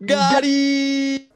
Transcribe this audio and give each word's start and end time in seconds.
Gary. 0.00 1.28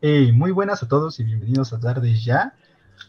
Hey, 0.00 0.32
muy 0.32 0.50
buenas 0.50 0.82
a 0.82 0.88
todos 0.88 1.20
y 1.20 1.24
bienvenidos 1.24 1.72
a 1.72 1.78
Tardes 1.78 2.24
Ya. 2.24 2.54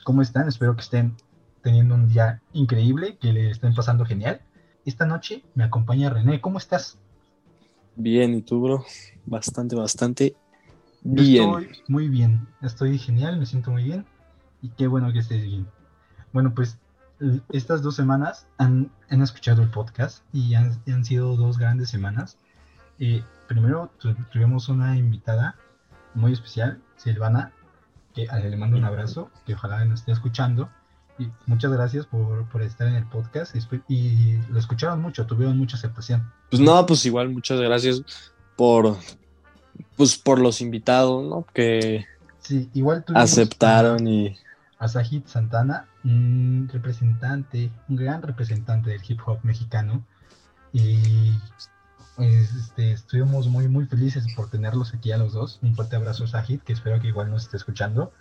¿Cómo 0.04 0.22
están? 0.22 0.48
Espero 0.48 0.76
que 0.76 0.82
estén 0.82 1.16
teniendo 1.64 1.96
un 1.96 2.10
día 2.10 2.42
increíble, 2.54 3.18
que 3.18 3.34
le 3.34 3.50
estén 3.50 3.74
pasando 3.74 4.06
genial. 4.06 4.42
Esta 4.86 5.08
noche 5.08 5.44
me 5.56 5.64
acompaña 5.64 6.12
René. 6.12 6.42
¿Cómo 6.42 6.60
estás? 6.60 7.00
Bien, 7.96 8.36
¿y 8.36 8.44
tú, 8.44 8.62
bro? 8.62 8.86
Bastante, 9.26 9.76
bastante 9.76 10.36
bien. 11.02 11.50
Estoy 11.50 11.84
muy 11.88 12.08
bien. 12.08 12.48
Estoy 12.62 13.00
genial, 13.00 13.40
me 13.40 13.48
siento 13.48 13.72
muy 13.72 13.84
bien. 13.84 14.06
Y 14.62 14.70
qué 14.70 14.86
bueno 14.86 15.12
que 15.12 15.20
estés 15.20 15.42
bien. 15.42 15.68
Bueno, 16.34 16.54
pues 16.54 16.78
estas 17.52 17.82
dos 17.82 17.96
semanas 17.96 18.46
han, 18.58 18.92
han 19.10 19.22
escuchado 19.22 19.62
el 19.64 19.70
podcast 19.70 20.24
y 20.34 20.54
han, 20.56 20.78
han 20.88 21.04
sido 21.06 21.36
dos 21.36 21.58
grandes 21.58 21.90
semanas. 21.90 22.38
Eh, 23.00 23.24
primero 23.48 23.92
tu- 24.00 24.14
tuvimos 24.32 24.70
una 24.70 24.98
invitada 24.98 25.56
muy 26.14 26.34
especial, 26.34 26.80
Silvana, 26.98 27.52
que 28.14 28.28
a- 28.30 28.38
le 28.40 28.56
mando 28.58 28.78
un 28.78 28.86
abrazo, 28.86 29.32
que 29.46 29.54
ojalá 29.56 29.84
nos 29.86 30.02
esté 30.02 30.12
escuchando. 30.12 30.70
Y 31.20 31.30
muchas 31.48 31.72
gracias 31.72 32.06
por, 32.06 32.48
por 32.50 32.62
estar 32.62 32.88
en 32.88 32.94
el 32.96 33.06
podcast. 33.06 33.56
Espe- 33.56 33.82
Y 33.88 34.38
lo 34.52 34.60
escucharon 34.60 35.02
mucho, 35.02 35.26
tuvieron 35.26 35.58
mucha 35.58 35.76
aceptación. 35.78 36.32
Pues 36.52 36.62
no, 36.62 36.86
pues 36.86 37.04
igual, 37.08 37.30
muchas 37.30 37.60
gracias 37.60 38.04
por, 38.56 38.98
pues 39.96 40.16
por 40.18 40.40
los 40.40 40.62
invitados, 40.62 41.26
¿no? 41.28 41.46
Que 41.54 42.06
Sí, 42.40 42.70
igual 42.76 43.04
aceptaron 43.16 44.08
y 44.08 44.38
a 44.80 44.88
Sajid 44.88 45.24
Santana, 45.26 45.88
un 46.08 46.70
representante, 46.72 47.72
un 47.90 47.96
gran 47.96 48.22
representante 48.22 48.90
del 48.90 49.02
hip 49.08 49.20
hop 49.26 49.40
mexicano. 49.44 50.04
Y 50.72 51.34
pues, 52.16 52.54
este, 52.54 52.94
estuvimos 52.94 53.48
muy, 53.48 53.68
muy 53.68 53.86
felices 53.86 54.26
por 54.36 54.50
tenerlos 54.50 54.94
aquí 54.94 55.12
a 55.12 55.18
los 55.18 55.34
dos. 55.34 55.60
Un 55.62 55.76
fuerte 55.76 55.96
abrazo 55.96 56.24
a 56.24 56.28
Sajid, 56.28 56.62
que 56.62 56.74
espero 56.74 57.00
que 57.00 57.08
igual 57.08 57.30
nos 57.30 57.44
esté 57.44 57.58
escuchando. 57.58 58.12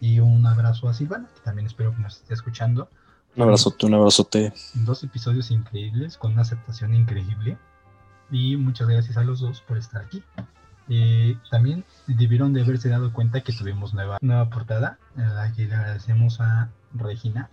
Y 0.00 0.20
un 0.20 0.46
abrazo 0.46 0.88
a 0.88 0.94
Silvana, 0.94 1.28
que 1.34 1.40
también 1.40 1.66
espero 1.66 1.94
que 1.94 2.02
nos 2.02 2.18
esté 2.18 2.34
escuchando. 2.34 2.88
un 3.36 3.42
abrazote, 3.42 3.86
un 3.86 3.94
abrazote. 3.94 4.52
Dos 4.74 5.02
episodios 5.02 5.50
increíbles, 5.50 6.16
con 6.16 6.32
una 6.32 6.42
aceptación 6.42 6.94
increíble. 6.94 7.58
Y 8.30 8.56
muchas 8.56 8.88
gracias 8.88 9.16
a 9.16 9.24
los 9.24 9.40
dos 9.40 9.60
por 9.62 9.76
estar 9.76 10.02
aquí. 10.02 10.22
Eh, 10.92 11.38
también 11.52 11.84
debieron 12.08 12.52
de 12.52 12.62
haberse 12.62 12.88
dado 12.88 13.12
cuenta 13.12 13.42
que 13.42 13.52
tuvimos 13.52 13.94
nueva, 13.94 14.18
nueva 14.20 14.50
portada, 14.50 14.98
a 15.16 15.20
la 15.20 15.52
que 15.52 15.66
le 15.66 15.74
agradecemos 15.74 16.40
a 16.40 16.68
Regina, 16.92 17.48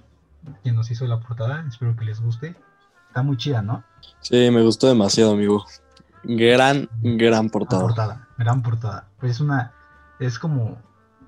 que 0.64 0.72
nos 0.72 0.90
hizo 0.90 1.06
la 1.06 1.20
portada. 1.20 1.64
Espero 1.68 1.96
que 1.96 2.04
les 2.04 2.20
guste. 2.20 2.56
Está 3.10 3.22
muy 3.22 3.38
chida, 3.38 3.62
¿no? 3.62 3.84
Sí, 4.22 4.50
me 4.50 4.64
gustó 4.64 4.88
demasiado, 4.88 5.34
amigo. 5.34 5.64
Gran, 6.24 6.90
gran 7.04 7.52
portada. 7.52 7.84
portada, 7.84 8.28
gran 8.40 8.64
portada. 8.64 9.08
Pues 9.20 9.34
es 9.34 9.40
una, 9.40 9.72
es 10.20 10.40
como 10.40 10.82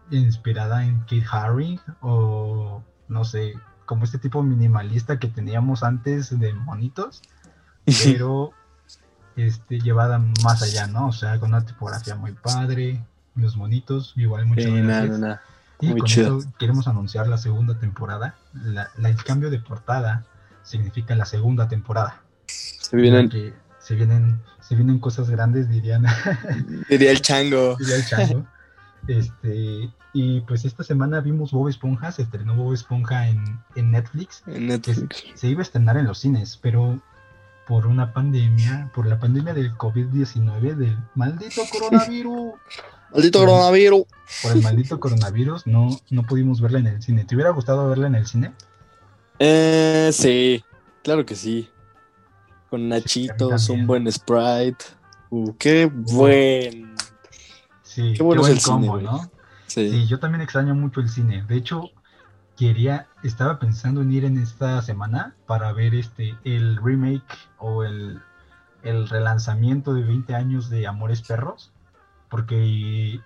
inspirada 0.09 0.83
en 0.83 1.01
Kate 1.01 1.25
Haring 1.31 1.79
o 2.01 2.81
no 3.07 3.23
sé, 3.23 3.53
como 3.85 4.03
este 4.03 4.17
tipo 4.17 4.41
minimalista 4.41 5.19
que 5.19 5.27
teníamos 5.27 5.83
antes 5.83 6.38
de 6.39 6.53
monitos. 6.55 7.21
pero 8.03 8.51
este, 9.35 9.80
llevada 9.80 10.19
más 10.44 10.61
allá, 10.63 10.88
¿no? 10.88 11.08
O 11.08 11.11
sea, 11.13 11.39
con 11.39 11.49
una 11.49 11.66
tipografía 11.66 12.16
muy 12.16 12.33
padre, 12.33 13.02
los 13.35 13.55
monitos, 13.58 14.13
igual 14.16 14.45
muchas 14.45 14.66
Sí. 14.66 14.72
Y 15.81 15.88
muy 15.91 15.99
con 16.02 16.08
chido. 16.09 16.39
eso 16.39 16.52
queremos 16.59 16.88
anunciar 16.89 17.27
la 17.27 17.38
segunda 17.38 17.80
temporada. 17.80 18.35
La- 18.53 18.89
la- 18.97 19.09
el 19.09 19.23
cambio 19.23 19.50
de 19.50 19.59
portada 19.59 20.25
significa 20.63 21.16
la 21.16 21.25
segunda 21.25 21.69
temporada. 21.69 22.22
Se 22.47 22.97
vienen, 22.97 23.30
se 23.80 23.95
vienen, 23.95 24.41
se 24.59 24.75
vienen 24.75 25.00
cosas 25.00 25.30
grandes, 25.30 25.69
dirían, 25.69 26.03
diría 26.89 27.11
el 27.11 27.22
chango. 27.22 27.78
diría 27.78 27.96
el 27.96 28.06
chango. 28.06 28.46
Este, 29.07 29.90
y 30.13 30.41
pues 30.41 30.66
esta 30.66 30.84
semana 30.84 31.22
vimos 31.22 31.51
Bob 31.51 31.69
Esponja, 31.69 32.11
se 32.11 32.23
estrenó 32.23 32.56
Bob 32.56 32.73
Esponja 32.73 33.28
en, 33.29 33.59
en 33.75 33.91
Netflix. 33.91 34.44
En 34.47 34.67
Netflix. 34.67 35.23
se 35.35 35.47
iba 35.47 35.59
a 35.61 35.63
estrenar 35.63 35.97
en 35.97 36.06
los 36.06 36.19
cines, 36.19 36.57
pero 36.61 37.00
por 37.69 37.85
una 37.85 38.12
pandemia, 38.13 38.90
por 38.96 39.06
la 39.06 39.19
pandemia 39.19 39.53
del 39.53 39.78
COVID-19, 39.78 40.74
del 40.75 40.97
maldito 41.13 41.62
coronavirus, 41.72 42.53
Maldito 43.13 43.40
coronavirus. 43.40 44.06
por 44.41 44.52
el 44.53 44.63
maldito 44.63 45.00
coronavirus, 45.00 45.68
no, 45.68 45.90
no 46.09 46.24
pudimos 46.24 46.62
verla 46.62 46.79
en 46.79 46.88
el 46.88 47.03
cine. 47.03 47.25
¿Te 47.25 47.35
hubiera 47.35 47.52
gustado 47.52 47.88
verla 47.88 48.08
en 48.08 48.16
el 48.16 48.25
cine? 48.25 48.53
Eh, 49.38 50.09
sí, 50.12 50.63
claro 51.03 51.24
que 51.28 51.35
sí. 51.35 51.69
Con 52.72 52.90
nachitos, 52.90 53.68
también. 53.68 53.81
un 53.81 53.88
buen 53.88 54.12
Sprite. 54.12 54.85
Uh, 55.29 55.53
qué 55.59 55.85
buen. 55.85 56.96
Sí, 57.84 58.13
Qué 58.18 58.24
bueno 58.24 58.41
buen 58.41 58.53
el 58.53 58.63
combo. 58.63 59.00
¿no? 59.00 59.29
Sí. 59.68 59.91
Sí, 59.91 60.08
yo 60.08 60.18
también 60.18 60.41
extraño 60.41 60.74
mucho 60.74 61.02
el 61.02 61.09
cine. 61.09 61.44
De 61.47 61.56
hecho, 61.56 61.91
quería, 62.59 63.08
estaba 63.24 63.58
pensando 63.58 64.02
en 64.02 64.12
ir 64.12 64.25
en 64.25 64.38
esta 64.38 64.81
semana 64.81 65.34
para 65.47 65.72
ver 65.72 65.96
este 65.96 66.36
el 66.44 66.75
remake 66.75 67.24
o 67.58 67.86
el, 67.86 68.22
el 68.84 69.08
relanzamiento 69.08 69.94
de 69.94 70.03
20 70.03 70.36
años 70.36 70.70
de 70.70 70.86
Amores 70.86 71.22
Perros, 71.22 71.72
porque 72.30 73.22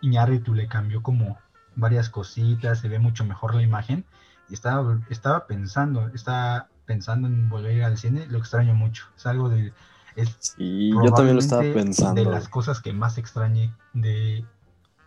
Iñárritu 0.00 0.54
le 0.54 0.68
cambió 0.68 1.02
como 1.02 1.36
varias 1.76 2.08
cositas, 2.08 2.80
se 2.80 2.88
ve 2.88 2.98
mucho 2.98 3.26
mejor 3.26 3.54
la 3.54 3.62
imagen. 3.62 4.06
Y 4.48 4.54
estaba, 4.54 4.98
estaba 5.10 5.46
pensando, 5.46 6.08
estaba 6.14 6.68
pensando 6.86 7.28
en 7.28 7.50
volver 7.50 7.82
al 7.84 7.98
cine, 7.98 8.26
lo 8.28 8.38
extraño 8.38 8.74
mucho. 8.74 9.04
Es 9.18 9.26
algo 9.26 9.50
de. 9.50 9.74
Es 10.16 10.34
Sí, 10.38 10.90
yo 10.90 11.12
también 11.12 11.34
lo 11.34 11.40
estaba 11.40 11.60
pensando. 11.60 12.24
De 12.24 12.26
las 12.28 12.48
cosas 12.48 12.80
que 12.80 12.94
más 12.94 13.18
extrañé 13.18 13.70
de 13.92 14.46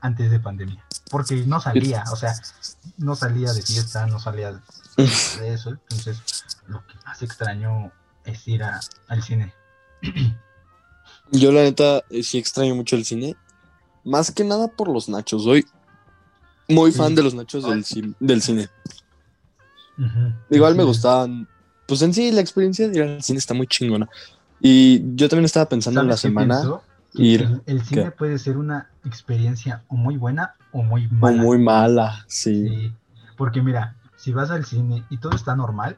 antes 0.02 0.30
de 0.32 0.40
pandemia. 0.40 0.84
Porque 1.10 1.36
no 1.46 1.60
salía, 1.62 2.04
o 2.12 2.16
sea, 2.16 2.34
no 2.98 3.16
salía 3.16 3.54
de 3.54 3.62
fiesta, 3.62 4.06
no 4.08 4.20
salía 4.20 4.52
de 4.54 4.60
eso. 5.54 5.72
Entonces, 5.72 6.20
lo 6.68 6.86
que 6.86 6.94
más 7.06 7.22
extraño 7.22 7.92
es 8.26 8.48
ir 8.48 8.64
a- 8.64 8.80
al 9.08 9.24
cine. 9.24 9.54
Yo 11.32 11.52
la 11.52 11.62
neta 11.62 12.04
eh, 12.10 12.24
sí 12.24 12.38
extraño 12.38 12.76
mucho 12.76 12.96
el 12.96 13.06
cine. 13.06 13.36
Más 14.04 14.32
que 14.32 14.44
nada 14.44 14.68
por 14.68 14.88
los 14.90 15.08
nachos. 15.10 15.44
Soy 15.44 15.66
muy 16.68 16.92
Sí. 16.92 16.98
fan 16.98 17.14
de 17.16 17.24
los 17.24 17.34
nachos 17.34 17.64
del, 17.64 18.16
del 18.20 18.42
cine. 18.42 18.70
Igual 20.50 20.76
me 20.76 20.84
gustaban. 20.84 21.48
Pues 21.88 22.02
en 22.02 22.14
sí, 22.14 22.32
la 22.32 22.42
experiencia 22.42 22.88
de 22.88 22.96
ir 22.98 23.04
al 23.04 23.24
cine 23.24 23.40
está 23.40 23.54
muy 23.54 23.68
chingona. 23.68 24.10
Y 24.60 25.02
yo 25.16 25.28
también 25.28 25.46
estaba 25.46 25.68
pensando 25.68 26.02
en 26.02 26.08
la 26.08 26.18
¿Sabes 26.18 26.22
qué 26.22 26.28
semana 26.28 26.80
ir. 27.14 27.42
El, 27.42 27.62
el 27.66 27.86
cine 27.86 28.04
¿Qué? 28.06 28.12
puede 28.12 28.40
ser 28.40 28.58
una 28.58 28.90
experiencia 29.06 29.84
o 29.88 29.96
muy 29.96 30.18
buena 30.18 30.56
o 30.72 30.84
muy 30.84 31.08
O 31.08 31.14
mala. 31.16 31.42
muy 31.42 31.58
mala, 31.58 32.26
sí. 32.28 32.68
Sí, 32.68 32.94
porque 33.38 33.62
mira, 33.62 33.96
si 34.16 34.32
vas 34.34 34.52
al 34.52 34.66
cine 34.66 35.04
y 35.10 35.18
todo 35.18 35.36
está 35.36 35.56
normal, 35.56 35.98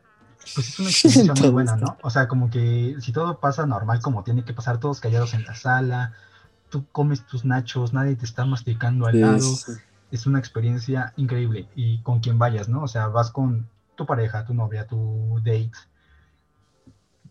pues 0.56 0.69
es 0.69 0.80
una 0.80 0.90
experiencia 0.90 1.34
muy 1.34 1.50
buena, 1.50 1.75
¿no? 1.75 1.97
O 2.02 2.09
sea, 2.09 2.28
como 2.28 2.50
que 2.50 2.96
si 3.00 3.12
todo 3.12 3.40
pasa 3.40 3.66
normal 3.66 4.00
como 4.02 4.24
tiene 4.24 4.44
que 4.44 4.53
pasar, 4.53 4.80
todos 4.80 5.00
callados 5.00 5.34
en 5.34 5.44
la 5.44 5.56
sala, 5.56 6.14
tú 6.69 6.86
comes 6.91 7.25
tus 7.25 7.46
nachos, 7.46 7.94
nadie 7.94 8.16
te 8.16 8.25
está 8.25 8.46
masticando 8.46 9.06
al 9.06 9.20
lado, 9.22 9.40
sí, 9.40 9.74
sí. 9.74 9.80
es 10.12 10.25
una 10.25 10.40
experiencia 10.40 11.14
increíble 11.18 11.68
y 11.75 12.02
con 12.02 12.20
quien 12.20 12.40
vayas, 12.40 12.70
¿no? 12.70 12.84
O 12.84 12.88
sea, 12.88 13.08
vas 13.08 13.31
con 13.31 13.68
tu 13.96 14.06
pareja, 14.06 14.46
tu 14.46 14.53
novia, 14.53 14.88
tu 14.88 15.40
date, 15.44 15.72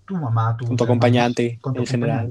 tu 0.05 0.17
mamá, 0.17 0.57
tu 0.57 0.67
Con 0.67 0.77
tu 0.77 0.85
acompañante, 0.85 1.59
con 1.61 1.75
tu 1.75 1.81
en 1.81 1.87
general. 1.87 2.31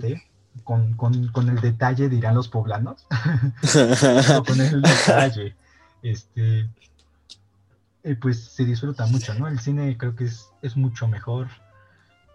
Con, 0.64 0.94
con, 0.94 1.28
con 1.30 1.50
el 1.50 1.60
detalle, 1.62 2.10
dirán 2.10 2.36
los 2.36 2.48
poblanos, 2.48 3.06
o 4.38 4.44
con 4.44 4.60
el 4.62 4.82
detalle. 4.82 5.56
Este, 6.02 6.70
eh, 8.04 8.16
pues 8.16 8.40
se 8.44 8.66
disfruta 8.66 9.06
mucho, 9.06 9.34
¿no? 9.36 9.48
El 9.48 9.60
cine 9.60 9.98
creo 9.98 10.16
que 10.16 10.26
es, 10.26 10.48
es 10.62 10.76
mucho 10.76 11.08
mejor 11.08 11.48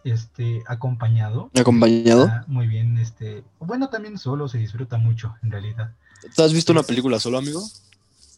este, 0.04 0.62
acompañado. 0.66 1.50
¿Acompañado? 1.58 2.30
Muy 2.46 2.66
bien, 2.68 2.98
este, 2.98 3.42
bueno, 3.58 3.88
también 3.88 4.18
solo 4.18 4.48
se 4.48 4.58
disfruta 4.58 4.98
mucho, 4.98 5.34
en 5.42 5.50
realidad. 5.50 5.92
¿Tú 6.34 6.42
has 6.42 6.52
visto 6.52 6.72
una 6.72 6.82
película 6.82 7.18
solo, 7.18 7.38
amigo? 7.38 7.62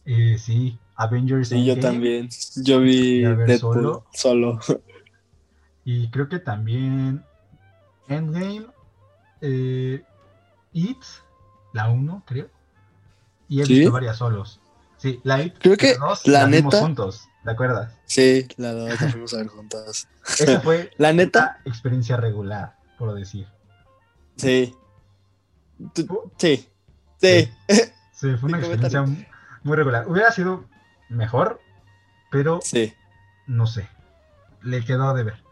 Eh, 0.04 0.38
sí, 0.38 0.78
Avengers 0.96 1.48
Sí, 1.50 1.64
yo 1.64 1.78
también. 1.78 2.30
Yo 2.56 2.80
vi 2.80 3.18
Y 3.18 3.22
Deadpool 3.22 3.58
solo. 3.58 4.06
solo. 4.12 4.60
Y 5.84 6.08
creo 6.08 6.28
que 6.28 6.38
también 6.38 7.22
Endgame, 8.08 8.66
eh, 9.40 10.02
It, 10.72 10.98
la 11.72 11.88
1, 11.88 12.22
creo. 12.26 12.48
Y 13.48 13.62
he 13.62 13.66
¿Sí? 13.66 13.74
visto 13.78 13.92
varias 13.92 14.16
solos. 14.18 14.60
Sí, 14.98 15.20
la 15.24 15.42
It, 15.42 15.54
Creo 15.60 15.76
que, 15.76 15.96
dos 15.96 16.26
la 16.26 16.44
vimos 16.46 16.74
neta- 16.74 16.80
juntos, 16.84 17.28
¿te 17.44 17.50
acuerdas? 17.50 17.94
Sí, 18.06 18.46
la 18.56 18.72
dos 18.72 19.00
la 19.00 19.08
fuimos 19.10 19.32
a 19.34 19.36
ver 19.38 19.46
juntas. 19.48 20.08
Esa 20.38 20.60
fue 20.60 20.90
La 20.98 21.12
neta, 21.12 21.58
una 21.64 21.72
experiencia 21.72 22.16
regular, 22.16 22.76
por 22.98 23.14
decir. 23.14 23.46
sí. 24.36 24.74
Tú- 25.94 26.32
Sí. 26.36 26.68
Sí. 27.20 27.48
Sí, 28.12 28.36
fue 28.40 28.48
una 28.48 28.58
experiencia 28.58 29.04
muy 29.62 29.76
regular. 29.76 30.08
Hubiera 30.08 30.32
sido 30.32 30.64
mejor, 31.08 31.60
pero 32.30 32.60
Sí. 32.62 32.92
no 33.46 33.66
sé. 33.66 33.88
le 34.62 34.84
quedó 34.84 35.14
de 35.14 35.22
ver. 35.22 35.42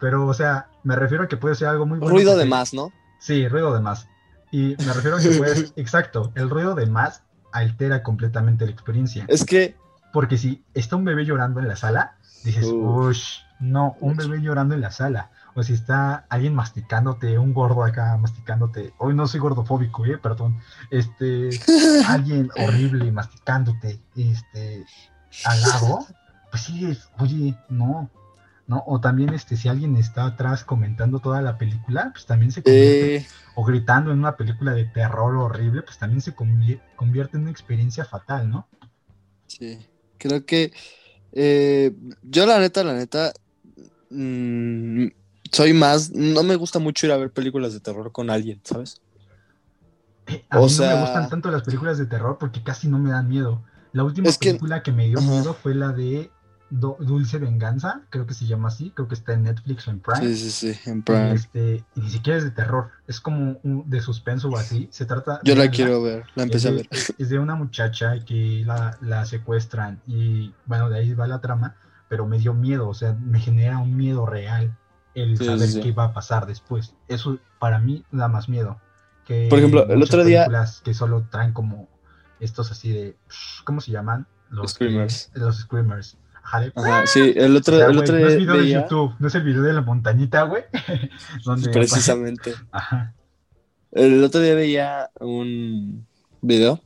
Pero, 0.00 0.26
o 0.26 0.32
sea, 0.32 0.70
me 0.82 0.96
refiero 0.96 1.24
a 1.24 1.28
que 1.28 1.36
puede 1.36 1.54
ser 1.54 1.68
algo 1.68 1.84
muy 1.84 1.98
bueno. 1.98 2.14
Ruido 2.14 2.30
de 2.32 2.36
porque- 2.38 2.48
más, 2.50 2.72
¿no? 2.72 2.90
Sí, 3.18 3.48
ruido 3.48 3.74
de 3.74 3.80
más. 3.80 4.08
Y 4.50 4.76
me 4.78 4.92
refiero 4.92 5.16
a 5.16 5.20
que 5.20 5.30
puedes, 5.38 5.72
exacto, 5.76 6.32
el 6.34 6.48
ruido 6.50 6.74
de 6.74 6.86
más 6.86 7.22
altera 7.52 8.02
completamente 8.02 8.64
la 8.64 8.72
experiencia. 8.72 9.24
Es 9.28 9.44
que, 9.44 9.76
Porque 10.12 10.38
si 10.38 10.64
está 10.74 10.96
un 10.96 11.04
bebé 11.04 11.24
llorando 11.24 11.60
en 11.60 11.68
la 11.68 11.76
sala, 11.76 12.16
dices, 12.44 12.66
uff, 12.66 13.18
no, 13.60 13.96
un 14.00 14.16
bebé 14.16 14.40
llorando 14.40 14.74
en 14.74 14.80
la 14.80 14.90
sala. 14.90 15.30
O 15.54 15.62
si 15.62 15.72
está 15.72 16.26
alguien 16.28 16.54
masticándote, 16.54 17.38
un 17.38 17.52
gordo 17.52 17.82
acá 17.82 18.16
masticándote. 18.16 18.94
Hoy 18.98 19.14
no 19.14 19.26
soy 19.26 19.40
gordofóbico, 19.40 20.06
eh, 20.06 20.18
perdón. 20.18 20.60
Este, 20.90 21.50
alguien 22.06 22.50
horrible 22.56 23.10
masticándote, 23.10 24.00
este, 24.14 24.84
al 25.44 25.60
lado, 25.62 26.06
pues 26.50 26.62
sí, 26.62 26.86
es, 26.86 27.08
oye, 27.18 27.56
no. 27.68 28.08
¿No? 28.68 28.84
O 28.86 29.00
también 29.00 29.34
este, 29.34 29.56
si 29.56 29.68
alguien 29.68 29.96
está 29.96 30.24
atrás 30.26 30.62
comentando 30.62 31.18
toda 31.18 31.42
la 31.42 31.58
película, 31.58 32.10
pues 32.12 32.26
también 32.26 32.52
se 32.52 32.62
convierte 32.62 33.12
eh, 33.12 33.26
o 33.56 33.64
gritando 33.64 34.12
en 34.12 34.20
una 34.20 34.36
película 34.36 34.72
de 34.74 34.84
terror 34.84 35.34
horrible, 35.36 35.82
pues 35.82 35.98
también 35.98 36.20
se 36.20 36.36
convier- 36.36 36.82
convierte 36.94 37.36
en 37.36 37.42
una 37.44 37.50
experiencia 37.50 38.04
fatal, 38.04 38.48
¿no? 38.50 38.68
sí, 39.46 39.78
creo 40.18 40.44
que 40.46 40.72
eh, 41.32 41.92
yo 42.22 42.46
la 42.46 42.60
neta, 42.60 42.84
la 42.84 42.94
neta, 42.94 43.32
mm, 44.10 45.08
soy 45.52 45.72
más, 45.74 46.12
no 46.12 46.42
me 46.44 46.56
gusta 46.56 46.78
mucho 46.78 47.06
ir 47.06 47.12
a 47.12 47.16
ver 47.18 47.32
películas 47.32 47.72
de 47.74 47.80
terror 47.80 48.12
con 48.12 48.30
alguien, 48.30 48.62
¿sabes? 48.64 49.02
Eh, 50.26 50.46
A 50.50 50.60
O 50.60 50.60
mí 50.60 50.74
no 50.74 50.84
me 50.84 50.94
gustan 50.94 51.28
tanto 51.28 51.50
las 51.50 51.62
películas 51.64 51.98
de 51.98 52.06
terror 52.06 52.38
porque 52.38 52.62
casi 52.62 52.88
no 52.88 52.98
me 52.98 53.10
dan 53.10 53.28
miedo. 53.28 53.64
La 53.92 54.04
última 54.04 54.32
Es 54.32 54.38
película 54.38 54.82
que 54.82 54.92
me 54.92 55.06
dio 55.08 55.20
miedo 55.22 55.54
fue 55.54 55.74
la 55.74 55.92
de 55.92 56.30
Do- 56.70 56.96
Dulce 57.00 57.38
Venganza, 57.38 58.02
creo 58.10 58.26
que 58.26 58.34
se 58.34 58.46
llama 58.46 58.68
así, 58.68 58.90
creo 58.94 59.08
que 59.08 59.14
está 59.14 59.32
en 59.32 59.44
Netflix 59.44 59.88
o 59.88 59.90
en 59.90 60.00
Prime. 60.00 60.34
Sí, 60.34 60.50
sí, 60.50 60.72
sí, 60.74 60.90
en 60.90 61.02
Prime. 61.02 61.32
este, 61.32 61.84
y 61.94 62.00
ni 62.00 62.10
siquiera 62.10 62.38
es 62.38 62.44
de 62.44 62.50
terror, 62.50 62.90
es 63.06 63.20
como 63.20 63.58
un- 63.62 63.88
de 63.88 64.00
suspenso 64.00 64.48
o 64.50 64.56
así. 64.58 64.88
Se 64.92 65.06
trata. 65.06 65.40
Yo 65.44 65.54
la 65.54 65.60
véanla, 65.62 65.76
quiero 65.76 66.02
ver, 66.02 66.24
la 66.34 66.42
empecé 66.42 66.68
a 66.68 66.70
de, 66.72 66.76
ver. 66.78 66.88
es 67.16 67.28
de 67.30 67.38
una 67.38 67.54
muchacha 67.54 68.22
que 68.24 68.62
la, 68.66 68.98
la 69.00 69.24
secuestran 69.24 70.00
y 70.06 70.52
bueno, 70.66 70.90
de 70.90 70.98
ahí 70.98 71.14
va 71.14 71.26
la 71.26 71.40
trama, 71.40 71.76
pero 72.08 72.26
me 72.26 72.38
dio 72.38 72.52
miedo, 72.54 72.88
o 72.88 72.94
sea, 72.94 73.14
me 73.14 73.40
genera 73.40 73.78
un 73.78 73.96
miedo 73.96 74.26
real 74.26 74.76
el 75.14 75.36
Sí, 75.38 75.46
saber 75.46 75.68
sí, 75.68 75.80
qué 75.80 75.92
va 75.92 76.04
a 76.04 76.12
pasar 76.12 76.46
después. 76.46 76.94
Eso 77.08 77.38
para 77.58 77.78
mí 77.78 78.04
da 78.12 78.28
más 78.28 78.48
miedo. 78.48 78.78
Que 79.24 79.48
Por 79.50 79.58
ejemplo, 79.58 79.86
el 79.88 80.02
otro 80.02 80.24
día- 80.24 80.46
que 80.84 80.94
solo 80.94 81.26
traen 81.30 81.52
como 81.52 81.88
estos 82.40 82.70
así 82.70 82.92
de, 82.92 83.16
¿cómo 83.64 83.80
se 83.80 83.90
llaman? 83.90 84.26
Los 84.50 84.72
Screamers. 84.72 85.30
los 85.34 85.58
screamers. 85.58 86.16
Ajá, 86.48 86.60
de- 86.60 86.72
Ajá, 86.74 87.06
sí, 87.06 87.34
el 87.36 87.54
otro, 87.56 87.76
O 87.76 87.78
sea, 87.78 87.88
el 87.88 87.98
otro 87.98 88.18
no 88.18 88.26
es 88.26 88.36
video 88.38 88.54
de 88.54 88.60
veía, 88.60 88.82
YouTube, 88.82 89.14
no 89.18 89.28
es 89.28 89.34
el 89.34 89.42
video 89.42 89.62
de 89.62 89.72
la 89.74 89.82
montañita, 89.82 90.42
güey. 90.44 90.62
precisamente, 91.72 92.54
Ajá. 92.72 93.14
el 93.92 94.24
otro 94.24 94.40
día 94.40 94.54
veía 94.54 95.10
un 95.20 96.06
video 96.40 96.80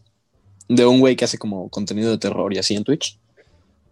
de 0.68 0.84
un 0.86 0.98
güey 1.00 1.14
que 1.14 1.24
hace 1.24 1.38
como 1.38 1.68
contenido 1.68 2.10
de 2.10 2.18
terror 2.18 2.52
y 2.52 2.58
así 2.58 2.74
en 2.74 2.84
Twitch. 2.84 3.18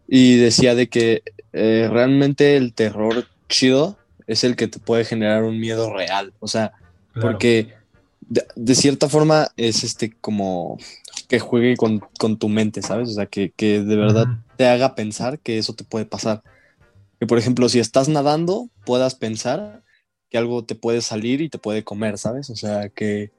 Y 0.08 0.38
decía 0.38 0.75
de 0.75 0.88
que 0.88 1.22
eh, 1.52 1.88
realmente 1.90 2.56
el 2.56 2.72
terror 2.75 3.26
chido 3.49 3.96
es 4.26 4.43
el 4.43 4.56
que 4.56 4.67
te 4.67 4.81
puede 4.81 5.05
generar 5.05 5.44
un 5.44 5.61
miedo 5.61 5.93
real. 5.94 6.32
O 6.40 6.49
sea, 6.49 6.72
claro. 7.12 7.31
porque 7.31 7.75
de, 8.22 8.44
de 8.56 8.75
cierta 8.75 9.08
forma 9.08 9.49
es 9.56 9.84
este 9.84 10.12
como 10.20 10.78
que 11.28 11.38
juegue 11.38 11.76
con, 11.76 12.00
con 12.19 12.38
tu 12.38 12.49
mente, 12.49 12.82
¿sabes? 12.82 13.11
O 13.11 13.12
sea, 13.12 13.26
que, 13.26 13.52
que 13.55 13.82
de 13.82 13.96
verdad. 13.96 14.26
Te 14.61 14.67
haga 14.69 14.95
pensar 14.95 15.39
que 15.39 15.57
eso 15.57 15.73
te 15.73 15.85
puede 15.85 16.05
pasar. 16.05 16.43
Que 17.19 17.27
por 17.27 17.39
ejemplo, 17.39 17.67
si 17.71 17.79
estás 17.79 18.11
nadando, 18.11 18.69
puedas 18.85 19.15
pensar 19.15 19.83
que 20.29 20.37
algo 20.37 20.67
te 20.67 20.75
puede 20.75 21.01
salir 21.01 21.41
y 21.41 21.49
te 21.49 21.57
puede 21.57 21.83
comer, 21.83 22.19
¿sabes? 22.19 22.51
O 22.51 22.57
sea, 22.57 22.91
que, 22.91 23.31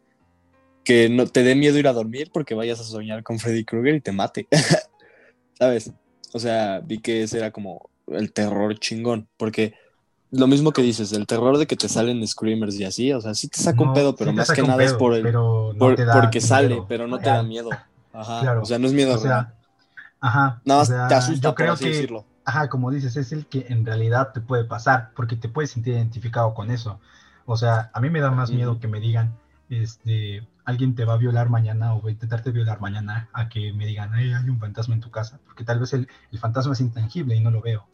que 0.83 1.09
no 1.09 1.27
te 1.27 1.44
dé 1.44 1.53
miedo 1.53 1.77
ir 1.77 1.88
a 1.88 1.94
dormir 1.94 2.31
porque 2.33 2.56
vayas 2.56 2.79
a 2.79 2.83
soñar 2.85 3.21
con 3.21 3.38
Freddy 3.38 3.63
Krueger 3.65 3.94
y 3.94 4.01
te 4.01 4.12
mate, 4.12 4.47
¿sabes? 5.59 5.91
O 6.33 6.39
sea, 6.39 6.79
vi 6.83 6.97
que 6.97 7.21
ese 7.21 7.38
era 7.38 7.51
como 7.51 7.91
el 8.07 8.33
terror 8.33 8.79
chingón, 8.79 9.27
porque 9.38 9.75
lo 10.31 10.47
mismo 10.47 10.71
que 10.71 10.81
dices, 10.81 11.12
el 11.12 11.27
terror 11.27 11.59
de 11.59 11.67
que 11.67 11.75
te 11.75 11.88
salen 11.88 12.27
screamers 12.27 12.79
y 12.79 12.85
así, 12.85 13.13
o 13.13 13.21
sea, 13.21 13.35
sí 13.35 13.47
te 13.47 13.59
saca 13.59 13.83
un 13.83 13.94
pedo, 13.94 14.15
pero 14.15 14.33
más 14.33 14.50
que 14.50 14.63
nada 14.63 14.83
es 14.83 14.94
por 14.94 15.13
el, 15.13 15.31
no 15.31 15.71
por- 15.77 16.03
porque 16.13 16.41
sale, 16.41 16.81
pero 16.88 17.07
no 17.07 17.19
te 17.19 17.29
da 17.29 17.44
miedo. 17.44 17.69
Ajá, 18.12 18.41
Claro. 18.41 18.62
o 18.63 18.65
sea, 18.65 18.79
no 18.79 18.88
es 18.88 18.94
miedo 18.94 19.13
O 19.13 19.17
sea, 19.19 19.29
real. 19.44 19.56
Ajá. 20.21 20.62
Nada 20.65 20.79
o 20.79 20.81
más 20.81 20.88
sea, 20.88 21.07
te 21.07 21.15
asusta, 21.15 21.47
yo 21.50 21.51
por 21.51 21.56
creo 21.57 21.73
así 21.73 21.83
que, 21.85 21.89
decirlo. 21.91 22.25
ajá, 22.45 22.69
como 22.69 22.91
dices, 22.91 23.15
es 23.18 23.31
el 23.31 23.47
que 23.47 23.65
en 23.69 23.85
realidad 23.85 24.31
te 24.33 24.39
puede 24.41 24.63
pasar, 24.65 25.12
porque 25.15 25.35
te 25.35 25.50
puedes 25.50 25.71
sentir 25.71 25.95
identificado 25.95 26.53
con 26.53 26.71
eso. 26.71 27.00
O 27.45 27.57
sea, 27.57 27.89
a 27.94 28.00
mí 28.00 28.09
me 28.09 28.21
da 28.21 28.31
más 28.31 28.51
miedo 28.51 28.79
que 28.79 28.88
me 28.88 29.00
digan, 29.00 29.35
este, 29.69 30.47
alguien 30.63 30.94
te 30.95 31.06
va 31.06 31.13
a 31.13 31.18
violar 31.18 31.50
mañana 31.50 31.95
o 31.95 32.01
va 32.01 32.09
a 32.09 32.12
intentarte 32.12 32.51
violar 32.51 32.79
mañana, 32.81 33.29
a 33.33 33.50
que 33.50 33.73
me 33.73 33.85
digan, 33.88 34.13
"Ay, 34.13 34.31
hay 34.31 34.47
un 34.50 34.59
fantasma 34.59 34.94
en 34.94 35.01
tu 35.01 35.09
casa, 35.09 35.39
porque 35.45 35.63
tal 35.63 35.79
vez 35.79 35.94
el, 35.94 36.07
el 36.31 36.39
fantasma 36.39 36.74
es 36.74 36.81
intangible 36.81 37.35
y 37.35 37.39
no 37.39 37.50
lo 37.51 37.62
veo, 37.62 37.88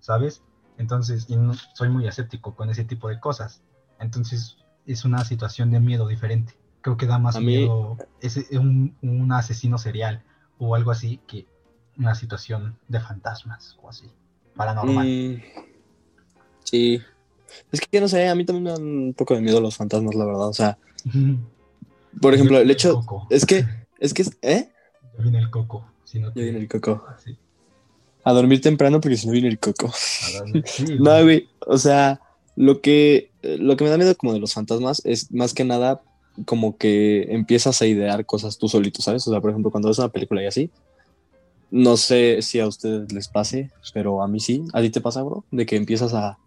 ¿sabes? 0.00 0.42
Entonces, 0.78 1.26
y 1.28 1.36
no- 1.36 1.54
soy 1.74 1.88
muy 1.88 2.06
escéptico 2.06 2.54
con 2.54 2.70
ese 2.70 2.84
tipo 2.84 3.08
de 3.08 3.18
cosas. 3.18 3.62
Entonces, 3.98 4.56
es 4.86 5.04
una 5.04 5.24
situación 5.24 5.70
de 5.70 5.80
miedo 5.80 6.06
diferente. 6.08 6.56
Creo 6.80 6.96
que 6.96 7.06
da 7.06 7.18
más 7.18 7.36
A 7.36 7.40
mí- 7.40 7.46
miedo 7.46 7.96
ese, 8.20 8.46
un, 8.58 8.96
un 9.02 9.32
asesino 9.32 9.78
serial 9.78 10.22
o 10.58 10.74
algo 10.76 10.90
así 10.92 11.20
que 11.26 11.46
una 11.98 12.14
situación 12.14 12.76
de 12.88 13.00
fantasmas 13.00 13.76
o 13.82 13.88
así, 13.88 14.06
paranormal. 14.56 15.42
Sí. 16.64 17.00
Es 17.70 17.80
que 17.80 18.00
no 18.00 18.08
sé, 18.08 18.28
a 18.28 18.34
mí 18.34 18.44
también 18.44 18.64
me 18.64 18.70
dan 18.70 18.82
un 18.82 19.14
poco 19.14 19.34
de 19.34 19.40
miedo 19.40 19.60
los 19.60 19.76
fantasmas, 19.76 20.14
la 20.14 20.24
verdad. 20.24 20.48
O 20.48 20.52
sea, 20.54 20.78
por 22.20 22.34
ejemplo, 22.34 22.58
el 22.58 22.70
hecho. 22.70 23.02
Es 23.30 23.44
que, 23.44 23.64
es 23.98 24.14
que, 24.14 24.24
¿eh? 24.42 24.70
Viene 25.18 25.38
el 25.38 25.50
coco. 25.50 25.86
Si 26.04 26.18
no 26.18 26.32
te- 26.32 26.42
viene 26.42 26.58
el 26.58 26.68
coco. 26.68 27.04
Sí. 27.22 27.36
A 28.24 28.32
dormir 28.32 28.60
temprano 28.60 29.00
porque 29.00 29.16
si 29.16 29.26
no 29.26 29.32
viene 29.32 29.48
el 29.48 29.58
coco. 29.58 29.88
A 29.88 29.92
sí, 30.66 30.96
No, 30.98 31.22
güey. 31.22 31.48
O 31.66 31.76
sea, 31.76 32.20
lo 32.56 32.80
que, 32.80 33.30
lo 33.42 33.76
que 33.76 33.84
me 33.84 33.90
da 33.90 33.98
miedo 33.98 34.14
como 34.16 34.32
de 34.32 34.40
los 34.40 34.54
fantasmas 34.54 35.02
es 35.04 35.30
más 35.32 35.54
que 35.54 35.64
nada 35.64 36.00
como 36.46 36.78
que 36.78 37.24
empiezas 37.34 37.82
a 37.82 37.86
idear 37.86 38.24
cosas 38.24 38.56
tú 38.56 38.68
solito, 38.68 39.02
¿sabes? 39.02 39.26
O 39.28 39.30
sea, 39.30 39.40
por 39.40 39.50
ejemplo, 39.50 39.70
cuando 39.70 39.88
ves 39.88 39.98
una 39.98 40.08
película 40.08 40.42
y 40.42 40.46
así, 40.46 40.70
no 41.72 41.98
sé 41.98 42.42
si 42.42 42.60
a 42.60 42.68
ustedes 42.68 43.12
les 43.12 43.28
pase, 43.30 43.74
pero 43.92 44.22
a 44.22 44.28
mí 44.28 44.40
sí. 44.40 44.66
¿A 44.74 44.82
ti 44.82 44.90
te 44.90 45.02
pasa, 45.02 45.22
bro? 45.24 45.46
De 45.52 45.66
que 45.66 45.76
empiezas 45.76 46.14
a, 46.14 46.40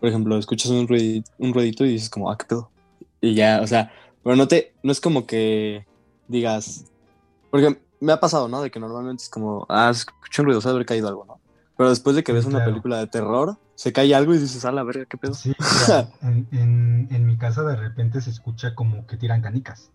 por 0.00 0.08
ejemplo, 0.10 0.38
escuchas 0.38 0.70
un 0.72 0.88
ruidito, 0.88 1.30
un 1.38 1.54
ruidito 1.54 1.84
y 1.86 1.90
dices 1.90 2.10
como, 2.10 2.30
ah, 2.30 2.38
qué 2.38 2.46
pedo. 2.46 2.74
Y 3.20 3.34
ya, 3.34 3.60
o 3.62 3.66
sea, 3.68 3.92
pero 4.22 4.36
no 4.36 4.48
te, 4.48 4.76
no 4.82 4.92
es 4.92 5.00
como 5.00 5.26
que 5.26 5.88
digas, 6.28 6.86
porque 7.50 7.82
me 8.00 8.12
ha 8.12 8.20
pasado, 8.20 8.48
¿no? 8.48 8.62
De 8.62 8.70
que 8.70 8.80
normalmente 8.80 9.24
es 9.24 9.30
como, 9.30 9.66
ah, 9.68 9.90
escuché 9.90 10.42
un 10.42 10.46
ruido, 10.46 10.60
de 10.60 10.70
haber 10.70 10.86
caído 10.86 11.08
algo, 11.08 11.24
¿no? 11.26 11.42
Pero 11.76 11.90
después 11.90 12.16
de 12.16 12.24
que 12.24 12.32
ves 12.32 12.44
una 12.46 12.60
claro. 12.60 12.62
película 12.62 12.98
de 12.98 13.08
terror, 13.08 13.58
se 13.74 13.92
cae 13.92 14.14
algo 14.14 14.34
y 14.34 14.38
dices, 14.38 14.64
ah, 14.64 14.72
la 14.72 14.84
verga, 14.84 15.06
qué 15.06 15.18
pedo. 15.18 15.42
Sí, 15.42 15.52
o 15.58 16.10
en, 16.22 16.48
en- 16.52 17.08
en 17.10 17.26
mi 17.26 17.36
casa 17.38 17.62
de 17.64 17.76
repente 17.76 18.20
se 18.20 18.30
escucha 18.30 18.74
como 18.74 19.06
que 19.06 19.16
tiran 19.16 19.42
canicas. 19.42 19.92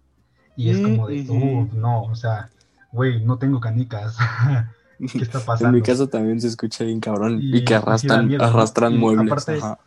Y 0.55 0.69
es 0.71 0.81
Mm, 0.81 0.81
como 0.81 1.07
de. 1.07 1.23
"Uh, 1.29 1.67
no, 1.73 2.03
o 2.03 2.15
sea, 2.15 2.51
güey, 2.91 3.23
no 3.23 3.37
tengo 3.37 3.59
canicas. 3.59 4.17
¿Qué 4.99 5.19
está 5.19 5.39
pasando? 5.39 5.69
En 5.69 5.75
mi 5.75 5.81
casa 5.81 6.07
también 6.07 6.41
se 6.41 6.47
escucha 6.47 6.83
bien 6.83 6.99
cabrón 6.99 7.39
y, 7.41 7.57
Y- 7.57 7.65
que 7.65 7.75
arrastran, 7.75 8.29
arrastran 8.41 8.93
Y 8.93 8.97
muebles. 8.97 9.27
aparte- 9.31 9.57
ajá. 9.57 9.79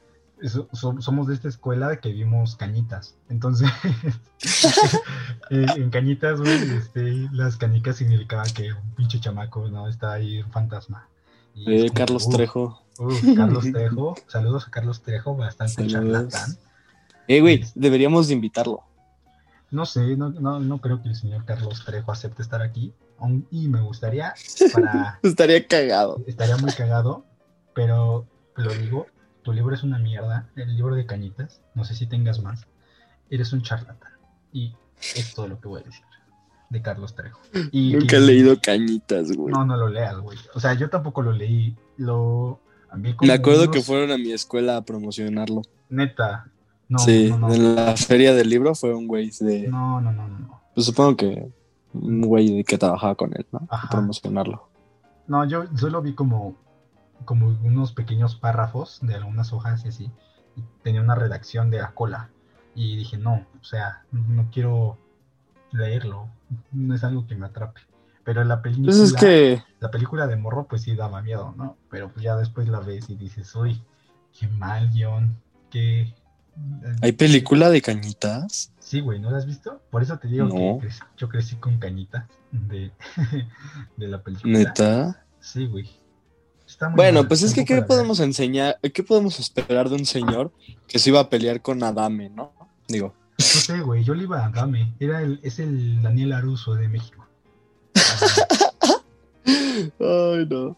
So- 0.45 0.69
so- 0.73 1.01
somos 1.01 1.29
de 1.29 1.35
esta 1.35 1.47
escuela 1.49 1.97
que 1.99 2.11
vimos 2.13 2.57
cañitas. 2.57 3.15
Entonces, 3.29 3.69
eh, 5.51 5.67
en 5.77 5.91
cañitas, 5.91 6.41
güey, 6.41 6.53
este, 6.77 7.29
las 7.33 7.57
canicas 7.57 7.97
significaban 7.97 8.51
que 8.53 8.73
un 8.73 8.95
pinche 8.97 9.21
chamaco, 9.21 9.69
¿no? 9.69 9.87
Está 9.89 10.13
ahí 10.15 10.41
un 10.43 10.51
fantasma. 10.51 11.07
Y 11.55 11.71
Eh, 11.73 11.81
como 11.89 11.95
Carlos 11.95 12.27
uf, 12.27 12.35
Trejo. 12.35 12.83
uf, 12.99 13.23
Carlos 13.37 13.65
Trejo. 13.71 14.15
Saludos 14.27 14.67
a 14.67 14.71
Carlos 14.71 15.03
Trejo, 15.03 15.37
bastante 15.37 15.75
Saludos. 15.75 15.93
charlatán. 16.33 16.57
Eh, 17.29 17.41
güey, 17.41 17.61
Este- 17.63 17.79
deberíamos 17.79 18.29
de 18.29 18.35
invitarlo. 18.35 18.83
No 19.73 19.85
sé, 19.87 20.17
no, 20.17 20.29
no, 20.31 20.61
no 20.61 20.79
creo 20.81 21.03
que 21.03 21.09
el 21.09 21.17
señor 21.17 21.45
Carlos 21.45 21.85
Trejo 21.85 22.13
acepte 22.13 22.43
estar 22.43 22.63
aquí. 22.63 22.93
Y 23.51 23.69
me 23.69 23.81
gustaría 23.81 24.35
para... 24.73 25.19
Estaría 25.23 25.67
cagado. 25.67 26.23
Estaría 26.27 26.57
muy 26.57 26.73
cagado, 26.73 27.25
pero 27.75 28.27
lo 28.57 28.73
digo, 28.75 29.07
tu 29.43 29.53
libro 29.53 29.75
es 29.75 29.83
una 29.83 29.99
mierda, 29.99 30.49
el 30.57 30.75
libro 30.77 30.95
de 30.95 31.07
cañitas, 31.07 31.61
no 31.75 31.85
sé 31.85 31.95
si 31.95 32.07
tengas 32.07 32.43
más, 32.43 32.67
eres 33.31 33.53
un 33.53 33.63
charlatán. 33.63 34.13
Y 34.53 34.75
es 35.17 35.35
todo 35.35 35.49
lo 35.49 35.61
que 35.61 35.69
voy 35.69 35.81
a 35.81 35.85
decir 35.85 36.05
de 36.69 36.83
Carlos 36.83 37.15
Trejo. 37.15 37.41
Y 37.71 37.93
Nunca 37.93 38.07
que- 38.09 38.17
he 38.17 38.21
leído 38.21 38.59
cañitas, 38.61 39.31
güey. 39.37 39.53
No, 39.55 39.65
no 39.65 39.77
lo 39.77 39.89
leas, 39.89 40.17
güey. 40.19 40.39
O 40.55 40.61
sea, 40.61 40.75
yo 40.75 40.91
tampoco 40.91 41.23
lo 41.23 41.33
leí, 41.33 41.77
lo... 41.97 42.61
Me 42.95 43.33
acuerdo 43.33 43.63
unos- 43.65 43.75
que 43.77 43.83
fueron 43.83 44.11
a 44.11 44.19
mi 44.19 44.33
escuela 44.33 44.77
a 44.77 44.85
promocionarlo. 44.85 45.63
Neta. 45.89 46.51
No, 46.93 46.99
sí, 46.99 47.31
no, 47.31 47.39
no. 47.39 47.55
en 47.55 47.75
la 47.75 47.97
feria 47.97 48.35
del 48.35 48.49
libro 48.49 48.75
fue 48.75 48.95
un 48.95 49.07
güey 49.07 49.31
de. 49.41 49.69
No, 49.69 50.01
no, 50.01 50.13
no, 50.13 50.29
no. 50.29 50.61
Pues 50.75 50.87
supongo 50.87 51.17
que 51.17 51.51
un 51.95 52.21
güey 52.23 52.65
que 52.65 52.79
trabajaba 52.79 53.15
con 53.15 53.33
él, 53.35 53.47
¿no? 53.53 53.67
Ajá. 53.71 53.89
promocionarlo. 53.89 54.69
No, 55.27 55.45
yo 55.45 55.65
solo 55.77 56.03
vi 56.03 56.15
como 56.15 56.57
como 57.25 57.49
unos 57.63 57.93
pequeños 57.93 58.35
párrafos 58.37 58.99
de 59.03 59.15
algunas 59.15 59.53
hojas 59.53 59.85
y 59.85 59.89
así. 59.89 60.11
Y 60.57 60.63
tenía 60.83 61.01
una 61.01 61.15
redacción 61.15 61.71
de 61.71 61.79
la 61.79 61.93
cola. 61.93 62.31
Y 62.75 62.97
dije, 62.97 63.19
no, 63.19 63.47
o 63.61 63.65
sea, 63.65 64.05
no 64.11 64.49
quiero 64.51 64.99
leerlo. 65.71 66.29
No 66.73 66.95
es 66.95 67.05
algo 67.05 67.27
que 67.27 67.37
me 67.37 67.47
atrape. 67.47 67.81
Pero 68.25 68.45
la 68.45 68.63
película, 68.63 68.93
Pues 68.93 69.01
es 69.01 69.13
que. 69.15 69.63
la 69.81 69.91
película 69.91 70.27
de 70.27 70.37
Morro, 70.37 70.67
pues 70.69 70.83
sí 70.83 70.95
daba 70.95 71.23
miedo, 71.23 71.55
¿no? 71.57 71.77
Pero 71.91 72.11
pues 72.13 72.23
ya 72.23 72.37
después 72.37 72.69
la 72.69 72.81
ves 72.81 73.11
y 73.11 73.17
dices, 73.17 73.55
uy, 73.57 73.83
qué 74.39 74.47
mal 74.49 74.91
guion, 74.91 75.37
qué... 75.71 76.15
¿Hay 77.01 77.13
película 77.13 77.71
de 77.71 77.81
cañitas? 77.83 78.71
Sí, 78.79 79.01
güey, 79.01 79.19
¿no 79.19 79.31
la 79.31 79.39
has 79.39 79.47
visto? 79.47 79.81
Por 79.91 80.03
eso 80.03 80.19
te 80.19 80.29
digo 80.29 80.45
No. 80.47 80.79
que 80.81 80.89
yo 81.17 81.29
crecí 81.29 81.57
con 81.57 81.79
cañitas 81.79 82.25
de, 82.51 82.91
de 83.97 84.09
la 84.09 84.23
película. 84.23 84.59
¿Neta? 84.59 85.25
Sí, 85.41 85.67
güey. 85.67 85.89
Está 86.67 86.89
muy 86.91 86.97
Bueno, 86.97 87.21
mal, 87.21 87.29
pues 87.29 87.43
es 87.43 87.55
que, 87.55 87.65
¿qué 87.65 87.83
podemos 87.83 88.21
enseñar? 88.21 88.79
¿Qué 88.81 89.03
podemos 89.03 89.39
esperar 89.41 89.89
de 89.89 89.97
un 89.97 90.07
señor 90.07 90.53
que 90.87 90.99
se 90.99 91.11
iba 91.11 91.21
a 91.21 91.29
pelear 91.31 91.61
con 91.63 91.83
Adame, 91.83 92.29
no? 92.31 92.53
Digo, 92.89 93.15
No 93.39 93.45
sé, 93.45 93.81
güey, 93.81 94.05
yo 94.05 94.15
le 94.15 94.25
iba 94.25 94.45
a 94.45 94.51
Dame. 94.51 94.95
Era 95.01 95.23
el, 95.23 95.41
es 95.43 95.59
el 95.59 96.03
Daniel 96.03 96.33
Aruso 96.33 96.75
de 96.75 96.89
México. 96.89 97.27
ay, 100.01 100.47
no. 100.49 100.77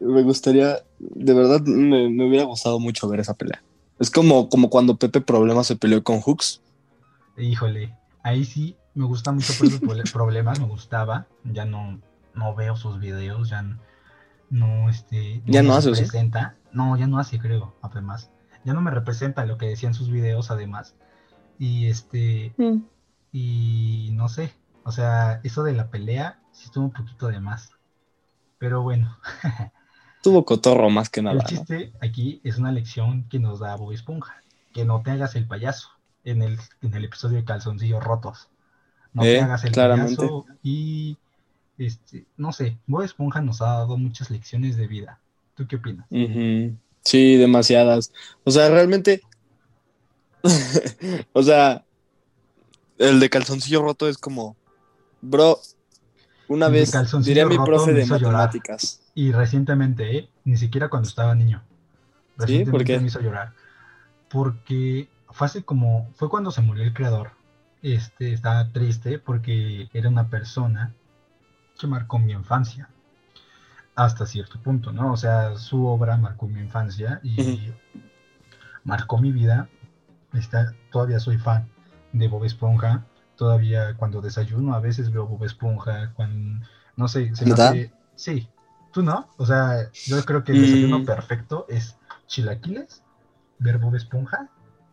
Me 0.00 0.22
gustaría, 0.22 0.78
de 0.98 1.34
verdad, 1.34 1.60
me, 1.62 2.08
me 2.08 2.28
hubiera 2.28 2.44
gustado 2.44 2.78
mucho 2.78 3.08
ver 3.08 3.20
esa 3.20 3.34
pelea. 3.34 3.62
Es 3.98 4.10
como, 4.10 4.48
como 4.48 4.70
cuando 4.70 4.96
Pepe 4.96 5.20
Problema 5.20 5.64
se 5.64 5.76
peleó 5.76 6.02
con 6.02 6.20
Hooks. 6.20 6.60
Híjole, 7.36 7.94
ahí 8.22 8.44
sí 8.44 8.76
me 8.94 9.04
gusta 9.04 9.32
mucho 9.32 9.52
Pepe 9.54 9.78
Pole- 9.86 10.04
Problemas, 10.12 10.60
me 10.60 10.66
gustaba. 10.66 11.26
Ya 11.44 11.64
no, 11.64 12.00
no 12.34 12.54
veo 12.54 12.76
sus 12.76 12.98
videos, 12.98 13.48
ya 13.48 13.64
no, 14.50 14.88
este, 14.88 15.42
Ya 15.46 15.62
no 15.62 15.74
hace, 15.74 15.90
representa. 15.90 16.56
No, 16.72 16.96
ya 16.96 17.06
no 17.06 17.18
hace, 17.18 17.38
creo, 17.38 17.74
además. 17.82 18.30
Ya 18.64 18.74
no 18.74 18.80
me 18.80 18.90
representa 18.90 19.46
lo 19.46 19.56
que 19.58 19.66
decían 19.68 19.94
sus 19.94 20.10
videos, 20.10 20.50
además. 20.50 20.94
Y 21.58 21.86
este, 21.86 22.54
y 23.32 24.10
no 24.12 24.28
sé, 24.28 24.52
o 24.84 24.92
sea, 24.92 25.40
eso 25.44 25.62
de 25.64 25.72
la 25.74 25.90
pelea 25.90 26.40
sí 26.52 26.66
estuvo 26.66 26.84
un 26.84 26.92
poquito 26.92 27.28
de 27.28 27.40
más. 27.40 27.70
Pero 28.58 28.82
bueno, 28.82 29.16
Tuvo 30.22 30.44
cotorro 30.44 30.90
más 30.90 31.08
que 31.10 31.22
nada. 31.22 31.36
el 31.36 31.42
¿no? 31.42 31.48
chiste 31.48 31.92
aquí 32.00 32.40
es 32.44 32.58
una 32.58 32.72
lección 32.72 33.24
que 33.28 33.38
nos 33.38 33.60
da 33.60 33.76
Bob 33.76 33.92
Esponja, 33.92 34.42
que 34.72 34.84
no 34.84 35.02
te 35.02 35.10
hagas 35.12 35.34
el 35.36 35.46
payaso 35.46 35.88
en 36.24 36.42
el, 36.42 36.58
en 36.82 36.94
el 36.94 37.04
episodio 37.04 37.36
de 37.38 37.44
calzoncillos 37.44 38.02
rotos. 38.02 38.48
No 39.12 39.22
te 39.22 39.36
Eh, 39.36 39.40
hagas 39.40 39.64
el 39.64 39.72
claramente. 39.72 40.16
payaso 40.16 40.46
y, 40.62 41.16
este, 41.78 42.26
no 42.36 42.52
sé, 42.52 42.78
Bob 42.86 43.02
Esponja 43.02 43.40
nos 43.40 43.62
ha 43.62 43.66
dado 43.66 43.96
muchas 43.96 44.30
lecciones 44.30 44.76
de 44.76 44.86
vida. 44.86 45.20
¿Tú 45.54 45.66
qué 45.66 45.76
opinas? 45.76 46.06
Sí, 47.04 47.36
demasiadas. 47.36 48.12
O 48.44 48.50
sea, 48.50 48.68
realmente. 48.68 49.22
o 51.32 51.42
sea, 51.42 51.84
el 52.98 53.20
de 53.20 53.30
calzoncillo 53.30 53.82
roto 53.82 54.08
es 54.08 54.18
como. 54.18 54.56
Bro, 55.20 55.58
una 56.48 56.66
El 56.66 56.72
vez 56.72 56.92
diría 57.22 57.46
mi 57.46 57.56
profe 57.58 57.92
de 57.92 58.06
llorar. 58.06 58.50
Y 59.18 59.32
recientemente, 59.32 60.16
¿eh? 60.16 60.30
ni 60.44 60.56
siquiera 60.56 60.88
cuando 60.88 61.08
estaba 61.08 61.34
niño. 61.34 61.64
¿Sí? 61.66 61.72
¿Por 62.36 62.42
Recientemente 62.46 62.84
qué? 62.84 63.00
me 63.00 63.06
hizo 63.08 63.20
llorar. 63.20 63.52
Porque 64.30 65.08
fue 65.30 65.44
hace 65.48 65.64
como, 65.64 66.08
fue 66.14 66.28
cuando 66.28 66.52
se 66.52 66.62
murió 66.62 66.84
el 66.84 66.94
creador. 66.94 67.32
Este, 67.82 68.32
estaba 68.32 68.70
triste 68.70 69.18
porque 69.18 69.88
era 69.92 70.08
una 70.08 70.28
persona 70.28 70.94
que 71.80 71.88
marcó 71.88 72.20
mi 72.20 72.30
infancia. 72.32 72.90
Hasta 73.96 74.24
cierto 74.24 74.60
punto, 74.60 74.92
¿no? 74.92 75.12
O 75.12 75.16
sea, 75.16 75.56
su 75.56 75.84
obra 75.88 76.16
marcó 76.16 76.46
mi 76.46 76.60
infancia 76.60 77.18
y 77.24 77.72
marcó 78.84 79.18
mi 79.18 79.32
vida. 79.32 79.68
Está, 80.32 80.74
todavía 80.92 81.18
soy 81.18 81.38
fan 81.38 81.68
de 82.12 82.28
Bob 82.28 82.44
Esponja. 82.44 83.04
Todavía 83.34 83.96
cuando 83.96 84.20
desayuno 84.20 84.74
a 84.76 84.80
veces 84.80 85.10
veo 85.10 85.26
Bob 85.26 85.42
Esponja. 85.42 86.12
Cuando, 86.14 86.64
no 86.94 87.08
sé, 87.08 87.34
se 87.34 87.46
me 87.46 87.54
hace- 87.54 87.92
Sí, 88.14 88.48
tú 88.92 89.02
no. 89.02 89.28
O 89.36 89.46
sea, 89.46 89.90
yo 90.06 90.24
creo 90.24 90.44
que 90.44 90.52
el 90.52 90.62
desayuno 90.62 91.04
perfecto 91.04 91.66
es 91.68 91.96
chilaquiles, 92.26 93.02
ver 93.58 93.78
Bob 93.78 93.94
Esponja 93.94 94.48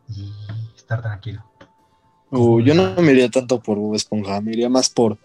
y 0.09 0.31
estar 0.75 1.01
tranquilo. 1.01 1.43
Uh, 2.31 2.59
yo 2.61 2.73
no 2.73 2.95
me 3.01 3.11
iría 3.11 3.29
tanto 3.29 3.59
por 3.59 3.77
Bob 3.77 3.95
Esponja, 3.95 4.41
me 4.41 4.51
iría 4.53 4.69
más 4.69 4.89
por. 4.89 5.17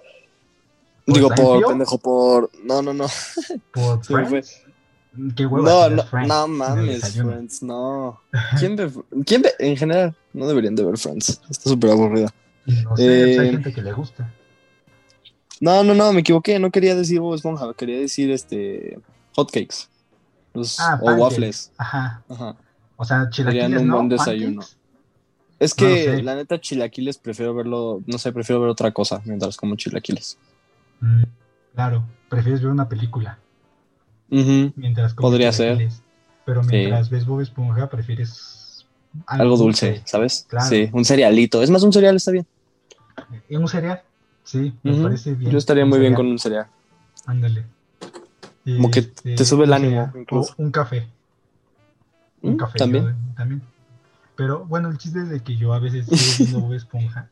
¿Por 1.06 1.14
Digo, 1.14 1.28
por 1.30 1.66
pendejo, 1.66 1.98
por. 1.98 2.50
No, 2.64 2.82
no, 2.82 2.92
no. 2.92 3.06
Por. 3.72 4.04
Friends. 4.04 4.62
Qué 5.34 5.44
hueva 5.44 5.68
No, 5.88 5.96
no, 5.96 6.02
Friends 6.04 6.28
no 6.28 6.46
mames. 6.48 7.12
Friends, 7.14 7.62
no. 7.62 8.20
¿Quién 8.58 8.76
ve, 8.76 8.92
¿Quién 9.26 9.42
ve? 9.42 9.52
En 9.58 9.76
general, 9.76 10.14
no 10.32 10.46
deberían 10.46 10.76
de 10.76 10.84
ver 10.84 10.98
Friends. 10.98 11.40
Está 11.50 11.68
súper 11.70 11.90
aburrida. 11.90 12.32
No 12.66 12.96
sé, 12.96 13.06
pues 13.06 13.38
hay 13.40 13.48
Eh, 13.48 13.50
gente 13.52 13.72
que 13.72 13.82
le 13.82 13.92
gusta. 13.92 14.32
No, 15.60 15.84
no, 15.84 15.94
no, 15.94 16.12
me 16.12 16.20
equivoqué. 16.20 16.58
No 16.58 16.70
quería 16.70 16.94
decir 16.96 17.20
Bob 17.20 17.34
Esponja, 17.34 17.72
quería 17.74 17.98
decir 17.98 18.30
este. 18.30 18.98
Hotcakes. 19.36 19.88
Los- 20.54 20.80
Ah, 20.80 20.98
o 21.00 21.04
pancakes. 21.04 21.22
waffles. 21.22 21.72
Ajá. 21.76 22.22
Ajá. 22.28 22.56
O 22.96 23.04
sea, 23.04 23.28
chilaquiles, 23.30 23.64
Serían 23.64 23.82
un 23.82 23.88
¿no? 23.88 23.96
buen 23.96 24.08
desayuno. 24.08 24.60
¿Pancakes? 24.62 24.76
Es 25.58 25.78
No 25.78 25.86
que 25.86 26.04
sé. 26.04 26.22
la 26.22 26.34
neta, 26.34 26.60
chilaquiles 26.60 27.18
prefiero 27.18 27.54
verlo. 27.54 28.02
No 28.06 28.16
sé, 28.18 28.32
prefiero 28.32 28.60
ver 28.62 28.70
otra 28.70 28.90
cosa 28.92 29.20
mientras 29.26 29.56
como 29.58 29.76
chilaquiles. 29.76 30.38
Mm, 31.00 31.22
claro, 31.74 32.04
prefieres 32.30 32.62
ver 32.62 32.70
una 32.70 32.88
película 32.88 33.38
Ujú, 34.30 34.72
mientras 34.76 35.12
comes 35.14 35.30
Podría 35.30 35.52
ser. 35.52 35.88
Pero 36.46 36.62
Sí. 36.64 36.68
mientras 36.72 37.10
ves 37.10 37.26
Bob 37.26 37.40
Esponja, 37.42 37.88
prefieres 37.90 38.86
Algo 39.26 39.56
dulce, 39.56 40.02
¿sabes? 40.06 40.46
Claro. 40.48 40.68
Sí, 40.68 40.88
un 40.92 41.04
cerealito. 41.04 41.62
Es 41.62 41.68
más, 41.70 41.82
un 41.82 41.92
cereal 41.92 42.16
está 42.16 42.30
bien. 42.30 42.46
¿Y 43.48 43.56
un 43.56 43.68
cereal? 43.68 44.02
Sí, 44.44 44.74
me 44.82 44.94
parece 45.02 45.34
bien. 45.34 45.52
Yo 45.52 45.58
estaría 45.58 45.84
muy 45.86 45.98
bien 45.98 46.14
con 46.14 46.26
un 46.26 46.38
cereal. 46.38 46.66
Ándale. 47.26 47.64
Como 48.64 48.90
que 48.90 49.00
este, 49.00 49.34
te 49.36 49.44
sube 49.44 49.64
el 49.64 49.72
ánimo, 49.72 50.12
incluso. 50.14 50.54
o 50.56 50.62
un 50.62 50.70
café. 50.70 51.08
Un 52.42 52.54
Mm, 52.54 52.56
café 52.56 52.78
También. 52.78 53.04
yo, 53.04 53.34
también. 53.34 53.62
Pero 54.36 54.64
bueno, 54.64 54.88
el 54.88 54.98
chiste 54.98 55.20
es 55.22 55.28
de 55.28 55.40
que 55.40 55.56
yo 55.56 55.72
a 55.74 55.78
veces 55.78 56.06
sigo 56.06 56.38
viendo 56.38 56.60
Bob 56.66 56.74
Esponja. 56.74 57.30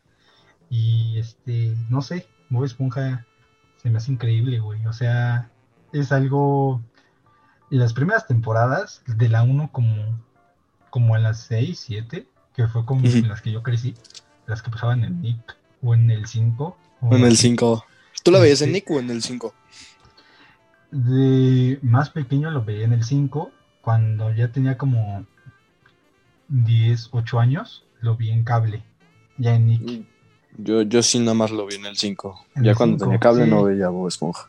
Y 0.70 1.18
este, 1.18 1.74
no 1.88 2.02
sé, 2.02 2.26
Bob 2.50 2.64
Esponja 2.64 3.24
se 3.76 3.90
me 3.90 3.98
hace 3.98 4.12
increíble, 4.12 4.58
güey. 4.60 4.84
O 4.86 4.92
sea, 4.92 5.50
es 5.92 6.12
algo. 6.12 6.82
Las 7.70 7.92
primeras 7.92 8.26
temporadas, 8.26 9.02
de 9.06 9.28
la 9.28 9.42
1 9.42 9.70
como, 9.72 10.18
como 10.90 11.14
a 11.14 11.18
las 11.18 11.40
6, 11.40 11.78
7, 11.86 12.26
que 12.54 12.66
fue 12.66 12.84
como 12.84 13.06
Ujú. 13.06 13.26
las 13.26 13.42
que 13.42 13.52
yo 13.52 13.62
crecí, 13.62 13.94
las 14.46 14.62
que 14.62 14.70
pasaban 14.70 15.04
en 15.04 15.20
Nick 15.20 15.56
o 15.82 15.94
en 15.94 16.10
el 16.10 16.26
5. 16.26 16.76
O 17.00 17.14
En 17.14 17.22
el 17.24 17.32
así. 17.32 17.48
5. 17.48 17.84
¿Tú 18.22 18.30
la 18.30 18.38
veías 18.40 18.60
en. 18.62 18.72
Nick 18.72 18.90
o 18.90 18.98
en 18.98 19.10
el 19.10 19.22
5? 19.22 19.54
De 20.90 21.78
más 21.82 22.10
pequeño 22.10 22.50
lo 22.50 22.64
veía 22.64 22.84
en 22.84 22.92
el 22.94 23.04
5, 23.04 23.50
cuando 23.82 24.32
ya 24.32 24.48
tenía 24.52 24.78
como 24.78 25.26
10, 26.48 27.08
8 27.12 27.40
años, 27.40 27.84
lo 28.00 28.16
vi 28.16 28.30
en 28.30 28.44
cable, 28.44 28.82
ya 29.36 29.54
en 29.54 29.66
Nick. 29.66 30.06
Yo, 30.56 30.82
yo 30.82 31.02
sí 31.02 31.18
nada 31.20 31.34
más 31.34 31.50
lo 31.50 31.66
vi 31.66 31.74
en 31.76 31.86
el 31.86 31.96
5. 31.96 32.46
En 32.56 32.64
Ya 32.64 32.70
el 32.70 32.76
cuando 32.76 32.94
cinco, 32.96 33.04
tenía 33.04 33.20
cable 33.20 33.44
sí. 33.44 33.50
no 33.50 33.64
veía 33.64 33.88
Bob 33.90 34.08
Esponja. 34.08 34.48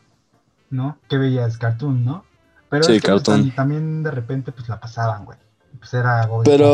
¿no? 0.70 0.98
¿Qué 1.08 1.18
veías? 1.18 1.58
Cartoon, 1.58 2.04
¿no? 2.04 2.24
Pero 2.68 2.84
Sí, 2.84 2.92
es 2.94 3.02
que, 3.02 3.08
pues, 3.10 3.22
Cartoon. 3.24 3.50
tam- 3.50 3.54
también 3.54 4.02
de 4.04 4.10
repente 4.12 4.52
pues 4.52 4.68
la 4.68 4.78
pasaban, 4.80 5.24
güey. 5.24 5.36
Pues 5.78 5.92
era 5.94 6.26
Bob 6.26 6.44
Pero, 6.44 6.64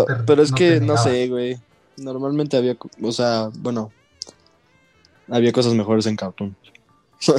Esponja, 0.00 0.12
no 0.12 0.18
te- 0.18 0.24
pero 0.26 0.42
es 0.42 0.50
no 0.50 0.56
que 0.56 0.80
no 0.80 0.96
sé, 0.96 1.28
güey. 1.28 1.58
Normalmente 1.96 2.56
había, 2.56 2.76
o 3.02 3.12
sea, 3.12 3.48
bueno, 3.58 3.90
había 5.30 5.52
cosas 5.52 5.74
mejores 5.74 6.06
en 6.06 6.16
Cartoon. 6.16 6.56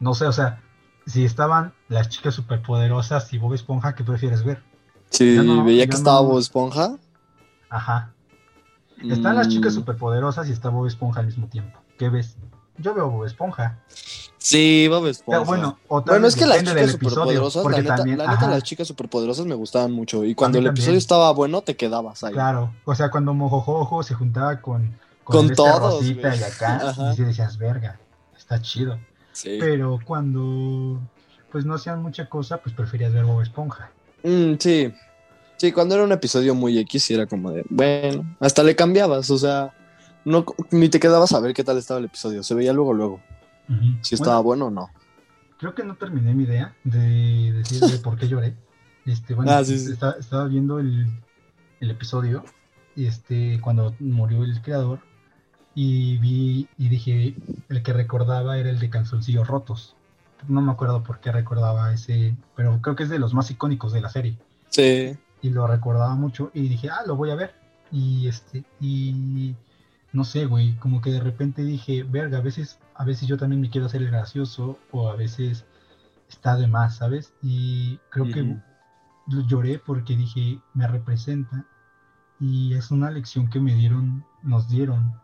No 0.00 0.14
sé, 0.14 0.26
o 0.26 0.32
sea, 0.32 0.62
si 1.06 1.24
estaban 1.24 1.72
las 1.88 2.08
chicas 2.08 2.34
superpoderosas 2.34 3.32
y 3.32 3.38
Bob 3.38 3.54
Esponja, 3.54 3.94
¿qué 3.94 4.04
prefieres 4.04 4.44
ver? 4.44 4.62
Sí, 5.10 5.38
no, 5.42 5.64
veía 5.64 5.86
que 5.86 5.96
estaba. 5.96 6.20
Bob 6.20 6.38
Esponja. 6.38 6.96
Ajá. 7.70 8.12
Están 9.02 9.36
las 9.36 9.48
chicas 9.48 9.72
mm, 9.72 9.76
superpoderosas 9.76 10.48
y 10.48 10.52
está 10.52 10.68
Bob 10.70 10.86
Esponja 10.86 11.20
al 11.20 11.26
mismo 11.26 11.46
tiempo. 11.46 11.78
¿Qué 11.98 12.08
ves? 12.08 12.36
Yo 12.78 12.94
veo 12.94 13.10
Bob 13.10 13.24
Esponja. 13.24 13.78
Sí, 14.38 14.86
Bob 14.88 15.06
Esponja. 15.06 15.40
Pero 15.40 15.44
bueno, 15.46 15.78
o 15.88 16.02
Bueno, 16.02 16.26
es 16.26 16.36
que 16.36 16.46
las 16.46 16.62
chicas 16.62 16.90
superpoderosas, 16.92 17.64
la 17.64 17.78
neta, 17.78 17.96
también, 17.96 18.18
la 18.18 18.26
neta, 18.28 18.48
las 18.48 18.62
chicas 18.62 18.88
superpoderosas 18.88 19.46
me 19.46 19.54
gustaban 19.54 19.92
mucho. 19.92 20.24
Y 20.24 20.34
cuando 20.34 20.58
el 20.58 20.66
episodio 20.66 20.98
estaba 20.98 21.32
bueno, 21.32 21.62
te 21.62 21.76
quedabas 21.76 22.22
ahí. 22.24 22.32
Claro, 22.32 22.72
o 22.84 22.94
sea, 22.94 23.10
cuando 23.10 23.34
Mojojojo 23.34 24.02
se 24.02 24.14
juntaba 24.14 24.60
con, 24.60 24.98
Con 25.28 25.54
todos, 25.54 26.04
y 26.04 26.18
acá, 26.24 26.76
Ajá. 26.88 27.12
y 27.12 27.16
se 27.16 27.24
decías, 27.24 27.58
verga, 27.58 27.98
está 28.36 28.60
chido. 28.60 28.98
Sí. 29.32 29.56
Pero 29.60 29.98
cuando 30.04 31.00
pues 31.52 31.64
no 31.64 31.74
hacían 31.74 32.02
mucha 32.02 32.28
cosa, 32.28 32.58
pues 32.58 32.74
preferías 32.74 33.12
ver 33.12 33.24
Bob 33.24 33.40
Esponja. 33.42 33.90
Mm, 34.22 34.54
sí. 34.58 34.92
Sí, 35.56 35.72
cuando 35.72 35.94
era 35.94 36.04
un 36.04 36.12
episodio 36.12 36.54
muy 36.54 36.78
X, 36.78 37.10
era 37.10 37.26
como 37.26 37.50
de, 37.50 37.64
bueno, 37.68 38.36
hasta 38.38 38.62
le 38.62 38.76
cambiabas, 38.76 39.28
o 39.30 39.38
sea, 39.38 39.74
no, 40.24 40.44
ni 40.70 40.88
te 40.88 41.00
quedabas 41.00 41.32
a 41.32 41.40
ver 41.40 41.52
qué 41.54 41.64
tal 41.64 41.78
estaba 41.78 41.98
el 41.98 42.06
episodio, 42.06 42.42
se 42.44 42.54
veía 42.54 42.72
luego, 42.72 42.92
luego, 42.92 43.20
si 44.02 44.14
estaba 44.14 44.38
bueno 44.40 44.66
o 44.66 44.70
no. 44.70 44.88
creo 45.58 45.74
que 45.74 45.82
no 45.82 45.96
terminé 45.96 46.32
mi 46.34 46.44
idea 46.44 46.74
de 46.84 47.52
decir 47.52 47.80
de 47.80 47.98
por 47.98 48.16
qué 48.16 48.28
lloré. 48.28 48.54
Este, 49.04 49.34
bueno, 49.34 49.50
Ah, 49.50 49.64
sí, 49.64 49.78
sí. 49.78 49.92
está- 49.92 50.16
estaba 50.20 50.44
viendo 50.46 50.78
el, 50.78 51.06
el 51.80 51.90
episodio 51.90 52.44
este, 52.94 53.58
cuando 53.60 53.94
murió 54.00 54.44
el 54.44 54.60
creador 54.62 55.00
y 55.80 56.18
vi 56.18 56.68
y 56.76 56.88
dije, 56.88 57.36
el 57.68 57.84
que 57.84 57.92
recordaba 57.92 58.58
era 58.58 58.68
el 58.68 58.80
de 58.80 58.90
Calzoncillos 58.90 59.46
Rotos. 59.46 59.94
No 60.48 60.60
me 60.60 60.72
acuerdo 60.72 61.04
por 61.04 61.20
qué 61.20 61.30
recordaba 61.30 61.92
ese, 61.94 62.34
pero 62.56 62.80
creo 62.82 62.96
que 62.96 63.04
es 63.04 63.08
de 63.08 63.20
los 63.20 63.32
más 63.32 63.48
icónicos 63.52 63.92
de 63.92 64.00
la 64.00 64.08
serie 64.08 64.36
Sí. 64.70 65.16
y 65.40 65.50
lo 65.50 65.68
recordaba 65.68 66.16
mucho 66.16 66.50
y 66.52 66.62
dije, 66.62 66.90
ah, 66.90 67.04
lo 67.06 67.14
voy 67.14 67.30
a 67.30 67.36
ver. 67.36 67.54
Y 67.92 68.26
este, 68.26 68.64
y 68.80 69.54
no 70.12 70.24
sé, 70.24 70.46
güey, 70.46 70.74
como 70.78 71.00
que 71.00 71.12
de 71.12 71.20
repente 71.20 71.62
dije, 71.62 72.02
verga, 72.02 72.38
a 72.38 72.42
veces, 72.42 72.80
a 72.96 73.04
veces 73.04 73.28
yo 73.28 73.36
también 73.36 73.60
me 73.60 73.70
quiero 73.70 73.86
hacer 73.86 74.02
el 74.02 74.10
gracioso 74.10 74.80
o 74.90 75.08
a 75.08 75.14
veces 75.14 75.64
está 76.28 76.56
de 76.56 76.66
más, 76.66 76.96
¿sabes? 76.96 77.32
Y 77.40 78.00
creo 78.10 78.24
que 78.24 78.56
lloré 79.46 79.78
porque 79.78 80.16
dije, 80.16 80.58
me 80.74 80.88
representa 80.88 81.64
y 82.40 82.74
es 82.74 82.90
una 82.90 83.12
lección 83.12 83.48
que 83.48 83.60
me 83.60 83.76
dieron, 83.76 84.24
nos 84.42 84.68
dieron 84.68 85.14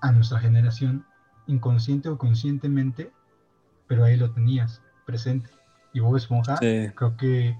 a 0.00 0.12
nuestra 0.12 0.38
generación, 0.40 1.04
inconsciente 1.46 2.08
o 2.08 2.18
conscientemente, 2.18 3.12
pero 3.86 4.04
ahí 4.04 4.16
lo 4.16 4.30
tenías, 4.32 4.82
presente. 5.04 5.50
Y 5.92 6.00
Bob 6.00 6.16
Esponja 6.16 6.56
Sí. 6.58 6.90
creo 6.94 7.16
que 7.16 7.56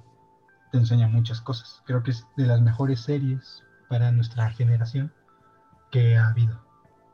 te 0.73 0.79
enseña 0.79 1.09
muchas 1.09 1.41
cosas. 1.41 1.83
Creo 1.87 2.03
que 2.03 2.11
es 2.11 2.27
de 2.37 2.47
las 2.47 2.61
mejores 2.61 3.01
series 3.01 3.63
para 3.89 4.11
nuestra 4.13 4.51
generación 4.51 5.13
que 5.91 6.17
ha 6.17 6.29
habido. 6.29 6.61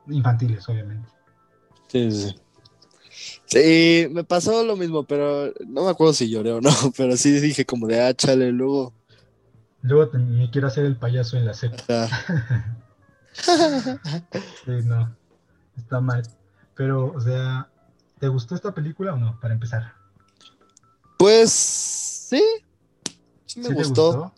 Infantiles, 0.08 0.68
obviamente. 0.68 1.08
Sí, 1.88 2.10
sí, 2.10 2.28
sí. 2.28 2.34
Sí, 3.44 4.08
me 4.10 4.24
pasó 4.24 4.64
lo 4.64 4.76
mismo, 4.76 5.04
pero 5.04 5.52
no 5.66 5.84
me 5.84 5.90
acuerdo 5.90 6.14
si 6.14 6.30
lloré 6.30 6.52
o 6.52 6.60
no, 6.60 6.70
pero 6.96 7.16
sí 7.16 7.30
dije 7.38 7.66
como 7.66 7.86
de, 7.86 8.00
ah, 8.00 8.14
chale, 8.14 8.50
luego. 8.50 8.94
Luego 9.82 10.10
me 10.18 10.50
quiero 10.50 10.68
hacer 10.68 10.86
el 10.86 10.96
payaso 10.96 11.36
en 11.36 11.46
la 11.46 11.54
serie. 11.54 11.76
Sí, 14.64 14.70
no, 14.84 15.14
está 15.76 16.00
mal. 16.00 16.22
Pero, 16.74 17.12
o 17.12 17.20
sea, 17.20 17.68
¿te 18.18 18.28
gustó 18.28 18.54
esta 18.54 18.72
película 18.72 19.14
o 19.14 19.16
no? 19.16 19.38
Para 19.40 19.54
empezar. 19.54 19.94
Pues 21.18 21.50
sí, 21.52 22.42
sí 23.46 23.60
me 23.60 23.66
¿Sí 23.66 23.68
te 23.70 23.74
gustó. 23.74 24.32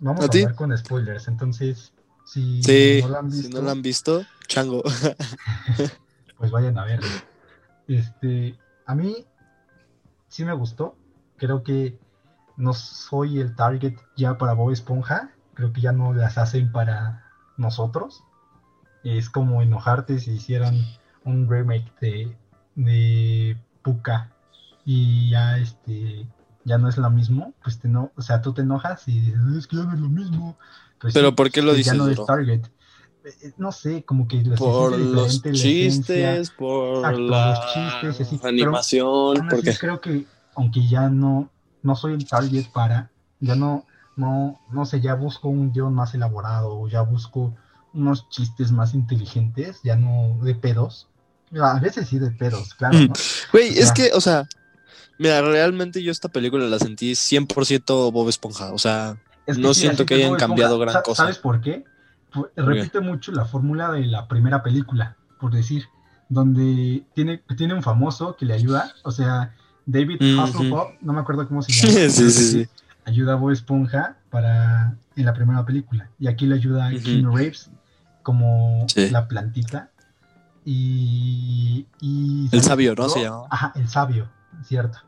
Vamos 0.00 0.20
¿A 0.20 0.24
a, 0.24 0.26
hablar 0.26 0.54
con 0.54 0.76
spoilers, 0.76 1.28
entonces, 1.28 1.92
si 2.24 2.62
Sí, 2.62 3.00
no 3.02 3.08
la 3.08 3.18
han 3.18 3.30
si 3.30 3.42
visto, 3.42 3.58
no 3.58 3.64
la 3.64 3.72
han 3.72 3.82
visto, 3.82 4.24
chango. 4.46 4.82
pues 6.38 6.50
vayan 6.50 6.78
a 6.78 6.84
verla. 6.84 7.08
Este, 7.86 8.58
a 8.86 8.94
mí 8.94 9.26
sí 10.28 10.44
me 10.44 10.52
gustó. 10.52 10.96
Creo 11.36 11.62
que 11.62 11.98
no 12.56 12.74
soy 12.74 13.40
el 13.40 13.54
target 13.56 13.94
ya 14.16 14.38
para 14.38 14.52
Bob 14.52 14.72
Esponja. 14.72 15.30
Creo 15.54 15.72
que 15.72 15.80
ya 15.80 15.92
no 15.92 16.12
las 16.12 16.38
hacen 16.38 16.70
para 16.70 17.27
nosotros. 17.58 18.24
Es 19.04 19.28
como 19.30 19.62
enojarte 19.62 20.18
si 20.18 20.32
hicieran 20.32 20.74
un 21.24 21.48
remake 21.48 21.92
de, 22.00 22.36
de 22.74 23.56
Puka 23.82 24.32
y 24.84 25.30
ya 25.30 25.58
este 25.58 26.26
ya 26.64 26.76
no 26.78 26.88
es 26.88 26.98
lo 26.98 27.08
mismo, 27.10 27.54
pues 27.62 27.78
te 27.78 27.88
no, 27.88 28.12
o 28.14 28.22
sea, 28.22 28.42
tú 28.42 28.52
te 28.52 28.60
enojas 28.60 29.08
y 29.08 29.20
dices, 29.20 29.40
es 29.56 29.66
que 29.66 29.76
ya 29.76 29.84
no 29.84 29.94
es 29.94 30.00
lo 30.00 30.08
mismo. 30.08 30.58
Pues 31.00 31.14
Pero 31.14 31.34
¿por 31.34 31.50
qué 31.50 31.62
lo 31.62 31.72
que 31.72 31.78
dices, 31.78 31.92
Ya 31.94 31.98
no 31.98 32.08
es 32.08 32.24
target. 32.26 32.66
Eh, 33.24 33.34
eh, 33.42 33.52
No 33.56 33.72
sé, 33.72 34.04
como 34.04 34.28
que 34.28 34.40
Por 34.56 34.98
los 34.98 35.42
la 35.44 35.52
chistes, 35.52 36.50
por 36.50 36.98
Exacto, 36.98 37.20
la 37.20 37.50
los 37.50 37.72
chistes 37.72 38.20
así, 38.26 38.38
pero 38.38 38.48
animación, 38.48 39.38
así, 39.38 39.48
porque 39.50 39.74
creo 39.78 40.00
que 40.00 40.26
aunque 40.54 40.86
ya 40.86 41.08
no, 41.08 41.50
no 41.82 41.96
soy 41.96 42.14
el 42.14 42.26
target 42.26 42.66
para, 42.72 43.10
ya 43.40 43.54
no, 43.54 43.86
no, 44.18 44.60
no 44.70 44.84
sé, 44.84 45.00
ya 45.00 45.14
busco 45.14 45.48
un 45.48 45.72
guion 45.72 45.94
más 45.94 46.14
elaborado, 46.14 46.86
ya 46.88 47.00
busco 47.02 47.54
unos 47.94 48.28
chistes 48.28 48.72
más 48.72 48.92
inteligentes, 48.94 49.80
ya 49.82 49.96
no 49.96 50.36
de 50.42 50.54
pedos. 50.54 51.08
A 51.58 51.78
veces 51.78 52.08
sí 52.08 52.18
de 52.18 52.30
pedos, 52.30 52.74
claro, 52.74 52.98
¿no? 52.98 53.12
Güey, 53.52 53.78
es 53.78 53.92
que, 53.92 54.10
o 54.12 54.20
sea, 54.20 54.46
mira, 55.18 55.40
realmente 55.40 56.02
yo 56.02 56.12
esta 56.12 56.28
película 56.28 56.66
la 56.66 56.78
sentí 56.78 57.12
100% 57.14 58.12
Bob 58.12 58.28
Esponja, 58.28 58.72
o 58.72 58.78
sea, 58.78 59.16
Es 59.46 59.56
No 59.56 59.72
sí, 59.72 59.80
siento 59.80 60.04
que 60.04 60.14
hayan 60.16 60.34
cambiado 60.34 60.78
gran 60.78 60.92
Sa- 60.92 61.02
cosa. 61.02 61.22
¿Sabes 61.22 61.38
por 61.38 61.60
qué? 61.62 61.84
Repite 62.56 63.00
mucho 63.00 63.32
la 63.32 63.46
fórmula 63.46 63.90
de 63.92 64.04
la 64.04 64.28
primera 64.28 64.62
película, 64.62 65.16
por 65.40 65.52
decir, 65.52 65.84
donde 66.28 67.04
tiene, 67.14 67.42
tiene 67.56 67.72
un 67.72 67.82
famoso 67.82 68.36
que 68.36 68.44
le 68.44 68.52
ayuda, 68.52 68.92
o 69.04 69.10
sea, 69.10 69.54
David. 69.86 70.20
Hasselhoff, 70.38 70.90
no 71.00 71.14
me 71.14 71.20
acuerdo 71.20 71.48
cómo 71.48 71.62
se 71.62 71.72
llama. 71.72 71.92
Sí, 72.10 72.30
sí, 72.30 72.30
sí. 72.30 72.68
Ayuda 73.06 73.32
a 73.32 73.36
Bob 73.36 73.52
Esponja 73.52 74.17
para, 74.30 74.96
en 75.16 75.24
la 75.24 75.32
primera 75.34 75.64
película. 75.64 76.10
Y 76.18 76.28
aquí 76.28 76.46
le 76.46 76.56
ayuda 76.56 76.86
a. 76.86 76.90
Keanu 76.90 77.36
Reeves 77.36 77.70
como 78.22 78.86
Sí. 78.88 79.10
la 79.10 79.26
plantita. 79.28 79.90
Y, 80.64 81.86
y 82.00 82.48
El 82.52 82.62
sabio, 82.62 82.94
¿no? 82.94 83.08
Se 83.08 83.22
llama. 83.22 83.46
Ajá, 83.50 83.72
el 83.74 83.88
sabio, 83.88 84.28
cierto. 84.64 84.98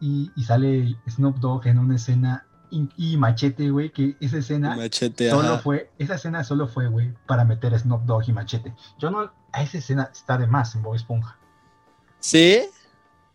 Y, 0.00 0.30
y 0.34 0.44
sale 0.44 0.96
Snoop 1.08 1.38
Dogg 1.38 1.66
en 1.68 1.78
una 1.78 1.96
escena 1.96 2.46
y, 2.70 2.88
y 2.96 3.16
Machete, 3.16 3.70
güey, 3.70 3.90
que 3.92 4.16
esa 4.20 4.38
escena 4.38 4.76
Machete, 4.76 5.30
solo 5.30 5.54
ajá. 5.54 5.58
fue, 5.62 5.90
esa 5.98 6.16
escena 6.16 6.44
solo 6.44 6.66
fue, 6.68 6.88
güey, 6.88 7.14
para 7.26 7.44
meter 7.44 7.74
a 7.74 7.78
Snoop 7.78 8.02
Dogg 8.04 8.28
y 8.28 8.32
Machete. 8.32 8.74
Yo 8.98 9.10
no, 9.10 9.32
a 9.52 9.62
esa 9.62 9.78
escena 9.78 10.10
está 10.12 10.36
de 10.36 10.46
más 10.46 10.74
en 10.74 10.82
Bob 10.82 10.94
Esponja. 10.96 11.36
¿Sí? 12.20 12.62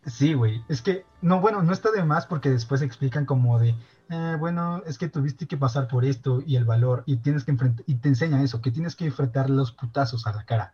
Sí, 0.05 0.33
güey. 0.33 0.63
Es 0.67 0.81
que, 0.81 1.05
no, 1.21 1.39
bueno, 1.39 1.63
no 1.63 1.71
está 1.73 1.91
de 1.91 2.03
más 2.03 2.25
porque 2.25 2.49
después 2.49 2.81
explican 2.81 3.25
como 3.25 3.57
de, 3.57 3.73
"Eh, 4.09 4.35
bueno, 4.39 4.83
es 4.85 4.97
que 4.97 5.09
tuviste 5.09 5.47
que 5.47 5.57
pasar 5.57 5.87
por 5.87 6.05
esto 6.05 6.41
y 6.45 6.55
el 6.55 6.65
valor 6.65 7.03
y 7.05 7.17
tienes 7.17 7.43
que 7.43 7.51
enfrentar, 7.51 7.83
y 7.87 7.95
te 7.95 8.09
enseña 8.09 8.43
eso, 8.43 8.61
que 8.61 8.71
tienes 8.71 8.95
que 8.95 9.05
enfrentar 9.05 9.49
los 9.49 9.71
putazos 9.71 10.27
a 10.27 10.33
la 10.33 10.45
cara, 10.45 10.73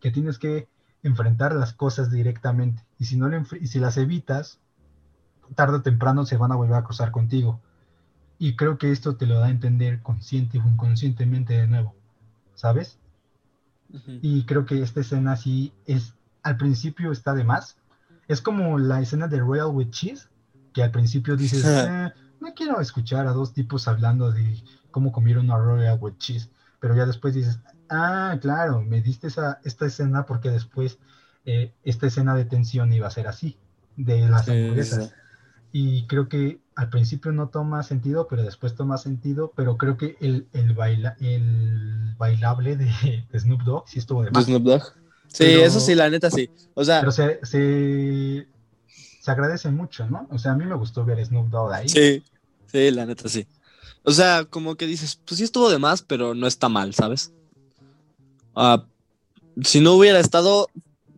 que 0.00 0.10
tienes 0.10 0.38
que 0.38 0.68
enfrentar 1.02 1.54
las 1.54 1.72
cosas 1.72 2.10
directamente 2.10 2.84
y 2.98 3.06
si 3.06 3.16
no 3.16 3.28
y 3.60 3.66
si 3.66 3.78
las 3.78 3.96
evitas, 3.96 4.60
tarde 5.54 5.78
o 5.78 5.82
temprano 5.82 6.24
se 6.24 6.36
van 6.36 6.52
a 6.52 6.56
volver 6.56 6.76
a 6.76 6.84
cruzar 6.84 7.10
contigo. 7.10 7.60
Y 8.38 8.56
creo 8.56 8.78
que 8.78 8.90
esto 8.90 9.16
te 9.16 9.26
lo 9.26 9.38
da 9.38 9.46
a 9.46 9.50
entender 9.50 10.02
consciente 10.02 10.58
o 10.58 10.66
inconscientemente 10.66 11.54
de 11.54 11.66
nuevo, 11.68 11.94
¿sabes? 12.54 12.98
Y 14.22 14.44
creo 14.46 14.64
que 14.64 14.82
esta 14.82 15.00
escena 15.00 15.36
sí 15.36 15.72
es, 15.84 16.14
al 16.42 16.56
principio 16.56 17.12
está 17.12 17.34
de 17.34 17.44
más. 17.44 17.76
Es 18.26 18.40
como 18.40 18.78
la 18.78 19.00
escena 19.00 19.28
de 19.28 19.38
Royal 19.38 19.68
with 19.68 19.90
Cheese, 19.90 20.28
que 20.72 20.82
al 20.82 20.90
principio 20.90 21.36
dices, 21.36 21.64
"Eh, 21.66 22.10
no 22.40 22.54
quiero 22.54 22.80
escuchar 22.80 23.26
a 23.26 23.32
dos 23.32 23.52
tipos 23.52 23.86
hablando 23.88 24.32
de 24.32 24.62
cómo 24.90 25.12
comieron 25.12 25.46
una 25.46 25.58
Royal 25.58 25.98
with 26.00 26.18
Cheese, 26.18 26.50
pero 26.80 26.94
ya 26.96 27.06
después 27.06 27.34
dices, 27.34 27.58
ah, 27.90 28.36
claro, 28.40 28.82
me 28.82 29.00
diste 29.00 29.28
esa, 29.28 29.60
esta 29.64 29.86
escena 29.86 30.26
porque 30.26 30.50
después 30.50 30.98
eh, 31.44 31.72
esta 31.84 32.06
escena 32.06 32.34
de 32.34 32.44
tensión 32.44 32.92
iba 32.92 33.06
a 33.06 33.10
ser 33.10 33.26
así, 33.26 33.56
de 33.96 34.28
las 34.28 34.48
hamburguesas. 34.48 35.06
sí. 35.08 35.10
Y 35.74 36.06
creo 36.06 36.28
que 36.28 36.60
al 36.76 36.90
principio 36.90 37.32
no 37.32 37.48
toma 37.48 37.82
sentido, 37.82 38.26
pero 38.28 38.42
después 38.42 38.74
toma 38.74 38.98
sentido, 38.98 39.52
pero 39.56 39.78
creo 39.78 39.96
que 39.96 40.16
el, 40.20 40.46
el, 40.52 40.74
baila, 40.74 41.16
el 41.20 42.14
bailable 42.18 42.76
de, 42.76 42.90
de 43.30 43.40
Snoop 43.40 43.62
Dogg 43.62 43.88
sí 43.88 43.98
estuvo 43.98 44.22
¿De 44.22 44.30
más. 44.30 44.44
Snoop 44.44 44.62
Dogg? 44.64 44.82
Sí, 45.28 45.44
Pero- 45.44 45.62
eso 45.64 45.80
sí, 45.80 45.94
la 45.94 46.10
neta 46.10 46.30
sí. 46.30 46.50
O 46.74 46.84
sea, 46.84 47.00
Pero 47.00 47.10
se, 47.12 47.40
se, 47.44 48.46
se 49.22 49.30
agradece 49.30 49.70
mucho, 49.70 50.04
¿no? 50.10 50.26
O 50.32 50.38
sea, 50.38 50.50
a 50.50 50.56
mí 50.56 50.64
me 50.64 50.74
gustó 50.74 51.04
ver 51.04 51.24
Snoop 51.24 51.48
Dogg 51.48 51.72
ahí. 51.72 51.88
sí, 51.88 52.24
sí, 52.66 52.90
la 52.90 53.06
neta 53.06 53.28
sí. 53.28 53.46
O 54.02 54.10
sea, 54.10 54.44
como 54.46 54.74
que 54.74 54.84
dices, 54.88 55.20
pues 55.24 55.38
sí 55.38 55.44
estuvo 55.44 55.70
de 55.70 55.78
más, 55.78 56.02
pero 56.02 56.34
no 56.34 56.48
está 56.48 56.68
mal, 56.68 56.92
¿sabes? 56.92 57.32
Ah, 58.56 58.84
si 59.62 59.78
no 59.80 59.92
hubiera 59.92 60.18
estado, 60.18 60.66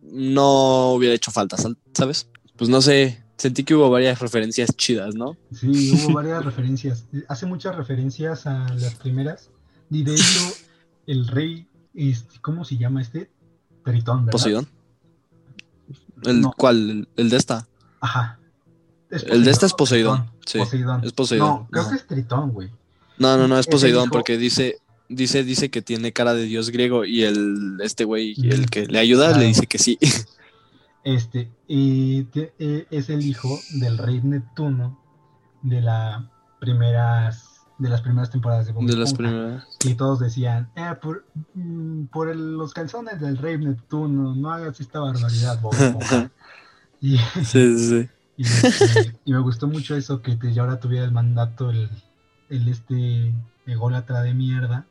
no 0.03 0.91
hubiera 0.91 1.15
hecho 1.15 1.31
falta, 1.31 1.57
¿sabes? 1.95 2.27
Pues 2.55 2.69
no 2.69 2.79
sé, 2.83 3.23
sentí 3.37 3.63
que 3.63 3.73
hubo 3.73 3.89
varias 3.89 4.19
referencias 4.19 4.69
chidas, 4.75 5.15
¿no? 5.15 5.35
Sí, 5.51 5.99
hubo 6.05 6.13
varias 6.13 6.45
referencias. 6.45 7.05
Hace 7.27 7.47
muchas 7.47 7.75
referencias 7.75 8.45
a 8.45 8.69
las 8.75 8.93
primeras. 8.93 9.49
Y 9.89 10.03
de 10.03 10.13
hecho, 10.13 10.53
el 11.07 11.27
rey, 11.27 11.67
este, 11.95 12.39
¿cómo 12.39 12.65
se 12.65 12.77
llama 12.77 13.01
este? 13.01 13.31
Tritón, 13.83 14.27
¿verdad? 14.27 14.31
Poseidón. 14.31 14.67
¿El 16.21 16.41
No. 16.41 16.53
cuál? 16.55 16.89
¿El, 16.91 17.07
el 17.15 17.29
de 17.31 17.37
esta? 17.37 17.67
Ajá. 18.05 18.39
¿Es 19.09 19.23
El 19.23 19.43
de 19.43 19.51
esta 19.51 19.65
es 19.65 19.73
Poseidón, 19.73 20.29
sí, 20.45 20.57
Poseidón. 20.59 21.03
es 21.03 21.11
Poseidón, 21.13 21.47
No, 21.47 21.67
creo 21.71 21.89
que 21.89 21.95
es 21.95 22.07
Tritón, 22.07 22.51
güey. 22.51 22.69
No, 23.17 23.37
no, 23.37 23.47
no, 23.47 23.57
es 23.57 23.67
Poseidón 23.67 24.09
porque 24.09 24.37
dice, 24.37 24.77
dice, 25.09 25.43
dice 25.43 25.69
que 25.69 25.81
tiene 25.81 26.11
cara 26.11 26.33
de 26.33 26.43
dios 26.43 26.69
griego 26.71 27.05
y 27.05 27.23
el, 27.23 27.77
este 27.81 28.03
güey, 28.03 28.33
el 28.43 28.69
que 28.69 28.85
le 28.87 28.99
ayuda, 28.99 29.27
Claro. 29.27 29.39
le 29.41 29.47
dice 29.47 29.67
que 29.67 29.77
sí. 29.79 29.97
Este, 31.03 31.51
y 31.67 32.23
te- 32.25 32.53
eh, 32.57 32.87
es 32.89 33.09
el 33.11 33.23
hijo 33.23 33.59
del 33.75 33.99
rey 33.99 34.21
Neptuno 34.23 34.99
de 35.61 35.79
la 35.81 36.27
primeras 36.59 37.51
de 37.77 37.89
las 37.89 38.01
primeras 38.01 38.31
temporadas 38.31 38.65
de 38.65 38.71
Bob 38.71 38.85
De 38.87 38.95
las 38.95 39.13
primeras. 39.13 39.65
Y 39.83 39.93
todos 39.95 40.19
decían, 40.19 40.71
eh, 40.75 40.95
por, 40.99 41.25
mm, 41.53 42.05
por 42.05 42.29
el- 42.29 42.53
los 42.57 42.73
calzones 42.73 43.19
del 43.19 43.37
rey 43.37 43.57
Neptuno, 43.59 44.33
no 44.33 44.51
hagas 44.51 44.79
esta 44.79 44.99
barbaridad, 44.99 45.59
Bob. 45.61 45.73
Y, 47.05 47.17
Sí, 47.41 47.77
sí, 47.77 47.89
sí. 47.89 48.09
y, 48.37 48.43
y 49.29 49.33
me 49.33 49.39
gustó 49.39 49.67
mucho 49.67 49.95
eso 49.95 50.21
que 50.21 50.35
te, 50.35 50.53
ya 50.53 50.63
ahora 50.63 50.79
tuviera 50.79 51.05
el 51.05 51.11
mandato 51.11 51.69
el, 51.69 51.89
el 52.49 52.67
este 52.67 53.33
ególatra 53.65 54.21
de 54.21 54.33
mierda, 54.33 54.85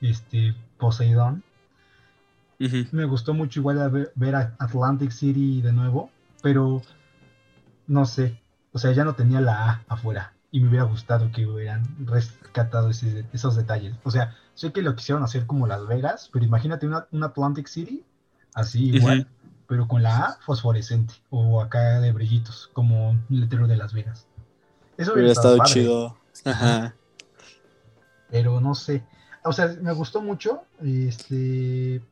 este 0.00 0.54
Poseidón. 0.78 1.44
Me 2.90 3.04
gustó 3.06 3.32
mucho 3.34 3.60
igual 3.60 3.80
a 3.80 3.88
ver, 3.88 4.12
ver 4.14 4.34
a 4.34 4.54
Atlantic 4.58 5.10
City 5.10 5.62
de 5.62 5.72
nuevo, 5.72 6.10
pero 6.42 6.82
no 7.86 8.04
sé, 8.06 8.38
o 8.72 8.78
sea, 8.78 8.92
ya 8.92 9.04
no 9.04 9.14
tenía 9.14 9.40
la 9.40 9.70
A 9.70 9.84
afuera 9.88 10.34
y 10.50 10.60
me 10.60 10.68
hubiera 10.68 10.84
gustado 10.84 11.30
que 11.32 11.46
hubieran 11.46 11.82
rescatado 12.06 12.90
ese- 12.90 13.26
esos 13.32 13.56
detalles. 13.56 13.94
O 14.04 14.10
sea, 14.10 14.34
sé 14.54 14.72
que 14.72 14.82
lo 14.82 14.94
quisieron 14.96 15.22
hacer 15.22 15.46
como 15.46 15.66
Las 15.66 15.86
Vegas, 15.86 16.30
pero 16.32 16.44
imagínate 16.44 16.86
una, 16.86 17.06
un 17.12 17.22
Atlantic 17.24 17.66
City 17.68 18.04
así 18.54 18.86
igual. 18.90 19.26
Pero 19.68 19.86
con 19.86 20.02
la 20.02 20.16
A 20.16 20.38
fosforescente 20.40 21.14
o 21.30 21.60
acá 21.60 22.00
de 22.00 22.10
brillitos, 22.12 22.70
como 22.72 23.10
un 23.10 23.24
letrero 23.28 23.68
de 23.68 23.76
Las 23.76 23.92
Vegas. 23.92 24.26
Eso 24.96 25.12
Hubiera 25.12 25.30
estado 25.30 25.58
padre. 25.58 25.72
chido. 25.72 26.16
Ajá. 26.44 26.94
pero 28.30 28.60
no 28.60 28.74
sé. 28.74 29.04
O 29.44 29.52
sea, 29.52 29.76
me 29.80 29.92
gustó 29.92 30.22
mucho. 30.22 30.62
Este. 30.82 32.02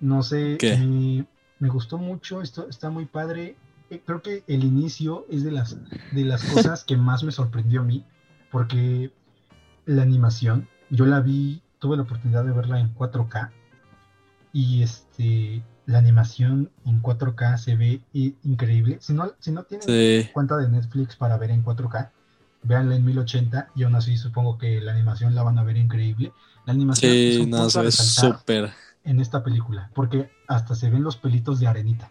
No 0.00 0.22
sé. 0.22 0.56
¿Qué? 0.58 0.76
Me, 0.78 1.26
me 1.58 1.68
gustó 1.68 1.98
mucho. 1.98 2.40
Esto 2.40 2.68
está 2.68 2.88
muy 2.88 3.04
padre. 3.04 3.56
Eh, 3.90 4.00
Creo 4.06 4.22
que 4.22 4.44
el 4.46 4.64
inicio 4.64 5.26
es 5.28 5.42
de 5.42 5.50
las, 5.50 5.76
de 6.12 6.24
las 6.24 6.44
cosas 6.54 6.84
que 6.84 6.96
más 6.96 7.24
me 7.24 7.32
sorprendió 7.32 7.80
a 7.80 7.84
mí. 7.84 8.06
Porque 8.50 9.12
la 9.86 10.02
animación, 10.02 10.68
yo 10.88 11.04
la 11.04 11.20
vi, 11.20 11.62
tuve 11.80 11.96
la 11.96 12.04
oportunidad 12.04 12.44
de 12.44 12.52
verla 12.52 12.78
en 12.78 12.94
4K. 12.94 13.50
Y 14.52 14.82
este. 14.82 15.62
La 15.86 15.98
animación 15.98 16.70
en 16.84 17.02
4K 17.02 17.58
se 17.58 17.76
ve 17.76 18.00
increíble. 18.44 18.98
Si 19.00 19.12
no, 19.12 19.32
si 19.40 19.50
no 19.50 19.64
tienen 19.64 19.86
Sí. 19.88 20.28
cuenta 20.32 20.56
de 20.56 20.68
Netflix 20.68 21.16
para 21.16 21.36
ver 21.38 21.50
en 21.50 21.62
4K, 21.64 22.10
véanla 22.62 22.94
en 22.96 23.04
1080 23.04 23.68
y 23.74 23.82
aún 23.82 23.94
así 23.96 24.16
supongo 24.16 24.58
que 24.58 24.80
la 24.80 24.92
animación 24.92 25.34
la 25.34 25.42
van 25.42 25.58
a 25.58 25.64
ver 25.64 25.76
increíble. 25.76 26.32
La 26.66 26.72
animación 26.72 27.12
es 27.12 27.38
un 27.40 27.50
no, 27.50 27.58
punto 27.68 27.90
súper. 27.90 28.70
en 29.04 29.20
esta 29.20 29.42
película, 29.42 29.90
porque 29.94 30.30
hasta 30.46 30.76
se 30.76 30.88
ven 30.88 31.02
los 31.02 31.16
pelitos 31.16 31.58
de 31.58 31.66
arenita. 31.66 32.10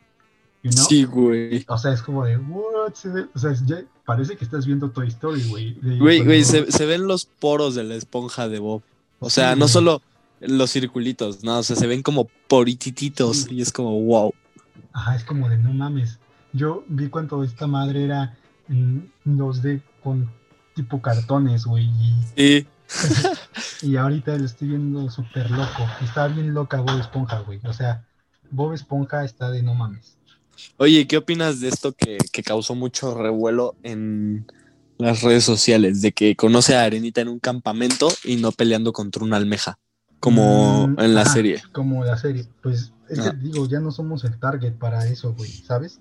You 0.64 0.72
know? 0.72 0.86
Sí, 0.86 1.06
güey. 1.06 1.64
O 1.70 1.78
sea, 1.78 1.94
es 1.94 2.02
como 2.02 2.26
de, 2.26 2.38
what? 2.38 2.94
Se 2.94 3.08
ve- 3.10 3.28
O 3.34 3.40
sea, 3.40 3.52
es- 3.52 3.66
ya 3.66 3.78
parece 4.06 4.36
que 4.36 4.44
estás 4.44 4.66
viendo 4.66 4.90
Toy 4.92 5.08
Story, 5.08 5.48
güey. 5.50 5.74
Güey, 5.98 6.24
güey, 6.24 6.44
se, 6.44 6.70
se 6.72 6.86
ven 6.86 7.08
los 7.08 7.26
poros 7.26 7.74
de 7.76 7.84
la 7.86 7.96
esponja 7.96 8.48
de 8.50 8.60
Bob. 8.60 8.84
O 9.20 9.30
Sí, 9.30 9.36
sea, 9.36 9.52
no 9.56 9.62
güey. 9.62 9.70
solo 9.70 10.02
los 10.42 10.72
circulitos, 10.72 11.44
no, 11.44 11.60
o 11.60 11.64
sea, 11.64 11.76
se 11.76 11.88
ven 11.88 12.02
como 12.04 12.28
poritititos 12.48 13.44
Sí. 13.44 13.56
y 13.56 13.62
es 13.62 13.72
como 13.72 14.00
wow. 14.02 14.34
Ajá, 14.94 15.16
es 15.16 15.24
como 15.24 15.48
de, 15.50 15.58
no 15.58 15.74
mames. 15.74 16.20
Yo 16.54 16.84
vi 16.88 17.08
cuánto 17.08 17.44
esta 17.44 17.68
madre 17.68 18.04
era 18.04 18.38
en 18.68 19.12
2D 19.26 19.82
con 20.04 20.30
tipo 20.76 21.02
cartones, 21.02 21.66
güey. 21.66 21.86
Y, 21.86 22.16
Sí, 22.36 22.68
y 23.84 23.96
ahorita 23.96 24.38
lo 24.38 24.46
estoy 24.46 24.70
viendo 24.70 25.10
súper 25.10 25.50
loco. 25.52 25.88
Está 26.04 26.28
bien 26.28 26.54
loca 26.54 26.82
Bob 26.82 27.00
Esponja, 27.00 27.40
güey. 27.40 27.60
O 27.64 27.74
sea, 27.74 28.06
Bob 28.50 28.74
Esponja 28.74 29.24
está 29.24 29.50
de 29.50 29.64
no 29.64 29.76
mames. 29.76 30.18
Oye, 30.78 31.08
¿qué 31.08 31.18
opinas 31.18 31.62
de 31.62 31.70
esto 31.70 31.94
que, 31.94 32.18
que 32.32 32.44
causó 32.44 32.76
mucho 32.76 33.16
revuelo 33.16 33.76
en 33.84 34.46
las 34.98 35.22
redes 35.22 35.44
sociales? 35.46 36.02
De 36.02 36.12
que 36.12 36.36
conoce 36.36 36.76
a 36.76 36.84
Arenita 36.84 37.22
en 37.22 37.30
un 37.30 37.40
campamento 37.40 38.10
y 38.26 38.36
no 38.36 38.52
peleando 38.52 38.92
contra 38.92 39.24
una 39.24 39.38
almeja, 39.38 39.80
como 40.22 40.88
Mm, 40.88 41.00
en 41.00 41.14
la 41.16 41.22
ajá, 41.22 41.34
serie. 41.34 41.62
Como 41.74 42.06
la 42.06 42.18
serie. 42.18 42.46
Pues 42.64 42.94
es 43.10 43.20
Ah. 43.20 43.32
que 43.32 43.38
digo, 43.38 43.68
ya 43.68 43.80
no 43.82 43.92
somos 43.92 44.24
el 44.24 44.40
target 44.40 44.74
para 44.76 45.06
eso, 45.08 45.34
güey, 45.34 45.50
¿sabes? 45.52 46.00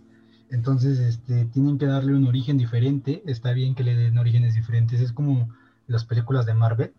Entonces, 0.50 0.98
este, 1.00 1.44
tienen 1.46 1.78
que 1.78 1.86
darle 1.86 2.14
un 2.14 2.26
origen 2.26 2.56
diferente. 2.58 3.22
Está 3.26 3.52
bien 3.52 3.74
que 3.74 3.82
le 3.84 3.96
den 3.96 4.16
orígenes 4.18 4.54
diferentes. 4.54 5.00
Es 5.00 5.12
como 5.12 5.48
las 5.88 6.04
películas 6.04 6.46
de 6.46 6.54
Marvel, 6.54 6.92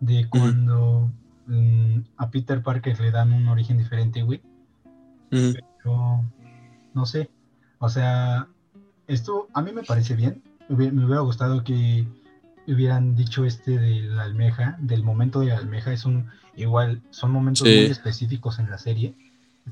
de 0.00 0.28
cuando 0.28 1.10
mm, 1.46 2.00
a 2.18 2.30
Peter 2.30 2.62
Parker 2.62 3.00
le 3.00 3.10
dan 3.10 3.32
un 3.32 3.48
origen 3.48 3.78
diferente, 3.78 4.22
güey. 4.22 4.42
Ujú. 5.32 5.54
Pero 5.82 6.24
no 6.94 7.06
sé. 7.06 7.30
O 7.78 7.88
sea, 7.88 8.46
esto 9.06 9.48
a 9.54 9.62
mí 9.62 9.72
me 9.72 9.82
parece 9.82 10.14
bien. 10.14 10.42
Me 10.68 10.88
hubiera 11.04 11.20
gustado 11.20 11.64
que 11.64 12.06
hubieran 12.66 13.16
dicho 13.16 13.44
este 13.46 13.78
de 13.78 14.02
la 14.02 14.24
almeja, 14.24 14.76
del 14.80 15.02
momento 15.02 15.40
de 15.40 15.46
la 15.46 15.56
almeja. 15.56 15.92
Es 15.92 16.04
un 16.04 16.26
igual, 16.58 17.02
son 17.10 17.30
momentos 17.30 17.66
Sí. 17.66 17.74
muy 17.74 17.84
específicos 17.86 18.58
en 18.58 18.70
la 18.70 18.78
serie 18.78 19.14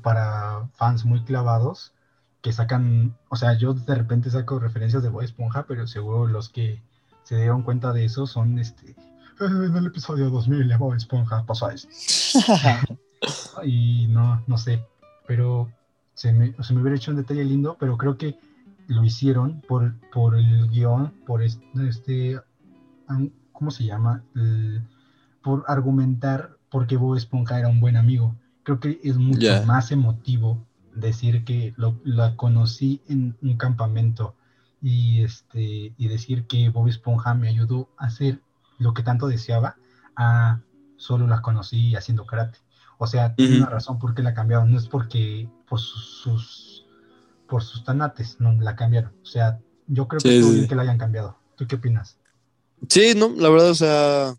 para 0.01 0.67
fans 0.75 1.05
muy 1.05 1.23
clavados 1.23 1.93
que 2.41 2.53
sacan, 2.53 3.15
o 3.29 3.35
sea, 3.35 3.53
yo 3.57 3.73
de 3.73 3.95
repente 3.95 4.29
saco 4.29 4.59
referencias 4.59 5.03
de 5.03 5.09
Bob 5.09 5.23
Esponja, 5.23 5.65
pero 5.67 5.87
seguro 5.87 6.27
los 6.27 6.49
que 6.49 6.81
se 7.23 7.35
dieron 7.35 7.63
cuenta 7.63 7.91
de 7.93 8.05
eso 8.05 8.25
son 8.27 8.57
este 8.59 8.95
en 9.39 9.75
el 9.75 9.85
episodio 9.87 10.29
2000 10.31 10.67
de 10.67 10.77
Bob 10.77 10.93
Esponja 10.95 11.43
pasó 11.45 11.69
esto 11.69 11.87
y 13.63 14.07
no, 14.07 14.41
no 14.47 14.57
sé, 14.57 14.83
pero 15.27 15.69
se 16.13 16.31
me, 16.33 16.53
se 16.63 16.73
me 16.73 16.81
hubiera 16.81 16.95
hecho 16.95 17.11
un 17.11 17.17
detalle 17.17 17.43
lindo, 17.45 17.75
pero 17.79 17.97
creo 17.97 18.17
que 18.17 18.39
lo 18.87 19.03
hicieron 19.03 19.61
por, 19.67 19.93
por 20.11 20.35
el 20.37 20.69
guion, 20.69 21.11
por 21.25 21.43
este, 21.43 21.65
este 21.87 22.39
¿cómo 23.51 23.71
se 23.71 23.83
llama? 23.85 24.23
El- 24.35 24.81
por 25.43 25.63
argumentar 25.67 26.56
por 26.69 26.87
qué 26.87 26.97
Bob 26.97 27.15
Esponja 27.15 27.59
era 27.59 27.67
un 27.69 27.79
buen 27.79 27.95
amigo. 27.97 28.35
Creo 28.63 28.79
que 28.79 28.99
es 29.03 29.17
mucho 29.17 29.63
más 29.65 29.91
emotivo 29.91 30.65
decir 30.95 31.43
que 31.45 31.73
lo, 31.77 31.99
la 32.03 32.35
conocí 32.35 33.01
en 33.07 33.37
un 33.41 33.57
campamento 33.57 34.35
y 34.81 35.23
este 35.23 35.93
y 35.97 36.07
decir 36.07 36.45
que 36.47 36.69
Bob 36.69 36.87
Esponja 36.87 37.33
me 37.33 37.49
ayudó 37.49 37.89
a 37.97 38.05
hacer 38.07 38.41
lo 38.79 38.93
que 38.93 39.03
tanto 39.03 39.27
deseaba 39.27 39.75
a 40.15 40.61
solo 40.97 41.27
la 41.27 41.41
conocí 41.41 41.95
haciendo 41.95 42.25
karate. 42.25 42.59
O 42.97 43.05
sea, 43.07 43.35
tiene 43.35 43.57
una 43.57 43.69
razón 43.69 43.99
por 43.99 44.15
qué 44.15 44.23
la 44.23 44.33
cambiaron. 44.33 44.71
No 44.71 44.77
es 44.79 44.87
porque 44.87 45.47
por 45.69 45.79
sus, 45.79 46.03
sus- 46.21 46.85
por 47.47 47.63
sus 47.63 47.83
tanates, 47.83 48.37
no, 48.39 48.51
la 48.53 48.75
cambiaron. 48.75 49.13
O 49.21 49.25
sea, 49.25 49.59
yo 49.87 50.07
creo 50.07 50.19
que 50.19 50.29
Sí, 50.29 50.41
bien 50.51 50.63
sí. 50.63 50.67
que 50.67 50.75
la 50.75 50.81
hayan 50.81 50.97
cambiado. 50.97 51.37
¿Tú 51.55 51.67
qué 51.67 51.75
opinas? 51.75 52.17
Sí, 52.89 53.13
no, 53.15 53.29
la 53.37 53.49
verdad, 53.49 53.69
o 53.69 53.75
sea. 53.75 54.35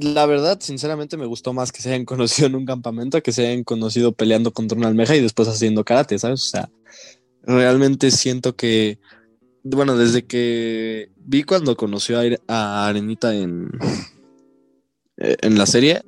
La 0.00 0.26
verdad, 0.26 0.58
sinceramente, 0.60 1.16
me 1.16 1.26
gustó 1.26 1.52
más 1.52 1.72
que 1.72 1.80
se 1.80 1.90
hayan 1.90 2.04
conocido 2.06 2.48
en 2.48 2.54
un 2.56 2.66
campamento 2.66 3.22
que 3.22 3.32
se 3.32 3.46
hayan 3.46 3.64
conocido 3.64 4.12
peleando 4.12 4.52
contra 4.52 4.78
una 4.78 4.88
almeja 4.88 5.16
y 5.16 5.22
después 5.22 5.48
haciendo 5.48 5.84
karate, 5.84 6.18
¿sabes? 6.18 6.42
O 6.42 6.46
sea, 6.46 6.70
realmente 7.42 8.10
siento 8.10 8.56
que. 8.56 8.98
Bueno, 9.64 9.96
desde 9.96 10.26
que 10.26 11.10
vi 11.16 11.44
cuando 11.44 11.76
conoció 11.76 12.18
a, 12.20 12.24
a 12.48 12.88
Arenita 12.88 13.34
en. 13.34 13.70
eh, 15.16 15.36
En 15.42 15.58
la 15.58 15.66
serie, 15.66 16.02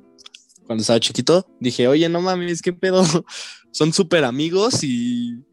cuando 0.65 0.81
estaba 0.81 0.99
chiquito, 0.99 1.47
dije, 1.59 1.87
oye, 1.87 2.09
no 2.09 2.21
mames, 2.21 2.61
qué 2.61 2.73
pedo. 2.73 3.03
Son 3.71 3.93
súper 3.93 4.23
amigos 4.25 4.83
y. 4.83 5.45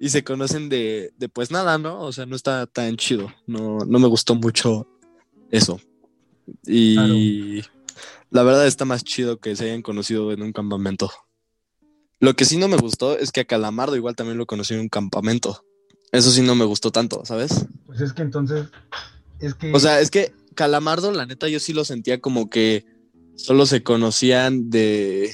Y 0.00 0.10
se 0.10 0.24
conocen 0.24 0.68
de, 0.68 1.12
de 1.18 1.28
pues 1.28 1.50
nada, 1.52 1.78
¿no? 1.78 2.00
O 2.02 2.12
sea, 2.12 2.26
no 2.26 2.36
está 2.36 2.66
tan 2.66 2.96
chido. 2.96 3.32
No, 3.46 3.78
no 3.80 3.98
me 3.98 4.08
gustó 4.08 4.34
mucho 4.34 4.88
eso. 5.50 5.80
Y 6.66 7.62
la 8.30 8.42
verdad 8.42 8.66
está 8.66 8.84
más 8.84 9.04
chido 9.04 9.38
que 9.38 9.56
se 9.56 9.64
hayan 9.64 9.82
conocido 9.82 10.32
en 10.32 10.42
un 10.42 10.52
campamento. 10.52 11.10
Lo 12.20 12.34
que 12.34 12.44
sí 12.44 12.56
no 12.56 12.68
me 12.68 12.76
gustó 12.76 13.16
es 13.16 13.30
que 13.30 13.40
a 13.40 13.44
Calamardo 13.44 13.96
igual 13.96 14.16
también 14.16 14.38
lo 14.38 14.46
conocí 14.46 14.74
en 14.74 14.80
un 14.80 14.88
campamento. 14.88 15.64
Eso 16.10 16.30
sí 16.30 16.42
no 16.42 16.54
me 16.54 16.64
gustó 16.64 16.90
tanto, 16.90 17.24
¿sabes? 17.24 17.66
Pues 17.86 18.00
es 18.00 18.12
que 18.12 18.22
entonces, 18.22 18.66
es 19.40 19.54
que... 19.54 19.72
O 19.72 19.78
sea, 19.78 20.00
es 20.00 20.10
que 20.10 20.32
Calamardo, 20.54 21.12
la 21.12 21.26
neta, 21.26 21.48
yo 21.48 21.60
sí 21.60 21.72
lo 21.72 21.84
sentía 21.84 22.20
como 22.20 22.50
que 22.50 22.84
solo 23.36 23.64
se 23.64 23.82
conocían 23.82 24.70
de. 24.70 25.32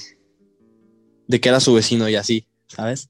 de 1.26 1.40
que 1.40 1.48
era 1.48 1.60
su 1.60 1.72
vecino 1.72 2.08
y 2.08 2.16
así, 2.16 2.46
¿sabes? 2.68 3.08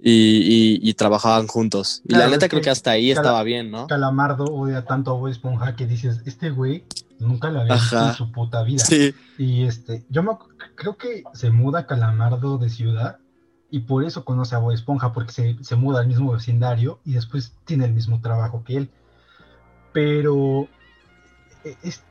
Y, 0.00 0.10
y- 0.12 0.80
y 0.90 0.94
trabajaban 0.94 1.46
juntos. 1.46 2.02
Y 2.04 2.08
Claro, 2.08 2.24
la 2.26 2.30
neta 2.32 2.48
creo 2.48 2.60
que 2.60 2.64
que 2.64 2.70
hasta 2.70 2.90
ahí 2.90 3.10
estaba 3.10 3.42
bien, 3.42 3.70
¿no? 3.70 3.86
Calamardo 3.86 4.44
odia 4.44 4.84
tanto 4.84 5.12
a 5.12 5.14
Bob 5.14 5.28
Esponja 5.28 5.76
que 5.76 5.86
dices, 5.86 6.20
este 6.26 6.50
güey 6.50 6.84
nunca 7.20 7.48
lo 7.50 7.60
había 7.60 7.74
visto 7.74 8.08
en 8.08 8.14
su 8.14 8.32
puta 8.32 8.62
vida. 8.64 8.84
Sí, 8.84 9.14
Y 9.38 9.62
este, 9.64 10.04
yo 10.10 10.22
me, 10.22 10.32
creo 10.74 10.96
que 10.96 11.22
se 11.32 11.50
muda 11.50 11.86
Calamardo 11.86 12.58
de 12.58 12.68
ciudad 12.68 13.18
y 13.70 13.80
por 13.80 14.04
eso 14.04 14.24
conoce 14.24 14.54
a 14.54 14.58
Bob 14.58 14.72
Esponja, 14.72 15.12
porque 15.12 15.32
se, 15.32 15.56
se 15.62 15.76
muda 15.76 16.00
al 16.00 16.06
mismo 16.08 16.32
vecindario 16.32 17.00
y 17.04 17.12
después 17.12 17.52
tiene 17.64 17.86
el 17.86 17.92
mismo 17.92 18.20
trabajo 18.20 18.62
que 18.64 18.76
él. 18.76 18.90
Pero 19.92 20.68
eh, 21.64 21.76
es, 21.82 22.02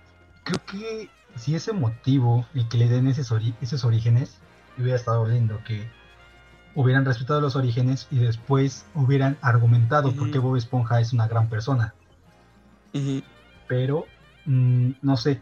creo 0.44 0.62
que 0.66 1.10
si 1.36 1.56
ese 1.56 1.74
motivo 1.74 2.46
y 2.54 2.64
que 2.66 2.78
le 2.78 2.88
den 2.88 3.08
esos, 3.08 3.32
esos 3.62 3.84
orígenes, 3.84 4.38
hubiera 4.78 4.96
estado 4.98 5.26
lindo 5.28 5.60
que 5.68 5.88
hubieran 6.76 7.06
respetado 7.06 7.42
los 7.42 7.56
orígenes 7.56 8.08
y 8.12 8.20
después 8.20 8.86
hubieran 8.96 9.38
argumentado 9.42 10.12
por 10.14 10.32
qué. 10.32 10.40
Bob 10.40 10.56
Esponja 10.56 11.00
es 11.00 11.14
una 11.14 11.28
gran 11.28 11.50
persona 11.50 11.94
pero 13.68 14.06
mm, 14.46 14.92
no 15.02 15.18
sé, 15.18 15.42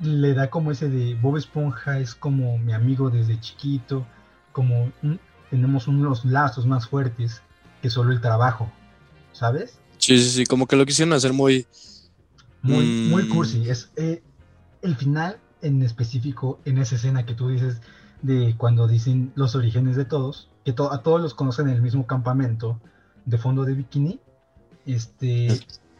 le 0.00 0.34
da 0.34 0.50
como 0.50 0.70
ese 0.70 0.88
de 0.88 1.14
Bob 1.16 1.36
Esponja 1.36 1.98
es 1.98 2.14
como 2.14 2.58
mi 2.58 2.72
amigo 2.72 3.10
desde 3.10 3.40
chiquito, 3.40 4.06
como 4.52 4.92
mm, 5.02 5.14
tenemos 5.50 5.88
unos 5.88 6.24
lazos 6.24 6.66
más 6.66 6.86
fuertes 6.86 7.42
que 7.80 7.90
solo 7.90 8.12
el 8.12 8.20
trabajo, 8.20 8.70
¿sabes? 9.32 9.78
Sí, 9.98 10.18
sí, 10.18 10.30
sí, 10.30 10.46
como 10.46 10.66
que 10.66 10.76
lo 10.76 10.86
quisieron 10.86 11.12
hacer 11.12 11.32
muy... 11.32 11.66
Muy, 12.62 12.84
Mm. 12.84 13.10
muy 13.10 13.28
cursi. 13.28 13.68
Es 13.68 13.90
eh, 13.96 14.22
el 14.82 14.94
final 14.94 15.36
en 15.62 15.82
específico, 15.82 16.60
en 16.64 16.78
esa 16.78 16.94
escena 16.94 17.26
que 17.26 17.34
tú 17.34 17.48
dices 17.48 17.80
de 18.22 18.54
cuando 18.56 18.86
dicen 18.86 19.32
los 19.34 19.54
orígenes 19.54 19.96
de 19.96 20.04
todos, 20.04 20.48
que 20.64 20.72
to- 20.72 20.92
a 20.92 21.02
todos 21.02 21.20
los 21.20 21.34
conocen 21.34 21.68
en 21.68 21.74
el 21.74 21.82
mismo 21.82 22.06
campamento 22.06 22.80
de 23.24 23.38
fondo 23.38 23.64
de 23.64 23.74
bikini. 23.74 24.20
Este, 24.86 25.48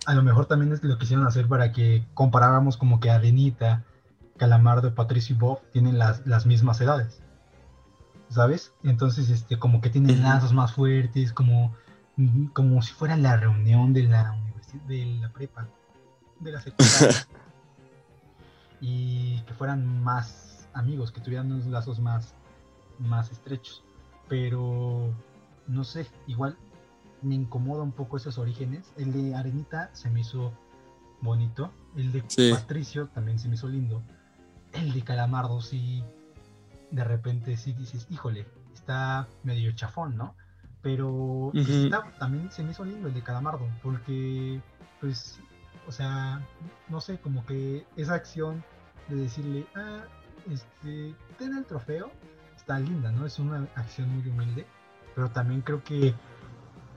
a 0.07 0.15
lo 0.15 0.23
mejor 0.23 0.47
también 0.47 0.73
es 0.73 0.83
lo 0.83 0.99
quisieron 0.99 1.27
hacer 1.27 1.47
para 1.49 1.73
que 1.73 2.05
comparáramos 2.15 2.77
como 2.77 3.01
que 3.01 3.11
Arenita, 3.11 3.85
Calamardo, 4.37 4.95
Patricio 4.95 5.37
y 5.37 5.39
Bob 5.39 5.61
tienen 5.73 5.99
las, 5.99 6.27
las 6.27 6.47
mismas 6.47 6.81
edades. 6.81 7.21
¿Sabes? 8.29 8.73
Entonces, 8.83 9.29
este, 9.29 9.59
como 9.59 9.81
que 9.81 9.91
tienen 9.91 10.23
lazos 10.23 10.55
más 10.55 10.73
fuertes, 10.73 11.33
como, 11.33 11.75
como 12.55 12.81
si 12.81 12.93
fuera 12.95 13.17
la 13.17 13.37
reunión 13.37 13.93
de 13.93 14.05
la 14.05 14.33
universidad, 14.33 14.83
de 14.85 15.05
la 15.21 15.29
prepa, 15.29 15.67
de 16.41 16.53
la 16.53 16.61
secundaria. 16.61 17.27
y 18.81 19.41
que 19.43 19.53
fueran 19.55 20.03
más 20.03 20.52
amigos, 20.75 21.13
que 21.13 21.21
tuvieran 21.21 21.51
unos 21.53 21.67
lazos 21.67 22.01
más, 22.01 22.35
más 22.99 23.31
estrechos. 23.31 23.83
Pero, 24.29 25.11
no 25.67 25.85
sé, 25.85 26.07
igual 26.27 26.57
me 27.23 27.35
incomoda 27.35 27.83
un 27.83 27.93
poco 27.93 28.17
esos 28.17 28.39
orígenes. 28.39 28.93
El 28.97 29.13
de 29.13 29.35
Arenita 29.35 29.91
se 29.95 30.11
me 30.11 30.21
hizo 30.21 30.53
bonito. 31.21 31.71
El 31.97 32.13
de 32.13 32.25
Sí. 32.29 32.51
Patricio 32.53 33.09
también 33.09 33.39
se 33.39 33.49
me 33.49 33.55
hizo 33.55 33.69
lindo. 33.69 34.03
El 34.73 34.93
de 34.93 35.03
Calamardo 35.03 35.61
sí, 35.61 36.03
de 36.91 37.05
repente 37.05 37.57
sí 37.57 37.73
dices, 37.75 38.07
híjole, 38.11 38.47
está 38.75 39.29
medio 39.45 39.71
chafón, 39.73 40.17
¿no? 40.17 40.35
Pero 40.81 41.51
pues, 41.53 41.69
está- 41.69 42.11
también 42.19 42.51
se 42.51 42.65
me 42.65 42.73
hizo 42.73 42.85
lindo 42.85 43.07
el 43.09 43.15
de 43.15 43.23
Calamardo, 43.23 43.69
porque, 43.83 44.61
pues, 45.01 45.39
o 45.87 45.93
sea, 45.93 46.41
no 46.89 47.01
sé, 47.01 47.19
como 47.19 47.45
que 47.47 47.87
esa 47.97 48.15
acción 48.15 48.65
de 49.09 49.17
decirle, 49.17 49.67
ah, 49.77 50.05
este, 50.51 51.15
ten 51.39 51.57
el 51.57 51.65
trofeo, 51.65 52.11
está 52.57 52.79
linda, 52.79 53.11
¿no? 53.13 53.27
Es 53.27 53.39
una 53.39 53.67
acción 53.75 54.09
muy 54.09 54.29
humilde, 54.29 54.67
pero 55.15 55.31
también 55.31 55.61
creo 55.63 55.83
que 55.85 56.15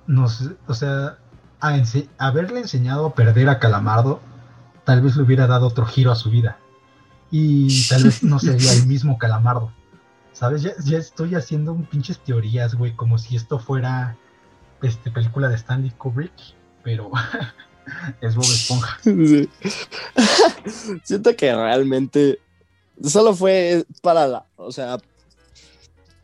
nos, 0.07 0.49
o 0.67 0.73
sea, 0.73 1.17
a 1.59 1.77
ense- 1.77 2.07
haberle 2.17 2.59
enseñado 2.59 3.07
a 3.07 3.15
perder 3.15 3.49
a 3.49 3.59
Calamardo, 3.59 4.21
tal 4.83 5.01
vez 5.01 5.15
le 5.15 5.23
hubiera 5.23 5.47
dado 5.47 5.67
otro 5.67 5.85
giro 5.85 6.11
a 6.11 6.15
su 6.15 6.29
vida. 6.29 6.57
Y 7.31 7.87
tal 7.89 8.03
vez 8.03 8.23
no 8.23 8.39
sería 8.39 8.71
el 8.73 8.85
mismo 8.85 9.17
Calamardo. 9.17 9.71
¿Sabes? 10.31 10.61
Ya, 10.63 10.71
ya 10.83 10.97
estoy 10.97 11.33
haciendo 11.35 11.71
un 11.71 11.85
pinches 11.85 12.19
teorías, 12.19 12.75
güey, 12.75 12.93
como 12.93 13.17
si 13.17 13.35
esto 13.37 13.57
fuera 13.57 14.17
este, 14.81 15.09
película 15.09 15.47
de 15.47 15.55
Stanley 15.55 15.91
Kubrick, 15.91 16.33
pero 16.83 17.09
es 18.21 18.35
Bob 18.35 18.43
Esponja. 18.43 18.97
Sí. 19.01 19.49
Siento 21.03 21.35
que 21.35 21.55
realmente 21.55 22.39
solo 23.03 23.33
fue 23.35 23.85
para 24.01 24.27
la, 24.27 24.45
o 24.55 24.71
sea, 24.71 24.97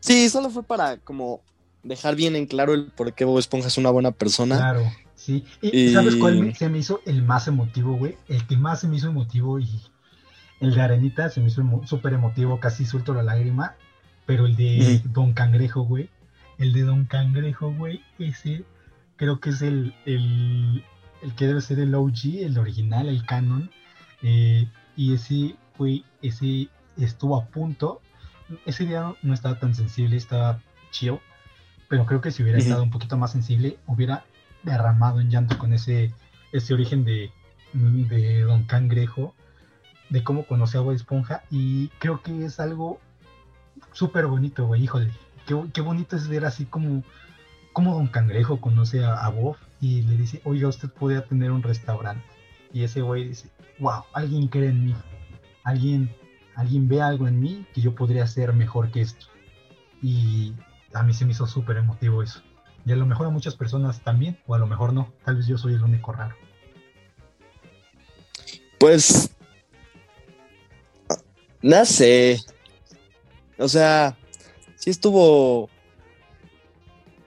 sí, 0.00 0.28
solo 0.28 0.50
fue 0.50 0.62
para 0.62 0.98
como 0.98 1.40
dejar 1.82 2.16
bien 2.16 2.36
en 2.36 2.46
claro 2.46 2.74
el 2.74 2.86
por 2.86 3.12
qué 3.14 3.24
Bob 3.24 3.38
Esponja 3.38 3.68
es 3.68 3.78
una 3.78 3.90
buena 3.90 4.10
persona. 4.12 4.56
Claro, 4.56 4.82
sí. 5.14 5.44
¿Y, 5.60 5.76
Y- 5.90 5.92
sabes 5.92 6.16
cuál 6.16 6.40
me- 6.40 6.54
se 6.54 6.68
me 6.68 6.78
hizo 6.78 7.00
el 7.06 7.22
más 7.22 7.48
emotivo, 7.48 7.96
güey? 7.96 8.16
El 8.28 8.46
que 8.46 8.56
más 8.56 8.80
se 8.80 8.88
me 8.88 8.96
hizo 8.96 9.08
emotivo 9.08 9.58
y 9.58 9.68
el 10.60 10.74
de 10.74 10.80
Arenita 10.80 11.28
se 11.28 11.40
me 11.40 11.48
hizo 11.48 11.60
emo- 11.62 11.86
súper 11.86 12.12
emotivo, 12.14 12.60
casi 12.60 12.84
suelto 12.86 13.14
la 13.14 13.22
lágrima. 13.22 13.74
Pero 14.24 14.46
el 14.46 14.54
de. 14.54 15.00
Don 15.06 15.32
Cangrejo, 15.32 15.82
güey. 15.82 16.08
El 16.58 16.72
de 16.72 16.82
Don 16.82 17.06
Cangrejo, 17.06 17.72
güey, 17.74 18.02
ese 18.20 18.64
creo 19.16 19.40
que 19.40 19.50
es 19.50 19.62
el, 19.62 19.94
el, 20.06 20.84
el 21.22 21.34
que 21.34 21.46
debe 21.48 21.60
ser 21.60 21.80
el 21.80 21.92
OG, 21.94 22.36
el 22.42 22.56
original, 22.56 23.08
el 23.08 23.26
canon. 23.26 23.70
Eh, 24.22 24.68
y 24.96 25.14
ese, 25.14 25.56
güey, 25.82 26.04
ese 26.22 26.68
estuvo 26.96 27.36
a 27.36 27.46
punto. 27.46 28.00
Ese 28.66 28.86
día 28.86 29.14
no, 29.22 29.34
estaba 29.34 29.58
tan 29.58 29.74
sensible, 29.74 30.16
estaba 30.16 30.60
chill. 30.92 31.18
Pero 31.88 32.06
creo 32.06 32.20
que 32.20 32.30
si 32.30 32.42
hubiera 32.42 32.58
estado 32.58 32.82
un 32.84 32.90
poquito 32.90 33.16
más 33.18 33.32
sensible, 33.32 33.78
hubiera 33.86 34.24
derramado 34.62 35.20
en 35.20 35.28
llanto 35.28 35.58
con 35.58 35.72
ese, 35.72 36.14
ese 36.52 36.72
origen 36.72 37.04
de, 37.04 37.30
de 37.72 38.42
Don 38.42 38.64
Cangrejo, 38.64 39.34
de 40.08 40.22
cómo 40.22 40.46
conoció 40.46 40.80
a 40.80 40.82
Bob 40.84 40.94
Esponja. 40.94 41.42
Y 41.50 41.88
creo 41.98 42.22
que 42.22 42.44
es 42.44 42.60
algo 42.60 43.00
súper 43.92 44.26
bonito, 44.26 44.66
güey, 44.66 44.84
híjole. 44.84 45.10
Qué, 45.46 45.60
qué 45.74 45.80
bonito 45.80 46.14
es 46.16 46.28
ver 46.28 46.44
así 46.44 46.64
como, 46.64 47.02
como 47.72 47.94
Don 47.94 48.06
Cangrejo 48.06 48.60
conoce 48.60 49.04
a, 49.04 49.14
a 49.14 49.28
Bob 49.30 49.56
y 49.80 50.02
le 50.02 50.16
dice, 50.16 50.40
oiga, 50.44 50.68
usted 50.68 50.88
podría 50.88 51.26
tener 51.26 51.50
un 51.50 51.62
restaurante. 51.62 52.24
Y 52.72 52.84
ese 52.84 53.02
güey 53.02 53.28
dice, 53.28 53.50
wow, 53.80 54.04
alguien 54.14 54.46
cree 54.46 54.70
en 54.70 54.86
mí. 54.86 54.94
Alguien, 55.64 56.14
alguien 56.54 56.88
ve 56.88 57.00
algo 57.00 57.28
en 57.28 57.40
mí 57.40 57.66
que 57.74 57.80
yo 57.80 57.94
podría 57.94 58.24
hacer 58.24 58.52
mejor 58.52 58.90
que 58.90 59.02
esto. 59.02 59.26
Y 60.02 60.54
a 60.92 61.02
mí 61.02 61.14
se 61.14 61.24
me 61.24 61.32
hizo 61.32 61.46
súper 61.46 61.76
emotivo 61.76 62.22
eso. 62.22 62.42
Y 62.84 62.92
a 62.92 62.96
lo 62.96 63.06
mejor 63.06 63.26
a 63.28 63.30
muchas 63.30 63.54
personas 63.54 64.00
también, 64.00 64.38
o 64.46 64.54
a 64.54 64.58
lo 64.58 64.66
mejor 64.66 64.92
no. 64.92 65.12
Tal 65.24 65.36
vez 65.36 65.46
yo 65.46 65.56
soy 65.56 65.74
el 65.74 65.82
único 65.82 66.12
raro. 66.12 66.34
Pues, 68.78 69.30
no 71.60 71.84
sé. 71.84 72.40
O 73.56 73.68
sea, 73.68 74.16
sí 74.74 74.90
estuvo 74.90 75.70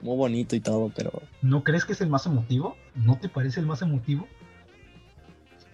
muy 0.01 0.17
bonito 0.17 0.55
y 0.55 0.59
todo, 0.59 0.91
pero 0.95 1.21
¿No 1.45 1.63
crees 1.63 1.85
que 1.85 1.93
es 1.93 2.01
el 2.01 2.09
más 2.09 2.25
emotivo? 2.25 2.75
¿No 2.95 3.19
te 3.19 3.29
parece 3.29 3.59
el 3.59 3.67
más 3.67 3.83
emotivo? 3.83 4.27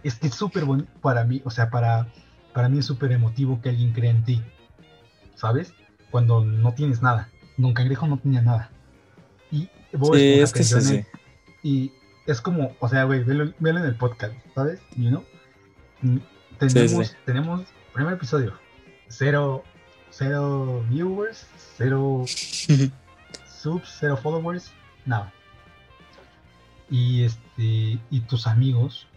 Es 0.03 0.15
que 0.15 0.27
es 0.27 0.35
súper 0.35 0.65
bonito 0.65 0.91
para 1.01 1.23
mí, 1.23 1.41
o 1.45 1.49
sea, 1.49 1.69
para, 1.69 2.07
para 2.53 2.69
mí 2.69 2.79
es 2.79 2.85
súper 2.85 3.11
emotivo 3.11 3.61
que 3.61 3.69
alguien 3.69 3.93
crea 3.93 4.11
en 4.11 4.23
ti, 4.23 4.41
¿sabes? 5.35 5.73
Cuando 6.09 6.43
no 6.43 6.73
tienes 6.73 7.01
nada. 7.01 7.29
Don 7.57 7.73
Cangrejo 7.73 8.07
no 8.07 8.17
tenía 8.17 8.41
nada. 8.41 8.69
Y 9.51 9.69
Bob 9.93 10.15
sí, 10.15 10.39
es 10.39 10.51
que 10.51 10.59
creyó 10.59 10.81
sí, 10.81 10.87
en 10.87 10.89
sí. 10.89 10.95
él. 10.95 11.05
Y 11.63 11.91
es 12.27 12.41
como, 12.41 12.75
o 12.79 12.89
sea, 12.89 13.03
güey, 13.03 13.23
velo, 13.23 13.53
velo 13.59 13.79
en 13.79 13.85
el 13.85 13.95
podcast, 13.95 14.33
¿sabes? 14.55 14.79
You 14.95 15.09
know? 15.09 15.25
Mm, 16.01 16.17
Tenemos, 16.57 17.07
sí. 17.07 17.15
tenemos, 17.25 17.61
primer 17.93 18.13
episodio, 18.13 18.53
cero, 19.07 19.63
cero 20.09 20.83
viewers, 20.89 21.47
cero 21.77 22.25
subs, 23.61 23.97
cero 23.99 24.17
followers, 24.21 24.71
nada. 25.05 25.31
Y 26.89 27.23
este, 27.23 27.99
y 28.09 28.19
tus 28.27 28.47
amigos, 28.47 29.07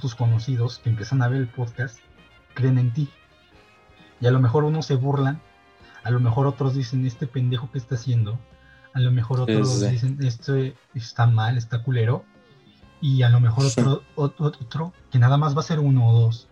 tus 0.00 0.14
conocidos 0.14 0.78
que 0.78 0.90
empiezan 0.90 1.22
a 1.22 1.28
ver 1.28 1.40
el 1.40 1.48
podcast, 1.48 1.98
creen 2.58 2.78
en 2.78 2.92
ti. 2.92 3.08
Y 4.20 4.26
a 4.26 4.32
lo 4.32 4.40
mejor 4.40 4.64
unos 4.64 4.84
se 4.84 4.96
burlan, 4.96 5.40
a 6.02 6.10
lo 6.10 6.18
mejor 6.18 6.48
otros 6.48 6.74
dicen, 6.74 7.06
este 7.06 7.28
pendejo 7.28 7.70
que 7.70 7.78
está 7.78 7.94
haciendo, 7.94 8.36
a 8.94 8.98
lo 8.98 9.12
mejor 9.12 9.40
otros 9.40 9.78
sí. 9.78 9.86
dicen, 9.86 10.18
esto 10.22 10.56
está 10.94 11.28
mal, 11.28 11.56
está 11.56 11.84
culero, 11.84 12.24
y 13.00 13.22
a 13.22 13.28
lo 13.28 13.38
mejor 13.38 13.66
otro, 13.66 14.02
otro, 14.16 14.46
otro, 14.46 14.92
que 15.12 15.20
nada 15.20 15.36
más 15.36 15.56
va 15.56 15.60
a 15.60 15.70
ser 15.70 15.78
uno 15.78 16.08
o 16.08 16.20
dos, 16.20 16.48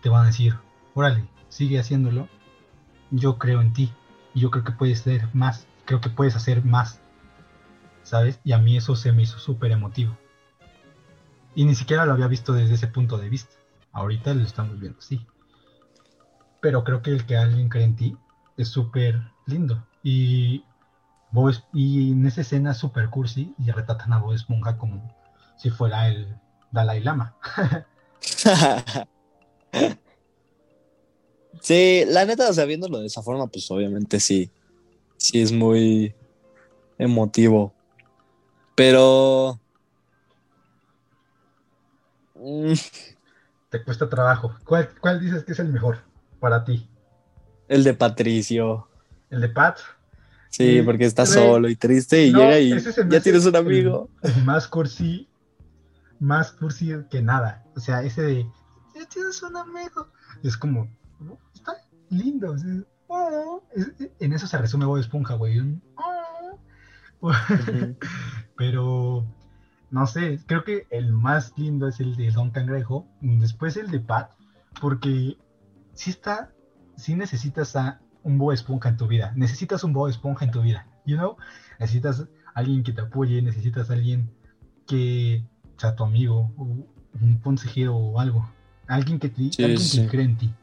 te 0.00 0.08
van 0.08 0.22
a 0.22 0.26
decir, 0.26 0.54
órale, 0.94 1.26
sigue 1.48 1.80
haciéndolo, 1.80 2.28
yo 3.10 3.36
creo 3.36 3.60
en 3.60 3.72
ti, 3.72 3.92
y 4.34 4.40
yo 4.40 4.52
creo 4.52 4.62
que 4.62 4.72
puedes 4.72 5.00
ser 5.00 5.28
más, 5.34 5.66
creo 5.86 6.00
que 6.00 6.08
puedes 6.08 6.36
hacer 6.36 6.64
más, 6.64 7.00
¿sabes? 8.04 8.38
Y 8.44 8.52
a 8.52 8.58
mí 8.58 8.76
eso 8.76 8.94
se 8.94 9.10
me 9.10 9.22
hizo 9.22 9.40
súper 9.40 9.72
emotivo. 9.72 10.16
Y 11.56 11.64
ni 11.64 11.74
siquiera 11.74 12.06
lo 12.06 12.12
había 12.12 12.28
visto 12.28 12.52
desde 12.52 12.74
ese 12.74 12.86
punto 12.86 13.18
de 13.18 13.28
vista. 13.28 13.56
Ahorita 13.92 14.34
lo 14.34 14.42
estamos 14.44 14.78
viendo, 14.80 15.00
sí. 15.00 15.26
Pero 16.60 16.84
creo 16.84 17.02
que 17.02 17.10
el 17.10 17.26
que 17.26 17.36
alguien 17.36 17.68
cree 17.68 17.84
en 17.84 17.96
ti 17.96 18.16
es 18.56 18.68
súper 18.68 19.20
lindo. 19.46 19.86
Y, 20.02 20.64
Bob 21.30 21.54
y 21.72 22.12
en 22.12 22.26
esa 22.26 22.42
escena 22.42 22.72
es 22.72 22.78
súper 22.78 23.08
cursi 23.10 23.54
y 23.58 23.70
retratan 23.70 24.12
a 24.12 24.18
Bob 24.18 24.34
Esponja 24.34 24.76
como 24.76 25.16
si 25.56 25.70
fuera 25.70 26.08
el 26.08 26.36
Dalai 26.70 27.00
Lama. 27.00 27.36
sí, 31.60 32.04
la 32.06 32.24
neta, 32.24 32.50
o 32.50 32.52
sea, 32.52 32.64
viéndolo 32.64 33.00
de 33.00 33.06
esa 33.06 33.22
forma, 33.22 33.46
pues 33.46 33.70
obviamente 33.70 34.20
sí, 34.20 34.50
sí 35.16 35.40
es 35.40 35.52
muy 35.52 36.14
emotivo. 36.98 37.72
Pero... 38.74 39.58
Te 43.72 43.82
cuesta 43.82 44.08
trabajo. 44.08 44.54
¿Cuál, 44.64 44.88
¿Cuál 45.00 45.18
dices 45.18 45.44
que 45.44 45.52
es 45.52 45.58
el 45.58 45.68
mejor 45.72 45.98
para 46.38 46.62
ti? 46.64 46.88
el 47.68 47.82
de 47.84 47.94
Patricio. 47.94 48.86
¿El 49.30 49.40
de 49.40 49.48
Pat? 49.48 49.78
Sí, 50.50 50.76
Sí, 50.76 50.82
porque 50.82 51.06
está 51.06 51.24
solo 51.24 51.70
y 51.70 51.76
triste 51.76 52.26
y 52.26 52.32
No, 52.32 52.40
llega 52.40 52.60
y 52.60 52.72
ese 52.72 52.92
ya 53.08 53.20
tienes 53.20 53.46
un 53.46 53.56
amigo. 53.56 54.10
El, 54.22 54.44
más 54.44 54.68
cursi, 54.68 55.26
más 56.20 56.52
cursi 56.52 56.92
que 57.10 57.22
nada. 57.22 57.64
O 57.74 57.80
sea, 57.80 58.02
ese 58.02 58.20
de, 58.22 58.46
ya 58.94 59.06
tienes 59.08 59.42
un 59.42 59.56
amigo. 59.56 60.08
Es 60.42 60.58
como, 60.58 60.82
"Oh, 61.26 61.38
está 61.54 61.72
lindo. 62.10 62.52
o 62.52 62.58
sea, 62.58 62.84
En 64.20 64.32
eso 64.34 64.46
se 64.46 64.58
resume 64.58 64.84
Bob 64.84 64.98
Esponja, 64.98 65.34
güey. 65.36 65.58
Pero, 68.56 69.24
no 69.92 70.06
sé, 70.06 70.40
creo 70.46 70.64
que 70.64 70.86
el 70.90 71.12
más 71.12 71.52
lindo 71.58 71.86
es 71.86 72.00
el 72.00 72.16
de 72.16 72.30
Don 72.30 72.50
Cangrejo. 72.50 73.06
Después 73.20 73.76
el 73.76 73.90
de 73.90 74.00
Pat, 74.00 74.32
porque 74.80 75.36
si 75.92 76.10
está, 76.10 76.50
si 76.96 77.14
necesitas 77.14 77.76
a 77.76 78.00
un 78.22 78.38
Bob 78.38 78.52
Esponja 78.52 78.88
en 78.88 78.96
tu 78.96 79.06
vida. 79.06 79.34
Necesitas 79.36 79.84
un 79.84 79.92
Bob 79.92 80.08
Esponja 80.08 80.46
en 80.46 80.50
tu 80.50 80.62
vida. 80.62 80.86
You 81.04 81.18
know? 81.18 81.36
Necesitas 81.78 82.26
alguien 82.54 82.82
que 82.84 82.92
te 82.92 83.02
apoye, 83.02 83.42
necesitas 83.42 83.90
alguien 83.90 84.30
que 84.86 85.44
sea 85.76 85.94
tu 85.94 86.04
amigo, 86.04 86.50
o 86.56 86.64
un 87.20 87.38
consejero 87.42 87.94
o 87.94 88.18
algo. 88.18 88.50
Alguien 88.88 89.18
que 89.18 89.28
te, 89.28 89.42
alguien 89.62 89.90
que 89.90 90.06
cree 90.08 90.24
en 90.24 90.38
ti. 90.38 90.54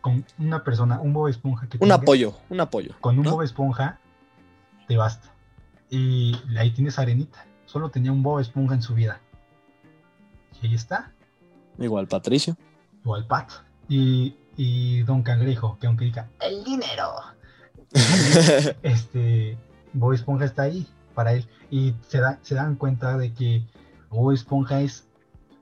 Con 0.00 0.24
una 0.38 0.64
persona, 0.64 1.00
un 1.00 1.12
Bob 1.12 1.28
Esponja 1.28 1.68
que 1.68 1.78
Un 1.80 1.92
apoyo, 1.92 2.34
un 2.50 2.60
apoyo. 2.60 2.96
Con 3.00 3.20
un 3.20 3.24
Bob 3.24 3.42
Esponja 3.42 4.00
te 4.88 4.96
basta. 4.96 5.32
Y 5.90 6.36
ahí 6.58 6.72
tienes 6.72 6.98
Arenita. 6.98 7.46
Solo 7.72 7.88
tenía 7.88 8.12
un 8.12 8.22
Bob 8.22 8.38
Esponja 8.38 8.74
en 8.74 8.82
su 8.82 8.92
vida. 8.92 9.18
Y 10.60 10.66
ahí 10.66 10.74
está. 10.74 11.10
Igual 11.78 12.06
Patricio. 12.06 12.54
Igual 13.00 13.26
Pat. 13.26 13.50
Y, 13.88 14.36
y 14.58 15.02
Don 15.04 15.22
Cangrejo, 15.22 15.78
que 15.80 15.86
aunque 15.86 16.04
diga, 16.04 16.28
el 16.40 16.62
dinero. 16.64 17.14
este, 18.82 19.56
Bob 19.94 20.12
Esponja 20.12 20.44
está 20.44 20.64
ahí 20.64 20.86
para 21.14 21.32
él. 21.32 21.48
Y 21.70 21.94
se, 22.08 22.20
da, 22.20 22.38
se 22.42 22.56
dan 22.56 22.76
cuenta 22.76 23.16
de 23.16 23.32
que 23.32 23.64
Bob 24.10 24.32
Esponja 24.32 24.82
es. 24.82 25.08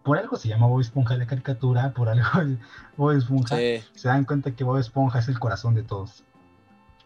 Por 0.02 0.18
algo 0.18 0.36
se 0.36 0.48
llama 0.48 0.66
Bob 0.66 0.80
Esponja 0.80 1.16
la 1.16 1.28
caricatura, 1.28 1.92
por 1.92 2.08
algo 2.08 2.26
Bob 2.96 3.12
Esponja. 3.12 3.54
Se 3.54 4.08
dan 4.08 4.24
cuenta 4.24 4.50
que 4.50 4.64
Bob 4.64 4.78
Esponja 4.78 5.20
es 5.20 5.28
el 5.28 5.38
corazón 5.38 5.76
de 5.76 5.84
todos. 5.84 6.24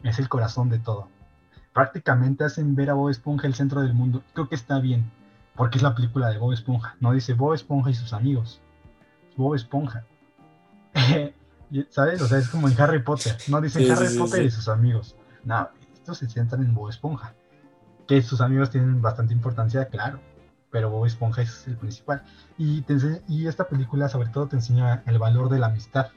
Es 0.03 0.19
el 0.19 0.31
corazón 0.31 0.71
de 0.71 0.79
todo. 0.79 1.09
Prácticamente 1.75 2.45
hacen 2.45 2.75
ver 2.75 2.89
a 2.89 2.95
Bob 2.95 3.11
Esponja 3.11 3.47
el 3.47 3.55
centro 3.55 3.83
del 3.83 3.93
mundo. 3.93 4.23
Creo 4.33 4.49
que 4.49 4.55
está 4.55 4.81
bien, 4.81 5.11
porque 5.55 5.77
es 5.77 5.83
la 5.83 5.95
película 5.95 6.31
de 6.31 6.39
Bob 6.39 6.55
Esponja. 6.55 6.97
No 7.01 7.13
dice 7.13 7.35
Bob 7.35 7.53
Esponja 7.53 7.91
y 7.91 7.95
sus 7.95 8.15
amigos. 8.15 8.63
Bob 9.37 9.55
Esponja. 9.55 10.07
¿Sabes? 11.91 12.23
O 12.23 12.27
sea, 12.27 12.39
es 12.39 12.49
como 12.49 12.69
en 12.69 12.81
Harry 12.81 13.03
Potter. 13.03 13.37
No 13.49 13.61
dicen 13.61 13.91
Harry 13.91 14.17
Potter 14.17 14.43
y 14.45 14.51
sus 14.51 14.69
amigos. 14.69 15.17
No, 15.45 15.69
estos 15.93 16.17
se 16.17 16.31
centran 16.31 16.63
en 16.63 16.73
Bob 16.73 16.89
Esponja 16.89 17.35
que 18.07 18.23
sus 18.23 18.41
amigos 18.41 18.71
tienen 18.71 19.01
bastante 19.01 19.33
importancia, 19.33 19.87
claro, 19.87 20.21
pero 20.71 20.91
Bob 20.91 21.07
Esponja 21.07 21.43
es 21.43 21.67
el 21.67 21.77
principal. 21.77 22.23
Y, 22.59 22.85
y 23.29 23.47
esta 23.47 23.69
película 23.69 24.09
sobre 24.09 24.29
todo 24.29 24.49
te 24.49 24.57
enseña 24.57 25.03
el 25.07 25.19
valor 25.19 25.49
de 25.49 25.59
la 25.59 25.67
amistad, 25.67 26.09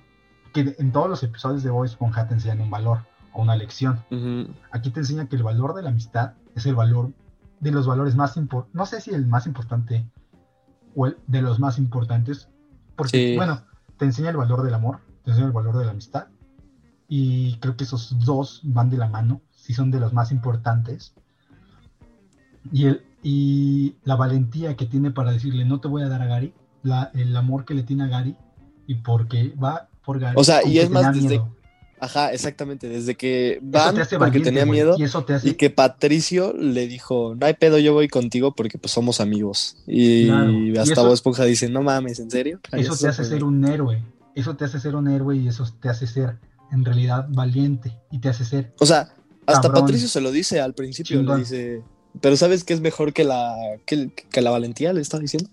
que 0.53 0.75
en 0.77 0.91
todos 0.91 1.09
los 1.09 1.23
episodios 1.23 1.63
de 1.63 1.69
Bob 1.69 1.85
Esponja 1.85 2.27
te 2.27 2.33
enseñan 2.33 2.61
un 2.61 2.69
valor 2.69 3.05
o 3.37 3.43
una 3.43 3.55
lección. 3.55 3.99
Aquí 4.71 4.89
te 4.89 4.99
enseña 4.99 5.27
que 5.27 5.35
el 5.35 5.43
valor 5.43 5.75
de 5.75 5.83
la 5.83 5.89
amistad 5.89 6.33
es 6.55 6.65
el 6.65 6.75
valor 6.75 7.13
de 7.59 7.71
los 7.71 7.87
valores 7.87 8.15
más 8.15 8.35
importantes, 8.35 8.75
no 8.75 8.85
sé 8.85 8.99
si 8.99 9.11
el 9.11 9.25
más 9.25 9.45
importante 9.47 10.05
o 10.95 11.07
el 11.07 11.17
de 11.27 11.41
los 11.41 11.59
más 11.59 11.77
importantes, 11.77 12.49
porque 12.95 13.35
bueno, 13.35 13.61
te 13.97 14.05
enseña 14.05 14.31
el 14.31 14.37
valor 14.37 14.63
del 14.63 14.73
amor, 14.73 14.99
te 15.23 15.31
enseña 15.31 15.47
el 15.47 15.53
valor 15.53 15.77
de 15.77 15.85
la 15.85 15.91
amistad, 15.91 16.27
y 17.07 17.57
creo 17.59 17.77
que 17.77 17.83
esos 17.83 18.17
dos 18.25 18.61
van 18.63 18.89
de 18.89 18.97
la 18.97 19.07
mano, 19.07 19.41
si 19.51 19.73
son 19.73 19.91
de 19.91 19.99
los 19.99 20.13
más 20.13 20.31
importantes, 20.31 21.13
y, 22.71 22.85
el, 22.85 23.03
y 23.21 23.95
la 24.03 24.15
valentía 24.15 24.75
que 24.75 24.87
tiene 24.87 25.11
para 25.11 25.31
decirle, 25.31 25.63
no 25.63 25.79
te 25.79 25.87
voy 25.87 26.01
a 26.01 26.09
dar 26.09 26.21
a 26.21 26.25
Gary, 26.25 26.53
la, 26.81 27.11
el 27.13 27.35
amor 27.35 27.65
que 27.65 27.75
le 27.75 27.83
tiene 27.83 28.03
a 28.03 28.07
Gary, 28.07 28.35
y 28.87 28.95
porque 28.95 29.53
va 29.63 29.89
por 30.03 30.19
Gary. 30.19 30.35
O 30.37 30.43
sea, 30.43 30.65
y 30.65 30.79
es 30.79 30.89
más 30.89 31.13
desde... 31.13 31.41
Ajá, 31.99 32.31
exactamente, 32.31 32.87
desde 32.87 33.15
que 33.15 33.59
van 33.61 33.95
porque 34.19 34.39
tenía 34.39 34.65
miedo 34.65 34.95
y, 34.97 35.03
eso 35.03 35.23
te 35.25 35.33
hace... 35.33 35.49
y 35.49 35.53
que 35.53 35.69
Patricio 35.69 36.53
le 36.53 36.87
dijo, 36.87 37.35
no 37.35 37.45
hay 37.45 37.55
pedo, 37.55 37.79
yo 37.79 37.93
voy 37.93 38.07
contigo 38.07 38.53
porque 38.53 38.77
pues 38.77 38.91
somos 38.91 39.19
amigos. 39.19 39.77
Y, 39.87 40.29
hasta 40.77 41.01
vos 41.01 41.15
Esponja 41.15 41.43
dice, 41.45 41.69
no 41.69 41.81
mames, 41.81 42.19
¿en 42.19 42.29
serio? 42.29 42.59
Eso 42.71 42.95
te 42.95 43.07
hace 43.07 43.23
ser 43.23 43.43
un 43.43 43.65
héroe, 43.65 44.03
eso 44.35 44.55
te 44.55 44.65
hace 44.65 44.79
ser 44.79 44.95
un 44.95 45.07
héroe 45.07 45.35
y 45.37 45.47
eso 45.47 45.65
te 45.81 45.89
hace 45.89 46.05
ser 46.05 46.37
en 46.71 46.85
realidad 46.85 47.25
valiente 47.29 47.97
y 48.11 48.19
te 48.19 48.29
hace 48.29 48.45
ser... 48.45 48.73
O 48.79 48.85
sea, 48.85 49.13
hasta 49.47 49.71
Patricio 49.71 50.07
se 50.07 50.21
lo 50.21 50.31
dice 50.31 50.59
al 50.59 50.73
principio, 50.73 51.23
le 51.23 51.37
dice, 51.37 51.81
pero 52.21 52.37
¿sabes 52.37 52.63
qué 52.63 52.73
es 52.73 52.81
mejor 52.81 53.13
que 53.13 53.23
la, 53.23 53.55
que, 53.85 54.11
la 54.41 54.51
valentía? 54.51 54.93
Le 54.93 55.01
está 55.01 55.17
diciendo. 55.17 55.49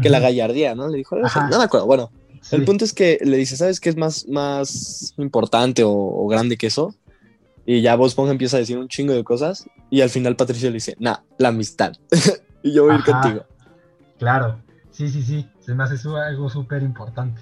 Que 0.00 0.08
la 0.08 0.20
gallardía, 0.20 0.74
¿no? 0.74 0.88
Le 0.88 0.96
dijo, 0.96 1.16
no 1.16 1.58
me 1.58 1.64
acuerdo. 1.64 1.86
Bueno, 1.86 2.10
el 2.50 2.64
punto 2.64 2.84
es 2.84 2.92
que 2.92 3.18
le 3.22 3.36
dice, 3.36 3.56
¿sabes 3.56 3.80
qué 3.80 3.88
es 3.88 3.96
más, 3.96 4.26
más 4.28 5.14
importante 5.18 5.82
o, 5.84 6.26
grande 6.26 6.56
que 6.56 6.66
eso? 6.66 6.94
Y 7.64 7.80
ya 7.80 7.94
Esponja 7.94 8.32
empieza 8.32 8.56
a 8.56 8.60
decir 8.60 8.76
un 8.76 8.88
chingo 8.88 9.12
de 9.12 9.22
cosas 9.22 9.66
y 9.88 10.00
al 10.00 10.10
final 10.10 10.34
Patricio 10.34 10.68
le 10.68 10.74
dice, 10.74 10.96
nah, 10.98 11.18
la 11.38 11.48
amistad. 11.48 11.92
y 12.62 12.72
yo 12.72 12.84
voy 12.84 12.94
a 12.94 12.98
ir 12.98 13.04
contigo. 13.04 13.44
Claro, 14.18 14.60
sí, 14.90 15.08
sí, 15.08 15.22
sí, 15.22 15.48
se 15.60 15.74
me 15.74 15.84
hace 15.84 15.96
algo 16.08 16.48
súper 16.50 16.82
importante. 16.82 17.40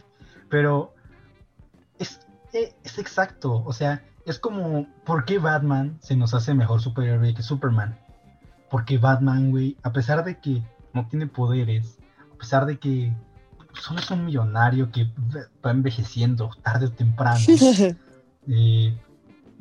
Pero 0.50 0.92
es, 1.98 2.20
e, 2.52 2.74
es 2.84 2.98
exacto, 2.98 3.62
o 3.64 3.72
sea, 3.72 4.04
es 4.26 4.38
como, 4.38 4.86
¿por 5.04 5.24
qué 5.24 5.38
Batman 5.38 5.98
se 6.02 6.16
nos 6.16 6.34
hace 6.34 6.54
mejor 6.54 6.80
superhéroe 6.80 7.34
que 7.34 7.42
Superman? 7.42 7.98
Porque 8.70 8.98
Batman, 8.98 9.50
güey, 9.50 9.76
a 9.82 9.92
pesar 9.92 10.24
de 10.24 10.38
que 10.38 10.62
no 10.92 11.08
tiene 11.08 11.26
poderes, 11.26 11.98
a 12.32 12.36
pesar 12.36 12.66
de 12.66 12.78
que 12.78 13.12
solo 13.74 14.00
es 14.00 14.10
un 14.10 14.24
millonario 14.24 14.90
que 14.90 15.08
va 15.64 15.70
envejeciendo 15.70 16.50
tarde 16.62 16.86
o 16.86 16.92
temprano, 16.92 17.40
eh, 18.48 18.98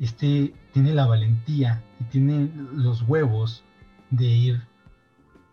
este 0.00 0.54
tiene 0.72 0.94
la 0.94 1.06
valentía 1.06 1.82
y 2.00 2.04
tiene 2.04 2.50
los 2.74 3.02
huevos 3.02 3.62
de 4.10 4.24
ir 4.24 4.62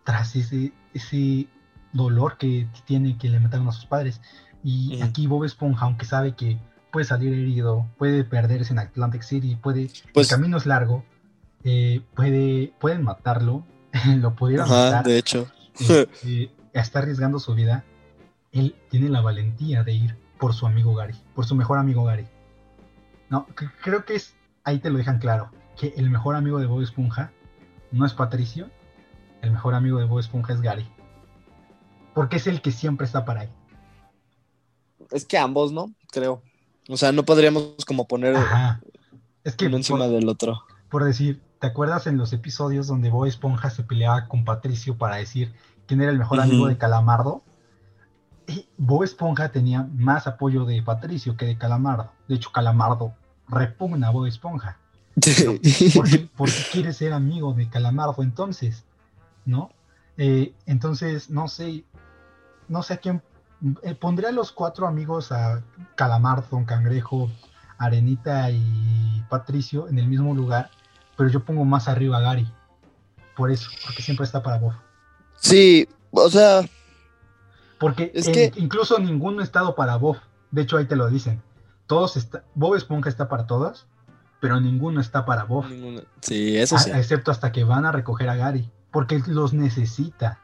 tras 0.04 0.36
ese, 0.36 0.72
ese 0.94 1.48
dolor 1.92 2.38
que 2.38 2.66
tiene 2.86 3.18
que 3.18 3.28
le 3.28 3.40
mataron 3.40 3.68
a 3.68 3.72
sus 3.72 3.86
padres. 3.86 4.20
Y 4.64 5.00
aquí 5.02 5.26
Bob 5.26 5.44
Esponja, 5.44 5.84
aunque 5.84 6.04
sabe 6.04 6.34
que 6.34 6.58
puede 6.92 7.04
salir 7.04 7.32
herido, 7.32 7.86
puede 7.98 8.24
perderse 8.24 8.72
en 8.72 8.78
Atlantic 8.80 9.22
City, 9.22 9.56
puede, 9.56 9.90
pues, 10.12 10.30
el 10.30 10.36
camino 10.36 10.56
es 10.56 10.66
largo, 10.66 11.04
eh, 11.64 12.02
puede, 12.14 12.72
pueden 12.80 13.02
matarlo, 13.04 13.64
lo 14.16 14.34
pudieron 14.34 14.68
matar. 14.68 15.04
De 15.04 15.18
hecho. 15.18 15.48
Este, 15.78 16.50
está 16.72 17.00
arriesgando 17.00 17.38
su 17.38 17.54
vida. 17.54 17.84
Él 18.52 18.74
tiene 18.90 19.08
la 19.08 19.20
valentía 19.20 19.84
de 19.84 19.92
ir 19.92 20.16
por 20.38 20.54
su 20.54 20.66
amigo 20.66 20.94
Gary, 20.94 21.14
por 21.34 21.44
su 21.44 21.54
mejor 21.54 21.78
amigo 21.78 22.04
Gary. 22.04 22.26
No, 23.28 23.46
creo 23.82 24.04
que 24.04 24.14
es, 24.14 24.34
ahí 24.64 24.78
te 24.78 24.90
lo 24.90 24.98
dejan 24.98 25.18
claro, 25.18 25.50
que 25.76 25.94
el 25.96 26.10
mejor 26.10 26.36
amigo 26.36 26.58
de 26.58 26.66
Bob 26.66 26.82
Esponja 26.82 27.32
no 27.92 28.06
es 28.06 28.14
Patricio, 28.14 28.70
el 29.42 29.50
mejor 29.50 29.74
amigo 29.74 29.98
de 29.98 30.04
Bob 30.04 30.20
Esponja 30.20 30.52
es 30.52 30.60
Gary. 30.60 30.88
Porque 32.14 32.36
es 32.36 32.46
el 32.46 32.62
que 32.62 32.72
siempre 32.72 33.06
está 33.06 33.24
para 33.24 33.44
él. 33.44 33.50
Es 35.10 35.24
que 35.24 35.38
ambos, 35.38 35.72
¿no? 35.72 35.92
Creo. 36.10 36.42
O 36.88 36.96
sea, 36.96 37.12
no 37.12 37.24
podríamos 37.24 37.84
como 37.86 38.08
poner 38.08 38.34
Es 39.44 39.54
que 39.54 39.66
uno 39.66 39.76
encima 39.76 40.08
del 40.08 40.28
otro. 40.28 40.62
Por 40.88 41.04
decir, 41.04 41.42
¿Te 41.60 41.66
acuerdas 41.66 42.06
en 42.06 42.18
los 42.18 42.32
episodios 42.32 42.86
donde 42.86 43.10
Bob 43.10 43.26
Esponja 43.26 43.70
se 43.70 43.82
peleaba 43.82 44.28
con 44.28 44.44
Patricio 44.44 44.96
para 44.96 45.16
decir 45.16 45.52
quién 45.86 46.00
era 46.00 46.12
el 46.12 46.18
mejor 46.18 46.40
amigo 46.40 46.68
de 46.68 46.78
Calamardo? 46.78 47.42
Bob 48.76 49.04
Esponja 49.04 49.50
tenía 49.50 49.86
más 49.94 50.26
apoyo 50.26 50.64
de 50.64 50.82
Patricio 50.82 51.36
que 51.36 51.46
de 51.46 51.58
Calamardo. 51.58 52.10
De 52.28 52.36
hecho, 52.36 52.50
Calamardo 52.50 53.12
repugna 53.48 54.08
a 54.08 54.10
Bob 54.10 54.26
Esponja. 54.26 54.78
¿por, 55.94 56.08
qué, 56.08 56.28
quiere 56.72 56.92
ser 56.92 57.12
amigo 57.12 57.52
de 57.52 57.68
Calamardo 57.68 58.22
entonces? 58.22 58.84
¿No? 59.44 59.70
Eh, 60.16 60.54
entonces, 60.66 61.30
no 61.30 61.48
sé, 61.48 61.84
no 62.68 62.82
sé 62.82 62.94
a 62.94 62.96
quién. 62.98 63.22
Eh, 63.82 63.94
pondría 63.94 64.28
a 64.28 64.32
los 64.32 64.52
cuatro 64.52 64.86
amigos 64.86 65.32
a 65.32 65.62
Calamardo, 65.96 66.64
Cangrejo, 66.64 67.30
Arenita 67.76 68.50
y 68.50 69.24
Patricio 69.28 69.88
en 69.88 69.98
el 69.98 70.08
mismo 70.08 70.34
lugar 70.34 70.70
pero 71.18 71.28
yo 71.28 71.44
pongo 71.44 71.64
más 71.64 71.88
arriba 71.88 72.18
a 72.18 72.20
Gary. 72.20 72.48
Por 73.36 73.50
eso, 73.50 73.68
porque 73.84 74.02
siempre 74.02 74.24
está 74.24 74.40
para 74.40 74.58
Bob. 74.58 74.72
Sí, 75.36 75.86
o 76.12 76.30
sea. 76.30 76.62
Porque 77.78 78.10
es 78.14 78.28
que... 78.28 78.52
incluso 78.56 78.98
ninguno 78.98 79.40
ha 79.40 79.44
estado 79.44 79.74
para 79.74 79.96
Bob. 79.96 80.18
De 80.50 80.62
hecho, 80.62 80.76
ahí 80.76 80.86
te 80.86 80.96
lo 80.96 81.08
dicen. 81.08 81.42
Todos 81.86 82.16
está, 82.16 82.44
Bob 82.54 82.74
Esponja 82.74 83.08
está 83.08 83.28
para 83.28 83.46
todas, 83.46 83.86
pero 84.40 84.60
ninguno 84.60 85.00
está 85.00 85.24
para 85.24 85.44
Bob. 85.44 85.66
Sí, 86.20 86.56
eso 86.56 86.78
sí. 86.78 86.90
excepto 86.90 87.30
hasta 87.30 87.52
que 87.52 87.64
van 87.64 87.86
a 87.86 87.92
recoger 87.92 88.28
a 88.28 88.36
Gary. 88.36 88.70
Porque 88.90 89.22
los 89.26 89.52
necesita. 89.52 90.40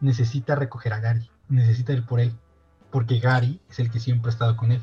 Necesita 0.00 0.54
recoger 0.54 0.92
a 0.92 1.00
Gary. 1.00 1.30
Necesita 1.48 1.92
ir 1.92 2.04
por 2.04 2.20
él. 2.20 2.32
Porque 2.90 3.18
Gary 3.18 3.60
es 3.68 3.78
el 3.78 3.90
que 3.90 4.00
siempre 4.00 4.30
ha 4.30 4.32
estado 4.32 4.56
con 4.56 4.72
él. 4.72 4.80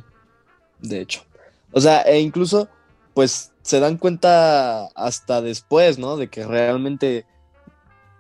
De 0.80 1.02
hecho. 1.02 1.24
O 1.72 1.82
sea, 1.82 2.02
e 2.02 2.20
incluso 2.20 2.70
pues 3.14 3.54
se 3.62 3.80
dan 3.80 3.98
cuenta 3.98 4.88
hasta 4.88 5.42
después, 5.42 5.98
¿no? 5.98 6.18
De 6.18 6.28
que 6.28 6.46
realmente 6.46 7.26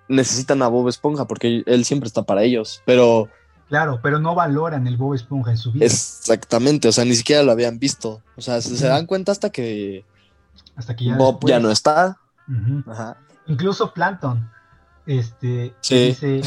necesitan 0.07 0.61
a 0.61 0.67
Bob 0.67 0.87
Esponja 0.89 1.25
porque 1.25 1.63
él 1.65 1.85
siempre 1.85 2.07
está 2.07 2.23
para 2.23 2.43
ellos, 2.43 2.81
pero 2.85 3.29
Claro, 3.67 3.99
pero 4.03 4.19
no 4.19 4.35
valoran 4.35 4.85
el 4.85 4.95
Bob 4.95 5.15
Esponja 5.15 5.49
en 5.51 5.57
su 5.57 5.71
vida. 5.71 5.85
Exactamente, 5.85 6.87
o 6.87 6.91
sea, 6.91 7.03
ni 7.03 7.15
siquiera 7.15 7.41
lo 7.41 7.51
habían 7.51 7.79
visto. 7.79 8.21
O 8.35 8.41
sea, 8.41 8.61
se, 8.61 8.77
se 8.77 8.87
dan 8.87 9.07
cuenta 9.07 9.31
hasta 9.31 9.49
que 9.49 10.05
Hasta 10.75 10.95
que 10.95 11.05
ya 11.05 11.17
Bob 11.17 11.39
ya 11.47 11.59
no 11.59 11.71
está. 11.71 12.17
Ajá. 12.87 13.17
Incluso 13.47 13.91
Plankton, 13.93 14.47
este, 15.07 15.73
Sí. 15.81 16.13
dice, 16.13 16.41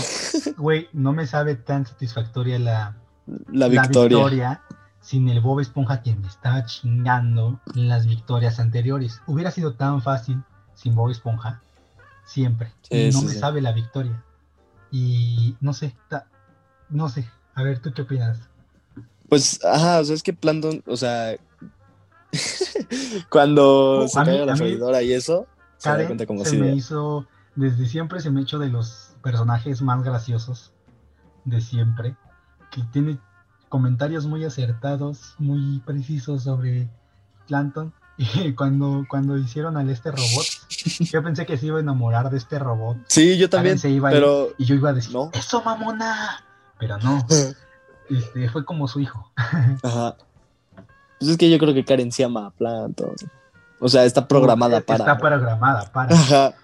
güey, 0.56 0.88
no 0.92 1.12
me 1.12 1.26
sabe 1.26 1.56
tan 1.56 1.86
satisfactoria 1.86 2.58
la, 2.60 2.96
La 3.26 3.66
la 3.66 3.68
victoria. 3.68 4.16
victoria 4.18 4.62
sin 5.00 5.28
el 5.28 5.40
Bob 5.40 5.58
Esponja 5.60 6.02
quien 6.02 6.20
me 6.20 6.28
estaba 6.28 6.64
chingando 6.66 7.60
en 7.74 7.88
las 7.88 8.06
victorias 8.06 8.60
anteriores. 8.60 9.22
Hubiera 9.26 9.50
sido 9.50 9.74
tan 9.74 10.02
fácil 10.02 10.42
sin 10.74 10.94
Bob 10.94 11.10
Esponja, 11.10 11.62
siempre. 12.28 12.72
Sí, 12.82 12.94
y 12.94 13.10
no 13.10 13.20
sí, 13.20 13.26
me 13.26 13.32
sí. 13.32 13.38
sabe 13.38 13.60
la 13.60 13.72
victoria. 13.72 14.22
Y 14.90 15.56
no 15.60 15.72
sé, 15.72 15.96
ta- 16.08 16.26
no 16.88 17.08
sé. 17.08 17.28
A 17.54 17.62
ver, 17.62 17.80
¿tú 17.80 17.92
qué 17.92 18.02
opinas? 18.02 18.38
Pues, 19.28 19.64
ajá, 19.64 20.00
o 20.00 20.04
sea, 20.04 20.14
es 20.14 20.22
que 20.22 20.32
Plankton, 20.32 20.82
o 20.86 20.96
sea, 20.96 21.36
cuando 23.30 24.06
se 24.08 24.18
a 24.20 24.24
la 24.24 25.02
y 25.02 25.12
eso, 25.12 25.46
se 25.78 25.88
da 25.90 26.06
cuenta 26.06 26.26
como 26.26 26.44
se 26.44 26.56
me 26.56 26.74
hizo, 26.74 27.26
desde 27.56 27.86
siempre 27.86 28.20
se 28.20 28.30
me 28.30 28.42
hecho 28.42 28.58
de 28.58 28.68
los 28.68 29.14
personajes 29.22 29.82
más 29.82 30.02
graciosos 30.02 30.72
de 31.44 31.60
siempre, 31.60 32.16
que 32.70 32.82
tiene 32.92 33.18
comentarios 33.68 34.26
muy 34.26 34.44
acertados, 34.44 35.34
muy 35.38 35.80
precisos 35.80 36.44
sobre 36.44 36.88
Plankton. 37.46 37.92
Y 38.18 38.52
cuando, 38.56 39.06
cuando 39.08 39.38
hicieron 39.38 39.76
al 39.76 39.88
este 39.88 40.10
robot, 40.10 40.46
yo 41.00 41.22
pensé 41.22 41.46
que 41.46 41.56
se 41.56 41.66
iba 41.66 41.78
a 41.78 41.80
enamorar 41.80 42.30
de 42.30 42.36
este 42.36 42.58
robot. 42.58 42.98
Sí, 43.06 43.38
yo 43.38 43.48
también, 43.48 43.78
se 43.78 43.88
iba 43.90 44.10
pero 44.10 44.50
y 44.58 44.64
yo 44.64 44.74
iba 44.74 44.90
a 44.90 44.92
decir, 44.92 45.14
no. 45.14 45.30
¡eso 45.32 45.62
mamona! 45.62 46.44
Pero 46.78 46.98
no, 46.98 47.24
este, 48.10 48.48
fue 48.50 48.64
como 48.64 48.88
su 48.88 49.00
hijo. 49.00 49.30
Ajá. 49.82 50.16
Pues 51.18 51.30
es 51.30 51.36
que 51.36 51.50
yo 51.50 51.58
creo 51.58 51.74
que 51.74 51.84
Karen 51.84 52.12
sí 52.12 52.22
ama 52.22 52.46
a 52.46 52.50
Plankton. 52.50 53.14
O 53.80 53.88
sea, 53.88 54.04
está 54.04 54.26
programada 54.26 54.80
para. 54.80 55.04
Está 55.04 55.18
programada 55.18 55.92
para. 55.92 56.14
Ajá. 56.14 56.54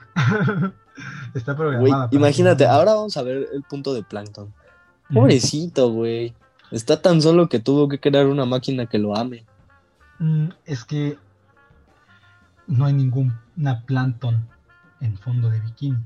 está 1.35 1.57
programada 1.57 2.09
para. 2.09 2.17
imagínate, 2.17 2.67
ahora 2.67 2.95
vamos 2.95 3.17
a 3.17 3.23
ver 3.23 3.49
el 3.53 3.63
punto 3.63 3.95
de 3.95 4.03
Plankton. 4.03 4.53
Pobrecito, 5.13 5.91
güey. 5.91 6.35
Está 6.71 7.01
tan 7.01 7.21
solo 7.21 7.49
que 7.49 7.61
tuvo 7.61 7.89
que 7.89 8.01
crear 8.01 8.27
una 8.27 8.45
máquina 8.45 8.87
que 8.87 8.99
lo 8.99 9.17
ame. 9.17 9.45
Mm, 10.19 10.49
es 10.67 10.85
que 10.85 11.19
no 12.67 12.87
hay 12.87 12.93
ninguna 12.93 13.85
plancton 13.87 14.49
en 15.01 15.17
fondo 15.19 15.51
de 15.51 15.61
bikini. 15.61 15.99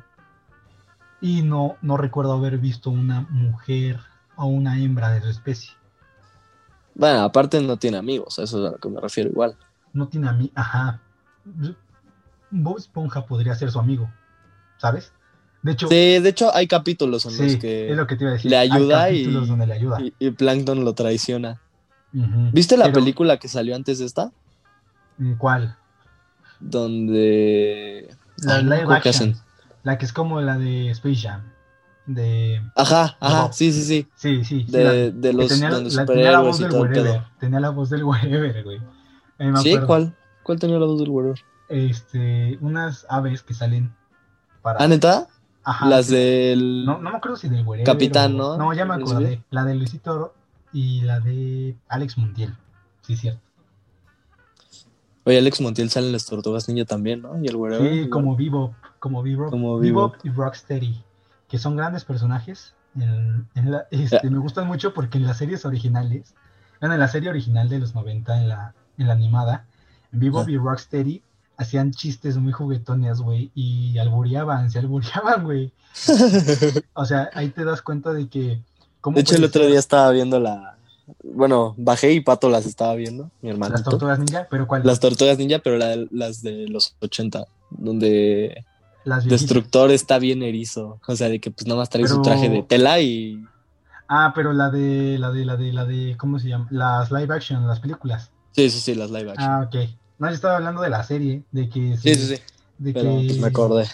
Y 1.21 1.43
no, 1.43 1.77
no 1.83 1.97
recuerdo 1.97 2.33
haber 2.33 2.59
visto 2.59 2.91
una 2.91 3.23
mujer 3.31 3.99
o 4.37 4.47
una 4.47 4.79
hembra 4.79 5.11
de 5.11 5.21
su 5.23 5.29
especie. 5.29 5.73
Bueno, 6.95 7.21
aparte 7.23 7.61
no 7.61 7.77
tiene 7.77 7.97
amigos, 7.97 8.39
a 8.39 8.43
eso 8.45 8.59
es 8.65 8.69
a 8.69 8.73
lo 8.73 8.79
que 8.79 8.89
me 8.89 9.01
refiero 9.01 9.31
igual. 9.31 9.57
No 9.93 10.09
tiene 10.09 10.29
a 10.29 10.33
mí, 10.33 10.51
ajá. 10.55 11.01
Bob 12.51 12.79
Esponja 12.79 13.27
podría 13.27 13.55
ser 13.55 13.71
su 13.71 13.79
amigo, 13.79 14.11
¿sabes? 14.79 15.13
De 15.63 15.73
hecho, 15.73 15.89
Sí, 15.89 16.19
de 16.21 16.29
hecho 16.29 16.55
hay 16.55 16.67
capítulos 16.69 17.25
en 17.27 17.33
sí, 17.33 17.43
los 17.43 17.53
es 17.55 17.59
que 17.59 17.95
lo 17.95 18.07
que 18.07 18.17
te 18.17 18.25
iba 18.25 18.31
a 18.31 18.35
decir. 18.35 18.51
le 18.51 18.57
Hay 18.57 18.71
ayuda 18.71 19.11
y- 19.11 19.25
donde 19.25 19.67
le 19.67 19.75
ayuda. 19.75 20.01
y, 20.01 20.15
y 20.19 20.31
Plankton 20.31 20.85
lo 20.85 20.93
traiciona. 20.95 21.61
¿Viste 22.53 22.77
la 22.77 22.85
Pero, 22.87 22.95
película 22.95 23.37
que 23.39 23.49
salió 23.49 23.75
antes 23.77 23.99
de 23.99 24.07
esta? 24.07 24.33
¿Cuál? 25.37 25.77
Donde... 26.61 28.09
La 28.39 28.63
no 28.63 28.75
acuerdo 28.75 29.03
qué 29.03 29.09
action. 29.09 29.31
hacen. 29.31 29.43
La 29.83 29.99
que 29.99 30.05
es 30.05 30.13
como 30.13 30.41
la 30.41 30.59
de 30.59 30.91
Space 30.91 31.17
Jam. 31.29 31.43
De. 32.07 32.63
Ajá, 32.75 33.17
ajá, 33.21 33.43
Bob. 33.43 33.53
sí, 33.53 33.71
sí, 33.73 33.83
sí. 33.83 34.09
Sí, 34.17 34.43
sí. 34.45 34.65
sí, 34.67 34.73
la- 34.73 34.93
De, 34.93 35.13
de 35.13 35.31
que 35.31 35.37
los 35.37 35.49
tenía, 35.49 35.71
donde 35.71 35.91
la, 35.91 35.97
la 35.97 36.01
superhéroes 36.07 36.59
y 36.59 36.63
del 36.63 36.71
todo 36.71 36.85
el 36.85 36.91
wherever. 36.91 37.13
pedo. 37.21 37.27
Tenía 37.39 37.61
la 37.61 37.71
voz 37.71 37.91
del 37.91 38.05
wherever, 38.05 38.65
güey. 38.65 38.81
Me 39.39 39.57
¿Sí? 39.59 39.71
acuerdo. 39.71 39.87
¿Cuál? 39.87 40.17
¿Cuál 40.43 40.59
tenía 40.59 40.79
la 40.79 40.87
voz 40.87 40.99
del 41.01 41.11
güero? 41.11 41.35
Este, 41.69 42.57
unas 42.63 43.05
aves 43.11 43.43
que 43.43 43.53
salen 43.55 43.93
para. 44.63 44.83
¿Ah, 44.83 44.89
neta? 44.89 45.27
Ajá, 45.65 45.87
Las 45.87 46.09
que- 46.09 46.17
del... 46.17 46.87
No, 46.87 46.99
no 46.99 47.11
me 47.11 47.17
acuerdo 47.19 47.37
si 47.37 47.49
del 47.51 47.67
wherever. 47.67 47.85
Capitán, 47.85 48.41
o- 48.41 48.57
¿no? 48.57 48.57
No, 48.57 48.73
ya 48.73 48.87
me 48.87 48.97
¿Sí? 48.97 49.03
acordé. 49.03 49.43
La 49.51 49.65
de 49.65 49.75
Luisito 49.75 50.15
Oro 50.15 50.35
y 50.73 51.03
la 51.03 51.21
de 51.21 51.77
Alex 51.89 52.17
Montiel. 52.17 52.55
Sí, 53.03 53.17
cierto. 53.17 53.41
Oye, 55.29 55.39
Alex 55.39 55.61
Montiel 55.61 55.91
sale 55.91 56.07
en 56.07 56.13
las 56.13 56.25
Tortugas 56.27 56.69
Ninja 56.69 56.85
también, 56.87 57.23
¿no? 57.23 57.39
Y 57.43 57.47
el 57.47 57.57
güero. 57.57 57.79
Sí, 57.81 58.09
como 58.09 58.35
Bebop, 58.37 58.73
como 58.99 59.23
Bebop, 59.23 59.51
Como 59.51 59.79
Bebop 59.79 60.13
Bebop. 60.15 60.27
y 60.27 60.31
Rocksteady, 60.31 61.05
que 61.49 61.59
son 61.59 61.77
grandes 61.77 62.05
personajes. 62.05 62.75
En, 62.97 63.47
en 63.55 63.71
la- 63.71 63.87
este, 63.91 64.21
Ya. 64.23 64.31
Me 64.31 64.39
gustan 64.39 64.67
mucho 64.67 64.95
porque 64.95 65.19
en 65.19 65.27
las 65.27 65.37
series 65.37 65.65
originales, 65.67 66.35
bueno, 66.81 66.95
en 66.95 67.01
la 67.01 67.09
serie 67.09 67.29
original 67.29 67.69
de 67.69 67.79
los 67.79 67.95
90, 67.95 68.41
en 68.41 68.49
la, 68.49 68.75
en 68.97 69.07
la 69.07 69.13
animada, 69.13 69.67
Bebop 70.13 70.47
Ah. 70.49 70.51
y 70.51 70.57
Rocksteady 70.57 71.23
hacían 71.59 71.91
chistes 71.93 72.39
muy 72.39 72.53
juguetones, 72.53 73.21
güey, 73.21 73.51
y 73.55 73.99
albureaban, 73.99 74.71
se 74.71 74.79
albureaban, 74.79 75.45
güey. 75.45 75.73
O 76.95 77.05
sea, 77.05 77.29
ahí 77.35 77.49
te 77.51 77.65
das 77.65 77.83
cuenta 77.83 78.13
de 78.13 78.29
que... 78.29 78.63
¿cómo 79.03 79.15
De 79.17 79.21
hecho, 79.21 79.37
el 79.37 79.45
otro 79.45 79.67
día 79.67 79.79
estaba 79.79 80.11
viendo 80.11 80.41
la... 80.41 80.78
Bueno, 81.23 81.75
bajé 81.79 82.13
y 82.13 82.21
Pato 82.21 82.49
las 82.51 82.67
estaba 82.67 82.95
viendo, 82.95 83.31
mi 83.41 83.51
hermano. 83.51 83.73
Las 83.73 83.85
tortugas 83.85 84.19
ninja, 84.19 84.47
pero 84.51 84.67
¿cuál? 84.67 84.83
Las 84.85 85.01
tortugas 85.01 85.39
ninja, 85.39 85.59
pero 85.59 85.79
la 85.79 85.97
las 86.11 86.43
de 86.43 86.69
los 86.69 86.95
80, 87.01 87.47
donde 87.71 88.65
Las. 89.05 89.25
Destructor 89.25 89.91
está 89.91 90.19
bien 90.19 90.43
erizo. 90.43 91.01
O 91.07 91.17
sea, 91.17 91.29
de 91.29 91.41
que 91.41 91.51
pues 91.51 91.67
nada 91.67 91.81
más 91.81 91.89
trae 91.89 92.07
su 92.07 92.21
traje 92.23 92.49
de 92.49 92.63
tela 92.63 93.01
y. 93.01 93.45
Ah, 94.09 94.33
pero 94.35 94.53
la 94.53 94.71
de, 94.71 95.19
la 95.19 95.31
de, 95.31 95.45
la 95.45 95.57
de, 95.57 95.73
la 95.73 95.85
de, 95.85 96.17
¿cómo 96.17 96.39
se 96.39 96.49
llama? 96.49 96.67
Las 96.71 97.11
live 97.11 97.35
action, 97.35 97.67
las 97.67 97.81
películas. 97.81 98.31
Sí, 98.53 98.71
sí, 98.71 98.81
sí, 98.81 98.95
las 98.95 99.11
live 99.11 99.31
action. 99.33 99.51
Ah, 99.51 99.61
ok. 99.67 99.77
No, 100.19 100.29
yo 100.29 100.35
estaba 100.35 100.57
hablando 100.57 100.81
de 100.81 100.91
la 100.91 101.05
serie, 101.05 101.43
de 101.53 101.69
que... 101.69 101.97
sí, 101.97 102.15
sí, 102.15 102.37
sí. 102.37 102.43
De 102.79 102.93
Pero 102.93 103.19
que... 103.19 103.27
pues 103.27 103.39
me 103.39 103.49
acordé. 103.49 103.87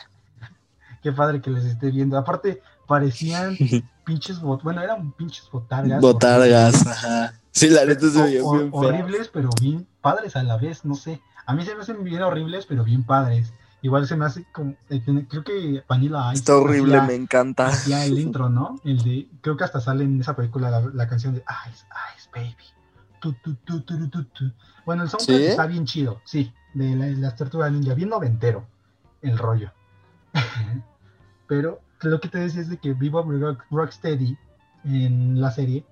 Qué 1.03 1.13
padre 1.13 1.41
que 1.41 1.51
les 1.51 1.65
esté 1.65 1.91
viendo. 1.91 2.17
Aparte, 2.17 2.63
parecían 2.87 3.57
pinches 4.05 4.41
bot... 4.41 4.63
Bueno, 4.63 4.81
eran 4.83 5.13
pinches 5.13 5.49
botargas. 5.51 6.01
Botargas, 6.01 6.75
horribles. 6.75 7.05
ajá. 7.05 7.41
Sí, 7.51 7.69
la 7.69 7.85
neta 7.85 8.09
se 8.11 8.23
veía 8.23 8.41
bien 8.43 8.71
horribles, 8.73 9.29
pero 9.33 9.49
bien 9.61 9.87
padres 10.01 10.37
a 10.37 10.43
la 10.43 10.57
vez, 10.57 10.85
no 10.85 10.95
sé. 10.95 11.21
A 11.47 11.55
mí 11.55 11.65
se 11.65 11.75
me 11.75 11.83
hacen 11.83 12.03
bien 12.05 12.23
horribles, 12.23 12.67
pero 12.67 12.85
bien 12.85 13.05
padres. 13.05 13.53
Igual 13.83 14.07
se 14.07 14.17
me 14.17 14.25
hace 14.25 14.45
como... 14.53 14.75
eh, 14.89 15.03
creo 15.29 15.45
que 15.45 15.85
Vanilla 15.89 16.33
Ice 16.33 16.41
Está 16.41 16.57
horrible, 16.57 16.97
hacía- 16.97 17.07
me 17.07 17.15
encanta. 17.15 17.67
hacía 17.67 18.05
el 18.05 18.19
intro, 18.27 18.49
¿no? 18.49 18.81
El 18.85 19.03
de... 19.03 19.29
Creo 19.43 19.57
que 19.57 19.65
hasta 19.65 19.81
sale 19.81 20.05
en 20.05 20.21
esa 20.21 20.35
película 20.35 20.71
la, 20.71 20.81
la 20.93 21.07
canción 21.07 21.35
de 21.35 21.45
Ice, 21.71 21.85
Ice, 22.17 22.29
Baby. 22.35 22.57
Tu, 23.21 23.33
tu, 23.35 23.55
tu. 23.55 24.53
Bueno, 24.85 25.03
el 25.03 25.09
soundtrack 25.09 25.39
¿Sí? 25.39 25.45
está 25.47 25.67
bien 25.67 25.85
chido, 25.87 26.21
sí. 26.25 26.53
De 26.75 26.95
la- 26.97 27.07
las 27.07 27.37
tortugas 27.37 27.71
ninja, 27.73 27.95
bien 27.95 28.09
noventero 28.09 28.67
el 29.23 29.39
rollo. 29.39 29.71
Pero 31.47 31.81
lo 32.11 32.21
que 32.21 32.29
te 32.29 32.39
decía 32.39 32.61
es 32.63 32.69
de 32.69 32.79
que 32.79 32.93
Bebop 32.95 33.29
Rock, 33.31 33.65
Rocksteady 33.71 34.37
en 34.85 35.41
la 35.41 35.51
serie 35.51 35.85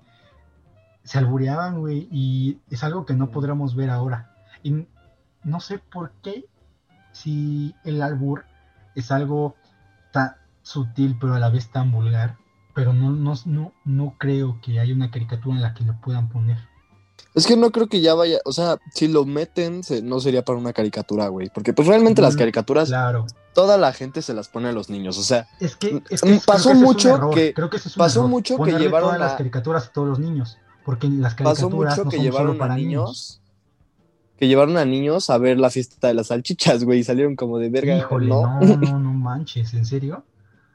se 1.05 1.19
albureaban, 1.19 1.81
güey, 1.81 2.09
y 2.13 2.59
es 2.71 2.85
algo 2.85 3.05
que 3.07 3.15
no 3.15 3.31
podremos 3.31 3.75
ver 3.75 3.91
ahora. 3.91 4.31
Y 4.63 4.87
no 5.45 5.61
sé 5.61 5.79
por 5.79 6.13
qué, 6.23 6.45
si 7.13 7.75
el 7.85 8.01
albur 8.03 8.45
es 8.95 9.11
algo 9.11 9.57
tan 10.13 10.37
sutil, 10.63 11.17
pero 11.21 11.35
a 11.35 11.39
la 11.41 11.49
vez 11.49 11.71
tan 11.71 11.91
vulgar, 11.91 12.37
pero 12.75 12.93
no, 12.93 13.11
no, 13.11 13.35
no, 13.47 13.73
no 13.85 14.15
creo 14.19 14.61
que 14.63 14.79
haya 14.79 14.95
una 14.95 15.11
caricatura 15.11 15.57
en 15.57 15.63
la 15.63 15.75
que 15.75 15.85
lo 15.85 16.01
puedan 16.01 16.29
poner. 16.29 16.59
Es 17.35 17.47
que 17.47 17.57
no 17.57 17.71
creo 17.71 17.89
que 17.89 18.01
ya 18.01 18.15
vaya. 18.15 18.39
O 18.45 18.53
sea, 18.53 18.77
si 18.95 19.09
lo 19.09 19.25
meten, 19.25 19.83
se- 19.83 20.03
no 20.03 20.21
sería 20.21 20.45
para 20.45 20.59
una 20.59 20.73
caricatura, 20.73 21.29
güey. 21.29 21.49
Porque 21.53 21.73
pues 21.73 21.89
realmente 21.89 22.21
las 22.23 22.35
Mm, 22.35 22.39
caricaturas, 22.39 22.89
Claro. 22.89 23.27
Toda 23.55 23.77
la 23.79 23.93
gente 23.93 24.23
se 24.23 24.35
las 24.35 24.49
pone 24.49 24.69
a 24.69 24.73
los 24.73 24.89
niños. 24.91 25.19
O 25.19 25.23
sea, 25.23 25.47
Es 25.61 25.77
que, 25.77 25.95
Mm, 25.95 26.03
es 26.11 26.21
que 26.23 26.35
es- 26.35 26.45
pasó 26.47 26.75
mucho 26.75 27.31
que- 27.31 27.55
pasó 27.97 28.27
mucho 28.29 28.57
que 28.59 28.73
llevaron 28.73 29.09
todas 29.11 29.21
las 29.21 29.33
a- 29.33 29.37
caricaturas 29.37 29.87
a 29.87 29.93
todos 29.93 30.09
los 30.09 30.19
niños, 30.19 30.59
porque 30.85 31.09
las 31.09 31.35
pasó 31.35 31.69
mucho 31.71 32.05
no 32.05 32.11
que 32.11 32.19
llevaron 32.19 32.59
para 32.59 32.75
a 32.75 32.77
niños. 32.77 33.03
niños. 33.05 33.39
Que 34.39 34.49
llevaron 34.49 34.77
a 34.77 34.85
niños 34.85 35.31
a 35.31 35.39
ver 35.39 35.59
la 35.61 35.71
fiesta 35.71 36.09
de 36.09 36.15
las 36.15 36.29
salchichas, 36.29 36.83
güey. 36.85 37.01
Y 37.01 37.05
salieron 37.05 37.37
como 37.37 37.59
de 37.59 37.69
verga. 37.69 37.97
Híjole, 37.97 38.27
¿no? 38.27 38.61
no, 38.61 38.61
no, 38.97 38.99
no 38.99 39.13
manches, 39.13 39.73
¿en 39.75 39.87
serio? 39.87 40.25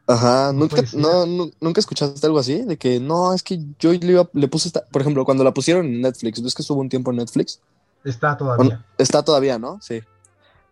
Ajá, 0.10 0.54
¿nunca, 0.54 0.82
no, 0.94 1.26
nu- 1.26 1.52
¿nunca 1.60 1.82
escuchaste 1.82 2.26
algo 2.26 2.40
así? 2.40 2.62
De 2.62 2.78
que 2.78 2.98
no, 3.02 3.34
es 3.34 3.44
que 3.44 3.60
yo 3.78 3.92
le, 3.92 3.98
iba- 4.14 4.30
le 4.32 4.48
puse 4.48 4.70
esta. 4.70 4.86
Por 4.86 5.02
ejemplo, 5.02 5.26
cuando 5.26 5.44
la 5.44 5.54
pusieron 5.54 5.86
en 5.86 6.00
Netflix, 6.00 6.42
¿ves 6.42 6.56
que 6.56 6.62
estuvo 6.62 6.80
un 6.80 6.88
tiempo 6.88 7.12
en 7.12 7.18
Netflix? 7.18 7.60
Está 8.06 8.38
todavía. 8.38 8.64
Bueno, 8.64 8.84
está 8.98 9.22
todavía, 9.22 9.60
¿no? 9.60 9.80
Sí. 9.82 10.00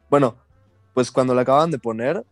Bueno, 0.09 0.35
pues 0.95 1.11
cuando 1.11 1.35
la 1.35 1.43
acaban 1.43 1.69
de 1.69 1.77
poner, 1.77 2.25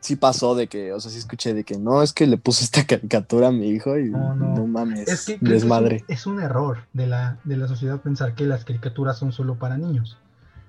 sí 0.00 0.14
pasó 0.14 0.54
de 0.54 0.68
que, 0.68 0.92
o 0.92 1.00
sea, 1.00 1.10
sí 1.10 1.18
escuché 1.18 1.52
de 1.54 1.64
que 1.64 1.78
no, 1.78 2.02
es 2.02 2.12
que 2.12 2.26
le 2.28 2.36
puse 2.38 2.62
esta 2.62 2.84
caricatura 2.86 3.48
a 3.48 3.52
mi 3.52 3.68
hijo 3.70 3.98
y 3.98 4.10
No, 4.10 4.34
no, 4.36 4.54
no. 4.54 4.66
mames, 4.68 5.08
Es 5.08 5.26
que 5.26 5.38
desmadre. 5.40 5.96
Es, 5.96 6.02
un, 6.02 6.14
es 6.14 6.26
un 6.38 6.42
error 6.42 6.86
de 6.92 7.08
la, 7.08 7.38
de 7.42 7.56
la 7.56 7.66
sociedad 7.66 8.00
pensar 8.00 8.34
que 8.36 8.44
las 8.44 8.64
caricaturas 8.64 9.18
son 9.18 9.32
solo 9.32 9.56
para 9.58 9.76
niños. 9.76 10.16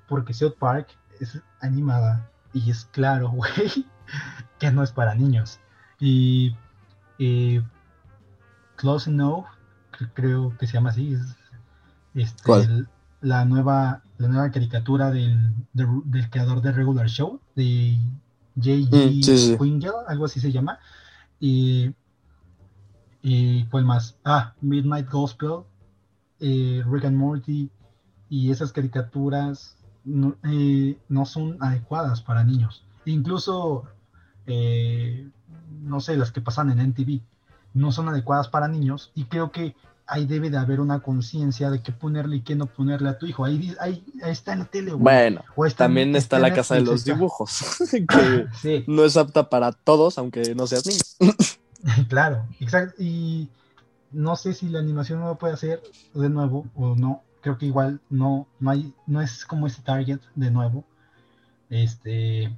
Porque 0.08 0.34
South 0.34 0.56
Park 0.58 0.88
es 1.20 1.38
animada 1.60 2.32
y 2.54 2.72
es 2.72 2.86
claro, 2.86 3.30
güey, 3.36 3.86
que 4.58 4.72
no 4.72 4.82
es 4.84 4.92
para 4.92 5.14
niños. 5.14 5.60
Y, 6.00 6.56
eh, 7.20 7.62
Close 8.78 9.10
Enough, 9.10 9.46
cre- 9.92 10.12
creo 10.14 10.58
que 10.58 10.66
se 10.68 10.74
llama 10.74 10.92
así, 10.92 11.14
es 11.14 11.36
este, 12.16 12.44
¿Cuál? 12.44 12.62
el- 12.64 12.88
la 13.22 13.46
nueva 13.46 14.04
la 14.18 14.28
nueva 14.28 14.52
caricatura 14.52 15.12
del, 15.12 15.54
del, 15.74 15.88
del 16.06 16.30
creador 16.30 16.62
de 16.62 16.72
Regular 16.72 17.08
Show, 17.08 17.40
de 17.56 17.98
J.G. 18.56 19.20
Mm, 19.20 19.22
sí, 19.22 19.58
algo 20.08 20.26
así 20.26 20.40
se 20.40 20.52
llama. 20.52 20.80
Y, 21.40 21.94
y 23.22 23.66
¿cuál 23.66 23.86
más? 23.86 24.18
Ah, 24.26 24.54
Midnight 24.62 25.10
Gospel, 25.10 25.60
eh, 26.40 26.84
Rick 26.90 27.06
and 27.06 27.18
Morty, 27.18 27.70
y 28.30 28.52
esas 28.52 28.72
caricaturas 28.72 29.78
no, 30.04 30.36
eh, 30.44 30.98
no 31.10 31.26
son 31.26 31.58
adecuadas 31.60 32.22
para 32.22 32.44
niños. 32.44 32.84
Incluso, 33.06 33.84
eh, 34.48 35.30
no 35.82 36.00
sé, 36.00 36.18
las 36.18 36.32
que 36.32 36.42
pasan 36.42 36.72
en 36.72 36.80
NTV 36.80 37.22
no 37.74 37.92
son 37.92 38.10
adecuadas 38.10 38.48
para 38.48 38.68
niños 38.68 39.12
y 39.14 39.26
creo 39.26 39.52
que 39.52 39.76
ahí 40.08 40.26
debe 40.26 40.50
de 40.50 40.58
haber 40.58 40.80
una 40.80 41.00
conciencia 41.02 41.70
de 41.70 41.82
qué 41.82 41.92
ponerle 41.92 42.38
y 42.38 42.42
qué 42.42 42.56
no 42.56 42.66
ponerle 42.68 43.10
a 43.10 43.18
tu 43.18 43.26
hijo. 43.26 43.44
Ahí, 43.46 43.76
ahí, 43.80 44.04
ahí 44.24 44.32
está 44.32 44.54
en 44.54 44.60
la 44.60 44.66
tele, 44.66 44.92
güey. 44.92 45.02
Bueno, 45.04 45.42
O 45.56 45.66
está 45.66 45.86
en- 45.86 45.90
también 45.90 46.16
está 46.16 46.40
la 46.40 46.54
casa 46.54 46.76
de 46.76 46.82
los 46.82 46.96
está. 47.02 47.14
dibujos, 47.14 47.60
que 47.92 48.48
Sí, 48.62 48.84
no 48.88 49.04
es 49.04 49.18
apta 49.18 49.50
para 49.50 49.72
todos, 49.74 50.18
aunque 50.18 50.56
no 50.56 50.66
seas 50.68 50.86
niño. 50.86 51.02
claro, 52.10 52.48
exacto. 52.60 52.96
Y 53.02 53.50
no 54.12 54.36
sé 54.36 54.54
si 54.54 54.70
la 54.70 54.80
animación 54.80 55.20
no 55.20 55.28
lo 55.28 55.36
puede 55.38 55.54
hacer 55.54 55.82
de 56.14 56.30
nuevo 56.30 56.66
o 56.76 56.96
no. 56.96 57.24
Creo 57.42 57.58
que 57.58 57.66
igual 57.68 58.02
no, 58.10 58.48
no 58.60 58.72
hay, 58.72 58.94
no 59.06 59.22
es 59.22 59.46
como 59.46 59.68
ese 59.68 59.82
target 59.82 60.20
de 60.36 60.52
nuevo. 60.52 60.84
Este 61.70 62.56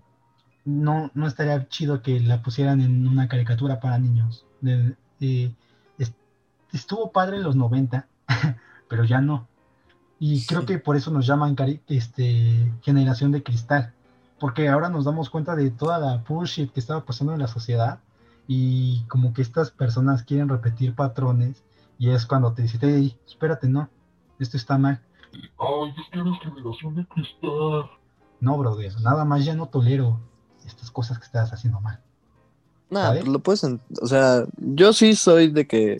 no, 0.65 1.09
no 1.15 1.27
estaría 1.27 1.67
chido 1.67 2.01
que 2.01 2.19
la 2.19 2.41
pusieran 2.43 2.81
en 2.81 3.07
una 3.07 3.27
caricatura 3.27 3.79
para 3.79 3.97
niños. 3.97 4.45
De- 4.61 4.95
estuvo 6.73 7.11
padre 7.11 7.37
en 7.37 7.43
los 7.43 7.55
90, 7.55 8.07
pero 8.89 9.03
ya 9.03 9.21
no. 9.21 9.47
Y 10.19 10.45
creo 10.45 10.65
que 10.65 10.79
por 10.79 10.95
eso 10.97 11.11
nos 11.11 11.25
llaman 11.25 11.55
cari- 11.55 11.81
este, 11.87 12.71
generación 12.81 13.31
de 13.31 13.41
cristal. 13.43 13.93
Porque 14.39 14.69
ahora 14.69 14.89
nos 14.89 15.05
damos 15.05 15.29
cuenta 15.29 15.55
de 15.55 15.69
toda 15.69 15.99
la 15.99 16.17
bullshit 16.27 16.71
que 16.71 16.79
estaba 16.79 17.05
pasando 17.05 17.33
en 17.33 17.39
la 17.39 17.47
sociedad. 17.47 17.99
Y 18.47 19.03
como 19.07 19.33
que 19.33 19.41
estas 19.41 19.71
personas 19.71 20.23
quieren 20.23 20.49
repetir 20.49 20.95
patrones. 20.95 21.63
Y 21.97 22.09
es 22.09 22.25
cuando 22.25 22.53
te 22.53 22.61
dicen, 22.63 22.79
hey, 22.83 23.17
espérate, 23.27 23.67
no, 23.67 23.89
esto 24.39 24.57
está 24.57 24.77
mal. 24.77 25.01
Ay, 25.33 25.93
es 25.97 26.07
que 26.11 26.19
eres 26.19 26.33
generación 26.41 26.95
de 26.95 27.05
cristal. 27.05 27.89
No, 28.41 28.57
brother, 28.57 28.93
nada 29.01 29.25
más 29.25 29.43
ya 29.45 29.53
no 29.55 29.67
tolero 29.67 30.19
estas 30.65 30.89
cosas 30.91 31.19
que 31.19 31.25
estás 31.25 31.51
haciendo 31.51 31.79
mal. 31.81 31.99
Nada, 32.89 33.21
lo 33.21 33.39
puedes. 33.39 33.63
O 33.63 34.07
sea, 34.07 34.45
yo 34.57 34.93
sí 34.93 35.13
soy 35.15 35.49
de 35.49 35.67
que 35.67 35.97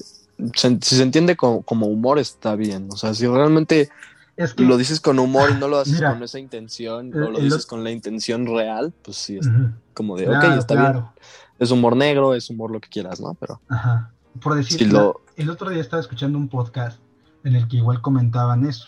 se- 0.54 0.80
si 0.82 0.96
se 0.96 1.04
entiende 1.04 1.36
como, 1.36 1.62
como 1.64 1.88
humor 1.88 2.20
está 2.20 2.56
bien. 2.56 2.88
O 2.92 2.98
sea, 2.98 3.14
si 3.14 3.28
realmente 3.28 3.90
Es 4.38 4.54
que... 4.54 4.64
lo 4.64 4.78
dices 4.78 5.00
con 5.00 5.20
humor 5.20 5.50
y 5.52 5.60
no 5.60 5.68
lo 5.68 5.78
haces 5.80 5.96
Mira, 5.96 6.12
con 6.14 6.24
esa 6.24 6.40
intención, 6.40 7.12
el- 7.14 7.24
o 7.24 7.32
lo 7.32 7.40
dices 7.40 7.66
con 7.66 7.84
la 7.84 7.92
intención 7.92 8.46
real, 8.46 8.94
pues 9.04 9.18
sí, 9.18 9.38
es 9.38 9.50
como 9.94 10.18
de, 10.18 10.26
claro, 10.26 10.54
ok, 10.54 10.58
está 10.60 10.76
bien. 10.92 11.04
Es 11.60 11.72
humor 11.72 11.96
negro, 11.98 12.34
es 12.36 12.50
humor 12.50 12.72
lo 12.72 12.80
que 12.80 12.88
quieras, 12.90 13.20
¿no? 13.20 13.34
Pero 13.40 13.60
Ajá. 13.68 14.14
Por 14.42 14.56
decir, 14.56 14.78
si 14.80 14.86
la- 14.86 14.94
lo. 15.00 15.22
el 15.36 15.50
otro 15.50 15.70
día 15.70 15.82
estaba 15.82 16.02
escuchando 16.02 16.38
un 16.38 16.48
podcast 16.48 17.00
en 17.44 17.56
el 17.56 17.68
que 17.68 17.78
igual 17.78 18.02
comentaban 18.02 18.66
eso, 18.66 18.88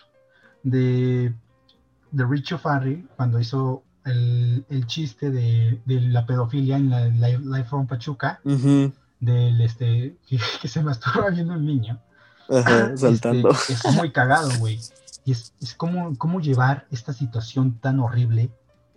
de, 0.64 1.34
de 2.12 2.26
Richo 2.26 2.58
Farrell, 2.58 3.08
cuando 3.16 3.40
hizo 3.40 3.84
el, 4.06 4.66
el 4.70 4.88
chiste 4.88 5.32
de, 5.32 5.82
de 5.86 6.02
la 6.02 6.26
pedofilia 6.26 6.78
en 6.78 6.90
la 6.90 7.08
Live, 7.08 7.40
Live 7.44 7.66
from 7.66 7.88
Pachuca, 7.88 8.40
Ujú, 8.44 8.92
del 9.22 9.62
este, 9.62 10.18
que, 10.28 10.38
que 10.62 10.68
se 10.68 10.84
masturba 10.84 11.30
viendo 11.30 11.54
un 11.54 11.66
niño. 11.66 12.02
ajá, 12.50 12.98
saltando. 12.98 13.52
Este, 13.52 13.74
es 13.88 13.96
muy 13.96 14.12
cagado, 14.12 14.50
güey. 14.60 14.80
Y 15.24 15.32
es, 15.32 15.54
es 15.62 15.74
como, 15.76 16.18
cómo 16.18 16.42
llevar 16.42 16.88
esta 16.92 17.14
situación 17.14 17.78
tan 17.80 18.00
horrible, 18.02 18.50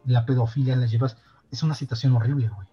la 0.07 0.27
pedofilia, 0.27 0.75
la 0.75 0.87
llevas, 0.87 1.17
es 1.53 1.63
una 1.63 1.75
situación 1.75 2.15
horrible, 2.17 2.49
güey. 2.49 2.67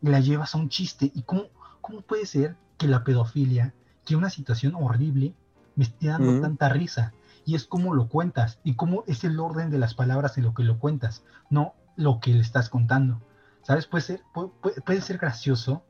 La 0.00 0.20
llevas 0.20 0.54
a 0.54 0.58
un 0.58 0.68
chiste. 0.70 1.10
¿Y 1.14 1.22
cómo, 1.22 1.44
cómo 1.80 2.00
puede 2.00 2.24
ser 2.24 2.56
que 2.78 2.86
la 2.88 3.04
pedofilia, 3.04 3.74
que 4.04 4.16
una 4.16 4.30
situación 4.30 4.74
horrible, 4.76 5.34
me 5.76 5.84
esté 5.84 6.06
dando 6.08 6.40
tanta 6.40 6.68
risa? 6.68 7.12
Y 7.46 7.56
es 7.56 7.66
cómo 7.66 7.94
lo 7.94 8.08
cuentas, 8.08 8.58
y 8.64 8.74
cómo 8.74 9.04
es 9.06 9.22
el 9.24 9.38
orden 9.38 9.68
de 9.70 9.78
las 9.78 9.94
palabras 9.94 10.38
en 10.38 10.44
lo 10.44 10.54
que 10.54 10.62
lo 10.62 10.78
cuentas, 10.78 11.22
no 11.50 11.74
lo 11.96 12.18
que 12.20 12.32
le 12.32 12.40
estás 12.40 12.70
contando. 12.70 13.20
¿Sabes? 13.62 13.86
Puede 13.86 14.02
ser, 14.02 14.20
pu- 14.32 14.52
puede, 14.62 14.80
puede 14.82 15.00
ser 15.02 15.18
gracioso 15.18 15.84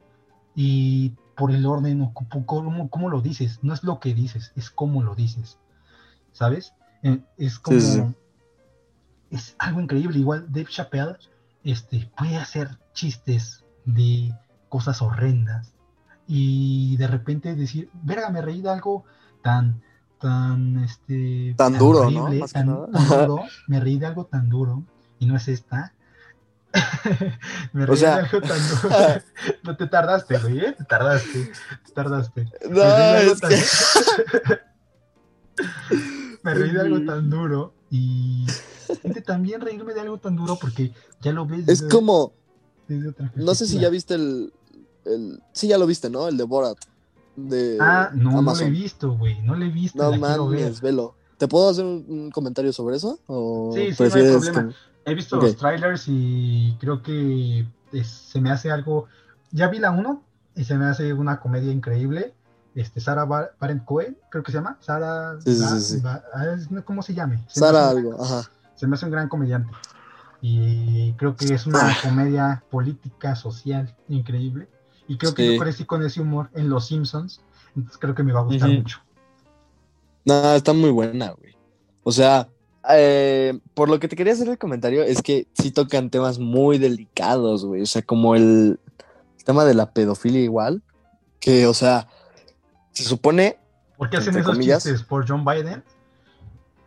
y 0.54 1.10
por 1.36 1.50
el 1.50 1.66
orden 1.66 2.00
o 2.02 2.12
cómo, 2.46 2.88
cómo 2.88 3.08
lo 3.08 3.20
dices, 3.20 3.58
no 3.62 3.74
es 3.74 3.82
lo 3.82 3.98
que 3.98 4.14
dices, 4.14 4.52
es 4.56 4.70
cómo 4.70 5.02
lo 5.02 5.14
dices, 5.14 5.58
¿sabes? 6.32 6.74
Eh, 7.02 7.20
Es 7.36 7.58
como, 7.58 7.80
Sí, 7.80 7.86
sí, 7.86 8.00
sí. 8.00 8.14
es 9.30 9.56
algo 9.58 9.80
increíble, 9.80 10.18
igual 10.18 10.46
Dave 10.48 10.68
Chappelle 10.70 11.16
este, 11.64 12.10
puede 12.16 12.36
hacer 12.36 12.78
chistes 12.92 13.64
de 13.84 14.32
cosas 14.68 15.02
horrendas 15.02 15.72
y 16.26 16.96
de 16.96 17.06
repente 17.06 17.54
decir, 17.54 17.90
verga, 18.02 18.30
me 18.30 18.42
reí 18.42 18.62
de 18.62 18.70
algo 18.70 19.04
tan, 19.42 19.82
tan, 20.20 20.82
este, 20.84 21.54
Tan 21.56 21.76
duro, 21.78 22.10
¿no? 22.10 22.28
Más 22.32 22.52
que 22.52 22.60
tan, 22.60 22.90
tan 22.92 23.08
duro, 23.08 23.42
me 23.66 23.80
reí 23.80 23.98
de 23.98 24.06
algo 24.06 24.26
tan 24.26 24.48
duro 24.48 24.84
y 25.18 25.26
no 25.26 25.36
es 25.36 25.48
esta. 25.48 25.93
Me 27.72 27.86
reí 27.86 27.96
sea- 27.96 28.16
de 28.16 28.22
algo 28.22 28.40
tan 28.40 28.58
duro. 28.82 28.94
no 29.62 29.76
te 29.76 29.86
tardaste, 29.86 30.38
güey, 30.38 30.58
¿eh? 30.58 30.74
Te 30.76 30.84
tardaste, 30.84 31.52
te 31.86 31.92
tardaste. 31.92 32.48
No, 32.70 32.82
Me 32.82 32.84
reí 32.84 33.12
de 33.12 33.20
algo 33.20 33.32
es 33.34 33.40
tan- 33.40 33.50
que- 33.50 34.58
me 36.42 36.54
reí 36.54 36.70
de 36.72 36.80
algo 36.80 37.04
tan 37.04 37.30
duro 37.30 37.74
y 37.90 38.46
gente, 39.02 39.20
también 39.22 39.60
reírme 39.60 39.94
de 39.94 40.00
algo 40.00 40.18
tan 40.18 40.36
duro 40.36 40.58
porque 40.60 40.92
ya 41.22 41.32
lo 41.32 41.46
ves 41.46 41.68
es 41.68 41.82
como. 41.82 42.32
desde 42.88 43.08
otra 43.10 43.32
No 43.36 43.54
sé 43.54 43.66
si 43.66 43.78
ya 43.78 43.88
viste 43.88 44.14
el, 44.14 44.52
el. 45.04 45.40
Sí, 45.52 45.68
ya 45.68 45.78
lo 45.78 45.86
viste, 45.86 46.10
¿no? 46.10 46.28
El 46.28 46.36
de 46.36 46.44
Borat. 46.44 46.76
De 47.36 47.78
Ah, 47.80 48.10
no, 48.14 48.42
no 48.42 48.54
lo 48.54 48.60
he 48.60 48.70
visto, 48.70 49.16
güey. 49.16 49.40
No 49.42 49.54
lo 49.56 49.64
he 49.64 49.70
visto. 49.70 50.02
No 50.02 50.16
mames, 50.18 50.80
velo. 50.80 51.14
¿Te 51.38 51.48
puedo 51.48 51.68
hacer 51.68 51.84
un, 51.84 52.30
comentario 52.30 52.72
sobre 52.72 52.96
eso? 52.96 53.18
¿O 53.26 53.72
Sí, 53.74 53.92
sí, 53.92 54.02
no 54.02 54.04
hay 54.06 54.10
problema. 54.30 54.68
que- 54.68 54.74
He 55.06 55.14
visto 55.14 55.36
los 55.36 55.56
trailers 55.56 56.04
y 56.08 56.76
creo 56.80 57.02
que 57.02 57.66
es- 57.92 58.08
se 58.08 58.40
me 58.40 58.50
hace 58.50 58.70
algo. 58.70 59.06
Ya 59.50 59.68
vi 59.68 59.78
la 59.78 59.90
1 59.90 60.22
y 60.56 60.64
se 60.64 60.76
me 60.76 60.86
hace 60.86 61.12
una 61.12 61.40
comedia 61.40 61.72
increíble. 61.72 62.34
Este, 62.74 63.00
Sara 63.00 63.24
Bar- 63.24 63.54
Bareilles 63.60 63.84
Cohen, 63.84 64.18
creo 64.30 64.42
que 64.42 64.50
se 64.50 64.58
llama. 64.58 64.76
Sara. 64.80 65.40
Sí, 65.40 65.54
sí, 65.54 65.80
sí, 65.80 66.02
ah, 66.04 66.56
¿Cómo 66.84 67.02
se 67.02 67.14
llame? 67.14 67.44
Se 67.48 67.60
Sara 67.60 67.88
algo? 67.90 68.20
Ajá. 68.20 68.42
Se 68.74 68.86
me 68.86 68.94
hace 68.96 69.04
un 69.06 69.12
gran 69.12 69.28
comediante. 69.28 69.70
Y 70.40 71.12
creo 71.14 71.36
que 71.36 71.54
es 71.54 71.66
una 71.66 71.90
Ah. 71.90 71.96
comedia 72.02 72.64
política, 72.70 73.36
social, 73.36 73.94
increíble. 74.08 74.68
Y 75.06 75.16
creo 75.18 75.34
que 75.34 75.54
yo 75.54 75.60
crecí 75.60 75.84
con 75.84 76.02
ese 76.04 76.20
humor 76.20 76.50
en 76.54 76.68
Los 76.68 76.86
Simpsons. 76.88 77.40
Entonces 77.76 77.98
creo 77.98 78.14
que 78.14 78.22
me 78.22 78.32
va 78.32 78.40
a 78.40 78.44
gustar 78.44 78.70
mucho. 78.70 78.98
No, 80.24 80.52
está 80.54 80.72
muy 80.72 80.90
buena, 80.90 81.30
güey. 81.32 81.54
O 82.02 82.10
sea, 82.12 82.48
eh, 82.90 83.58
por 83.74 83.88
lo 83.88 83.98
que 84.00 84.08
te 84.08 84.16
quería 84.16 84.32
hacer 84.32 84.48
el 84.48 84.58
comentario 84.58 85.02
es 85.02 85.22
que 85.22 85.46
sí 85.54 85.70
tocan 85.70 86.10
temas 86.10 86.38
muy 86.38 86.78
delicados, 86.78 87.64
güey. 87.64 87.82
O 87.82 87.86
sea, 87.86 88.02
como 88.02 88.34
el 88.34 88.78
tema 89.44 89.64
de 89.64 89.74
la 89.74 89.90
pedofilia 89.92 90.40
igual. 90.40 90.82
Que, 91.40 91.66
o 91.66 91.74
sea, 91.74 92.08
se 92.92 93.04
supone 93.04 93.58
¿Por 93.98 94.08
qué 94.10 94.16
hacen 94.16 94.34
esos 94.36 94.52
comillas. 94.52 94.82
chistes? 94.82 95.02
¿Por 95.02 95.28
John 95.28 95.44
Biden? 95.44 95.82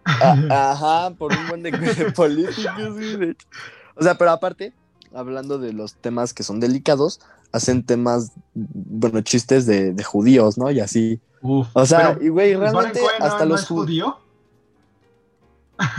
A- 0.05 0.71
ajá, 0.71 1.15
por 1.15 1.31
un 1.33 1.47
buen 1.47 1.63
de, 1.63 1.71
de 1.71 2.11
políticos, 2.11 2.95
sí, 2.97 3.17
de 3.17 3.31
hecho. 3.31 3.47
O 3.95 4.03
sea, 4.03 4.15
pero 4.17 4.31
aparte, 4.31 4.73
hablando 5.13 5.57
de 5.59 5.73
los 5.73 5.95
temas 5.95 6.33
que 6.33 6.43
son 6.43 6.59
delicados, 6.59 7.19
hacen 7.51 7.83
temas, 7.83 8.31
bueno, 8.53 9.21
chistes 9.21 9.65
de, 9.65 9.93
de 9.93 10.03
judíos, 10.03 10.57
¿no? 10.57 10.71
Y 10.71 10.79
así. 10.79 11.19
Uf. 11.41 11.67
O 11.73 11.85
sea, 11.85 12.17
y 12.19 12.29
güey, 12.29 12.55
¿Baron 12.55 12.73
realmente 12.73 13.01
hasta 13.19 13.39
no 13.39 13.45
los 13.45 13.61
es 13.61 13.67
ju- 13.69 13.75
judío? 13.75 14.17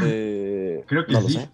Eh, 0.03 0.85
Creo 0.87 1.07
que 1.07 1.12
no 1.12 1.22
sí. 1.22 1.35
sé. 1.35 1.51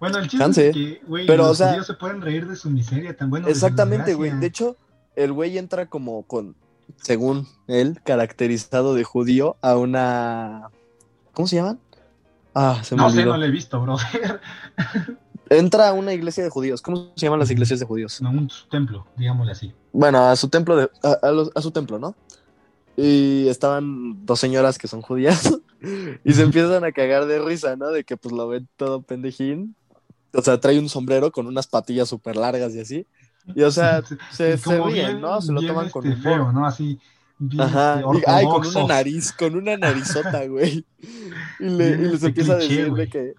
Bueno, 0.00 0.18
el 0.18 0.24
chiste 0.24 0.38
Chance. 0.38 0.68
es 0.68 0.74
que, 0.74 1.00
güey, 1.06 1.26
Pero, 1.26 1.44
los 1.44 1.52
o 1.52 1.54
sea- 1.54 1.68
judíos 1.70 1.86
se 1.86 1.94
pueden 1.94 2.20
reír 2.20 2.46
de 2.46 2.56
su 2.56 2.68
miseria 2.70 3.16
tan 3.16 3.30
bueno. 3.30 3.48
Exactamente, 3.48 4.14
güey. 4.14 4.30
De 4.32 4.46
hecho, 4.46 4.76
el 5.14 5.32
güey 5.32 5.56
entra 5.56 5.86
como 5.86 6.22
con, 6.24 6.54
según 7.02 7.48
él, 7.66 7.98
caracterizado 8.04 8.94
de 8.94 9.04
judío 9.04 9.56
a 9.62 9.76
una. 9.76 10.68
¿Cómo 11.32 11.48
se 11.48 11.56
llaman? 11.56 11.78
Ah, 12.54 12.80
se 12.82 12.94
me 12.94 13.02
No 13.02 13.10
sé, 13.10 13.18
olvidó. 13.18 13.32
no 13.32 13.38
lo 13.38 13.44
he 13.46 13.50
visto, 13.50 13.80
brother. 13.80 14.40
Entra 15.48 15.88
a 15.90 15.92
una 15.92 16.12
iglesia 16.12 16.42
de 16.42 16.50
judíos. 16.50 16.82
¿Cómo 16.82 17.12
se 17.14 17.24
llaman 17.26 17.38
las 17.38 17.50
iglesias 17.50 17.78
de 17.78 17.86
judíos? 17.86 18.20
No, 18.20 18.30
un 18.30 18.50
templo, 18.70 19.06
digámosle 19.16 19.52
así. 19.52 19.72
Bueno, 19.92 20.26
a 20.28 20.34
su 20.36 20.48
templo, 20.48 20.76
de, 20.76 20.90
a, 21.04 21.26
a 21.28 21.30
los- 21.30 21.50
a 21.54 21.62
su 21.62 21.70
templo, 21.70 21.98
¿no? 21.98 22.14
Y 22.96 23.48
estaban 23.48 24.24
dos 24.24 24.40
señoras 24.40 24.78
que 24.78 24.88
son 24.88 25.02
judías 25.02 25.52
y 26.24 26.32
se 26.32 26.42
empiezan 26.42 26.84
a 26.84 26.92
cagar 26.92 27.26
de 27.26 27.38
risa, 27.40 27.76
¿no? 27.76 27.90
De 27.90 28.04
que 28.04 28.16
pues 28.16 28.34
lo 28.34 28.48
ven 28.48 28.68
todo 28.76 29.02
pendejín. 29.02 29.74
O 30.32 30.42
sea, 30.42 30.58
trae 30.60 30.78
un 30.78 30.88
sombrero 30.88 31.30
con 31.32 31.46
unas 31.46 31.66
patillas 31.66 32.08
súper 32.08 32.36
largas 32.36 32.74
y 32.74 32.80
así. 32.80 33.06
Y 33.54 33.62
o 33.62 33.70
sea, 33.70 34.02
se, 34.32 34.56
se 34.58 34.76
ríen, 34.82 34.92
bien- 34.92 35.20
¿no? 35.20 35.40
Se 35.40 35.52
lo 35.52 35.60
toman 35.66 35.90
con 35.90 36.06
este, 36.06 36.22
feo, 36.22 36.52
¿no? 36.52 36.66
Así, 36.66 36.98
bien, 37.38 37.60
Ajá. 37.60 38.00
este, 38.00 38.18
y- 38.18 38.22
ay, 38.26 38.44
con 38.46 38.66
una 38.66 38.84
nariz, 38.86 39.32
con 39.32 39.54
una 39.56 39.76
narizota, 39.76 40.46
güey. 40.48 40.84
Y, 41.60 41.64
le- 41.68 41.90
y 41.90 41.96
les 41.98 42.12
este, 42.14 42.26
empieza 42.28 42.52
a 42.54 42.56
decir 42.56 42.92
de 42.92 43.08
que. 43.08 43.34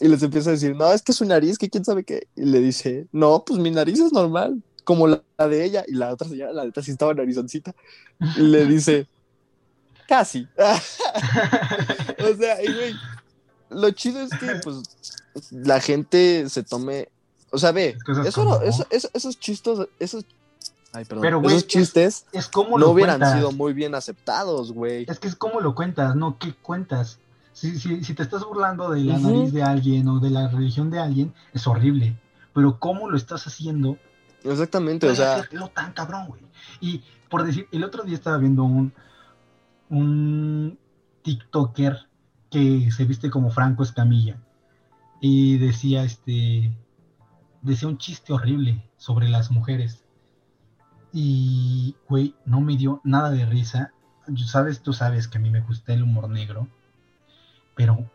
Y 0.00 0.08
les 0.08 0.22
empieza 0.22 0.50
a 0.50 0.52
decir, 0.52 0.76
no, 0.76 0.92
es 0.92 1.00
que 1.00 1.14
su 1.14 1.24
nariz, 1.24 1.56
que 1.56 1.70
quién 1.70 1.82
sabe 1.82 2.04
qué. 2.04 2.28
Y 2.36 2.44
le 2.44 2.60
dice, 2.60 3.06
no, 3.10 3.42
pues 3.46 3.58
mi 3.58 3.70
nariz 3.70 3.98
es 4.00 4.12
normal, 4.12 4.62
como 4.88 5.06
la, 5.06 5.20
la 5.36 5.48
de 5.48 5.64
ella. 5.66 5.84
Y 5.86 5.92
la 5.92 6.10
otra 6.14 6.26
señora, 6.26 6.50
la 6.54 6.64
neta 6.64 6.82
sí 6.82 6.92
estaba 6.92 7.12
narizoncita. 7.12 7.74
Le 8.38 8.64
dice, 8.64 9.06
casi. 10.08 10.48
o 10.56 12.36
sea, 12.36 12.62
y 12.64 12.72
güey, 12.72 12.94
lo 13.68 13.90
chido 13.90 14.22
es 14.22 14.30
que, 14.30 14.46
pues, 14.64 14.78
la 15.50 15.78
gente 15.80 16.48
se 16.48 16.62
tome. 16.62 17.08
O 17.50 17.58
sea, 17.58 17.72
ve, 17.72 17.98
Cosas 18.06 18.26
eso 18.28 18.40
como- 18.44 18.56
no- 18.56 18.62
eso- 18.62 18.86
eso- 18.88 19.10
esos 19.12 19.38
chistos, 19.38 19.88
esos. 19.98 20.24
Ay, 20.94 21.04
perdón. 21.04 21.20
Pero, 21.20 21.40
güey, 21.42 21.54
esos 21.54 21.66
chistes 21.68 22.24
Es 22.32 22.48
como 22.48 22.78
no 22.78 22.88
hubieran 22.88 23.18
cuentas. 23.18 23.36
sido 23.38 23.52
muy 23.52 23.74
bien 23.74 23.94
aceptados, 23.94 24.72
güey. 24.72 25.04
Es 25.06 25.18
que 25.18 25.28
es 25.28 25.36
como 25.36 25.60
lo 25.60 25.74
cuentas, 25.74 26.16
no 26.16 26.38
qué 26.38 26.54
cuentas. 26.54 27.18
Si, 27.52 27.78
si, 27.78 28.02
si 28.04 28.14
te 28.14 28.22
estás 28.22 28.42
burlando 28.42 28.88
de 28.90 29.02
la 29.04 29.18
nariz 29.18 29.52
de 29.52 29.62
alguien 29.62 30.08
o 30.08 30.18
de 30.18 30.30
la 30.30 30.48
religión 30.48 30.90
de 30.90 30.98
alguien, 30.98 31.34
es 31.52 31.66
horrible. 31.66 32.16
Pero 32.54 32.78
cómo 32.78 33.10
lo 33.10 33.16
estás 33.18 33.46
haciendo, 33.46 33.98
Exactamente, 34.44 35.06
o 35.08 35.14
sea, 35.14 35.34
hacértelo 35.36 35.68
tan 35.68 35.92
cabrón, 35.92 36.26
güey. 36.28 36.42
Y 36.80 37.02
por 37.28 37.44
decir, 37.44 37.66
el 37.72 37.84
otro 37.84 38.04
día 38.04 38.14
estaba 38.14 38.38
viendo 38.38 38.64
un, 38.64 38.92
un 39.90 40.78
TikToker 41.22 42.08
que 42.50 42.90
se 42.90 43.04
viste 43.04 43.30
como 43.30 43.50
Franco 43.50 43.82
Escamilla. 43.82 44.38
Y 45.20 45.58
decía 45.58 46.04
este. 46.04 46.72
Decía 47.62 47.88
un 47.88 47.98
chiste 47.98 48.32
horrible 48.32 48.88
sobre 48.96 49.28
las 49.28 49.50
mujeres. 49.50 50.04
Y, 51.12 51.96
güey, 52.08 52.34
no 52.44 52.60
me 52.60 52.76
dio 52.76 53.00
nada 53.04 53.30
de 53.30 53.44
risa. 53.46 53.92
Yo- 54.28 54.46
Sabes, 54.46 54.80
tú 54.82 54.92
sabes 54.92 55.26
que 55.26 55.38
a 55.38 55.40
mí 55.40 55.50
me 55.50 55.60
gusta 55.60 55.92
el 55.92 56.02
humor 56.04 56.28
negro. 56.28 56.68
Pero 57.74 58.08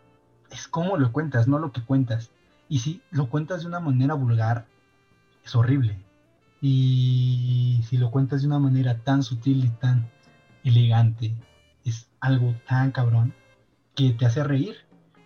es 0.49 0.67
como 0.67 0.97
lo 0.97 1.11
cuentas, 1.11 1.47
no 1.47 1.59
lo 1.59 1.71
que 1.71 1.83
cuentas. 1.83 2.31
Y 2.69 2.79
si 2.79 3.01
lo 3.11 3.29
cuentas 3.29 3.61
de 3.61 3.67
una 3.67 3.79
manera 3.79 4.13
vulgar, 4.13 4.65
es 5.43 5.53
horrible. 5.55 5.99
Y 6.65 7.81
si 7.89 7.97
lo 7.97 8.09
cuentas 8.09 8.41
de 8.41 8.47
una 8.47 8.57
manera 8.57 8.99
tan 8.99 9.21
sutil 9.21 9.65
y 9.65 9.67
tan 9.67 10.09
elegante, 10.63 11.35
es 11.83 12.07
algo 12.21 12.55
tan 12.65 12.91
cabrón 12.91 13.33
que 13.95 14.11
te 14.11 14.25
hace 14.25 14.45
reír. 14.45 14.77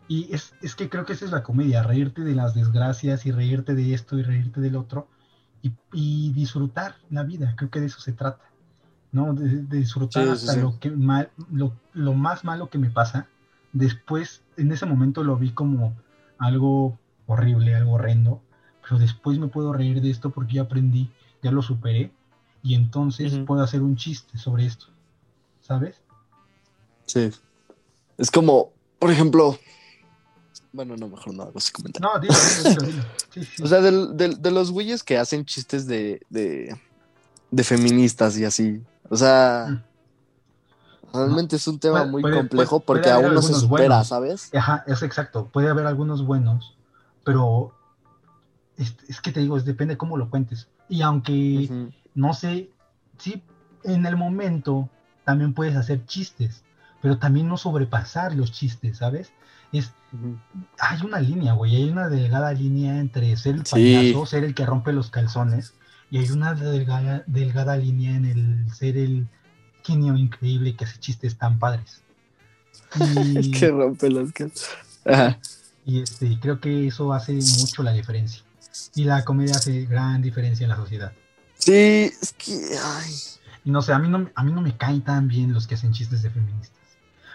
Y 0.08 0.34
es, 0.34 0.56
es 0.64 0.74
que 0.74 0.90
creo 0.90 1.06
que 1.06 1.14
esa 1.14 1.26
es 1.26 1.32
la 1.32 1.44
comedia, 1.44 1.84
reírte 1.84 2.24
de 2.24 2.34
las 2.34 2.56
desgracias 2.56 3.28
y 3.28 3.32
reírte 3.32 3.76
de 3.76 3.94
esto 3.94 4.18
y 4.18 4.24
reírte 4.24 4.62
del 4.62 4.78
otro 4.78 5.10
y, 5.62 5.74
y 5.94 6.34
disfrutar 6.34 6.96
la 7.12 7.22
vida. 7.22 7.54
Creo 7.56 7.70
que 7.70 7.82
de 7.82 7.86
eso 7.86 8.00
se 8.00 8.14
trata. 8.14 8.44
¿no? 9.12 9.36
De, 9.36 9.62
de 9.62 9.78
disfrutar 9.78 10.24
Sí, 10.24 10.30
hasta 10.32 10.54
sí. 10.54 10.60
Lo, 10.60 10.80
que 10.80 10.90
mal, 10.90 11.30
lo, 11.52 11.74
lo 11.94 12.16
más 12.16 12.46
malo 12.46 12.72
que 12.72 12.80
me 12.80 12.90
pasa. 12.90 13.28
Después, 13.74 14.42
en 14.58 14.72
ese 14.72 14.88
momento 14.88 15.24
lo 15.24 15.38
vi 15.38 15.52
como 15.52 15.96
algo 16.40 16.98
horrible, 17.28 17.76
algo 17.76 17.94
horrendo, 17.94 18.42
pero 18.82 18.98
después 18.98 19.38
me 19.38 19.50
puedo 19.50 19.72
reír 19.72 20.02
de 20.02 20.10
esto 20.10 20.32
porque 20.32 20.56
ya 20.56 20.64
aprendí, 20.64 21.12
ya 21.48 21.52
lo 21.52 21.62
superé 21.62 22.12
y 22.62 22.76
entonces 22.76 23.34
puedo 23.46 23.62
hacer 23.64 23.82
un 23.82 23.96
chiste 23.96 24.38
sobre 24.38 24.66
esto, 24.66 24.88
¿sabes? 25.62 26.02
sí. 27.06 27.32
Es 28.18 28.32
como, 28.32 28.72
por 29.00 29.12
ejemplo, 29.12 29.58
bueno, 30.74 30.98
no, 30.98 31.08
mejor 31.08 31.34
no 31.36 31.44
hago 31.44 31.60
ese 31.60 31.72
comentario. 31.72 32.10
No, 32.12 32.20
dilo, 32.20 32.34
dilo, 32.34 32.70
dilo, 32.70 32.92
dilo. 32.92 33.04
Sí, 33.32 33.44
sí. 33.44 33.64
O 33.64 33.68
sea, 33.68 33.80
del- 33.80 34.18
del- 34.18 34.42
de 34.42 34.52
los 34.52 34.72
güeyes 34.72 35.04
que 35.04 35.18
hacen 35.20 35.46
chistes 35.46 35.86
de, 35.86 36.22
de, 36.32 36.76
de 37.52 37.64
feministas 37.64 38.38
y 38.40 38.44
así. 38.46 38.82
O 39.10 39.16
sea, 39.16 39.68
Mm. 39.70 39.84
realmente 41.14 41.56
es 41.58 41.68
un 41.68 41.78
tema 41.80 42.00
Puede- 42.00 42.12
muy 42.12 42.22
puede- 42.24 42.38
complejo 42.38 42.80
puede- 42.80 43.02
porque 43.02 43.12
aún 43.12 43.34
no 43.36 43.42
se 43.44 43.54
supera, 43.54 43.88
buenos. 43.88 44.08
¿sabes? 44.08 44.50
Ajá, 44.56 44.84
es 44.88 45.04
exacto. 45.04 45.48
Puede 45.54 45.70
haber 45.70 45.86
algunos 45.86 46.26
buenos, 46.26 46.76
pero 47.24 47.72
es, 48.78 48.96
es 49.08 49.22
que 49.22 49.32
te 49.32 49.40
digo, 49.42 49.58
es, 49.58 49.66
depende 49.66 49.96
cómo 49.98 50.18
lo 50.18 50.30
cuentes. 50.32 50.68
Y 50.90 51.02
aunque 51.02 51.70
no 52.16 52.34
sé, 52.34 52.70
sí, 53.18 53.44
en 53.84 54.06
el 54.06 54.16
momento 54.18 54.90
también 55.26 55.54
puedes 55.54 55.76
hacer 55.76 56.06
chistes, 56.06 56.64
pero 57.02 57.18
también 57.18 57.48
no 57.48 57.58
sobrepasar 57.58 58.36
los 58.36 58.52
chistes, 58.52 58.98
¿sabes? 58.98 59.32
Es, 59.72 59.92
hay 60.80 61.02
una 61.06 61.20
línea, 61.20 61.54
güey, 61.54 61.76
hay 61.76 61.90
una 61.90 62.10
delgada 62.10 62.54
línea 62.54 63.00
entre 63.00 63.36
ser 63.36 63.56
el 63.56 63.66
Sí. 63.66 63.72
payaso, 63.76 64.26
ser 64.26 64.44
el 64.46 64.56
que 64.56 64.66
rompe 64.66 64.94
los 64.94 65.10
calzones, 65.10 65.74
y 66.10 66.20
hay 66.20 66.32
una 66.32 66.54
delgada, 66.54 67.24
delgada 67.28 67.76
línea 67.76 68.16
en 68.16 68.26
el 68.26 68.74
ser 68.74 68.98
el 68.98 69.28
genio 69.84 70.16
increíble 70.16 70.76
que 70.76 70.86
hace 70.86 71.00
chistes 71.00 71.38
tan 71.38 71.60
padres. 71.60 72.02
Y, 72.96 73.38
El 73.38 73.52
que 73.52 73.70
rompe 73.70 74.10
casas. 74.34 74.70
Ajá. 75.06 75.40
y, 75.86 76.02
este, 76.02 76.40
creo 76.40 76.60
que 76.60 76.88
eso 76.88 77.12
hace 77.14 77.34
mucho 77.34 77.84
la 77.84 77.92
diferencia. 77.92 78.44
Y 78.96 79.04
la 79.06 79.24
comedia 79.24 79.56
hace 79.56 79.86
gran 79.86 80.22
diferencia 80.22 80.64
en 80.66 80.70
la 80.70 80.76
sociedad. 80.76 81.12
Sí, 81.56 82.12
es 82.22 82.34
que, 82.38 82.54
ay. 82.84 83.14
Y 83.66 83.72
no 83.72 83.82
sé, 83.82 83.94
a 83.94 84.00
mí 84.00 84.08
no, 84.08 84.30
a 84.34 84.44
mí 84.44 84.52
no 84.52 84.62
me 84.62 84.76
caen 84.78 85.02
tan 85.02 85.28
bien 85.28 85.54
los 85.54 85.68
que 85.68 85.76
hacen 85.76 85.92
chistes 85.94 86.22
de 86.22 86.30
feministas. 86.30 86.78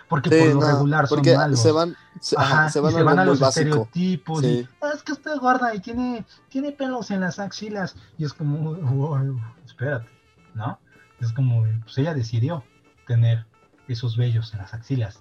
Porque 0.09 0.29
Sí, 0.31 0.37
por 0.39 0.55
lo 0.55 0.61
no, 0.61 0.67
regular 0.67 1.07
son 1.09 1.17
porque 1.19 1.37
malos. 1.37 1.61
se 1.63 1.73
van, 1.73 1.97
se, 2.21 2.37
ajá, 2.39 2.71
y 2.75 2.79
van, 2.81 2.93
se 2.93 2.99
a, 2.99 3.03
van 3.03 3.19
a 3.19 3.25
los 3.25 3.41
básico. 3.41 3.61
estereotipos. 3.87 4.41
Sí. 4.41 4.47
y, 4.47 4.69
"Ah, 4.83 4.91
es 4.95 5.03
que 5.03 5.13
está 5.13 5.35
gorda 5.37 5.75
y 5.75 5.81
tiene, 5.81 6.25
tiene 6.51 6.73
pelos 6.73 7.11
en 7.11 7.21
las 7.21 7.39
axilas. 7.39 7.97
Y 8.19 8.25
es 8.25 8.33
como, 8.35 8.75
"Wow, 8.75 9.41
espérate, 9.65 10.09
¿no? 10.55 10.79
Es 11.21 11.33
como, 11.33 11.65
pues 11.85 11.97
ella 11.99 12.13
decidió 12.15 12.63
tener 13.07 13.47
esos 13.89 14.17
vellos 14.17 14.53
en 14.53 14.59
las 14.61 14.75
axilas. 14.75 15.21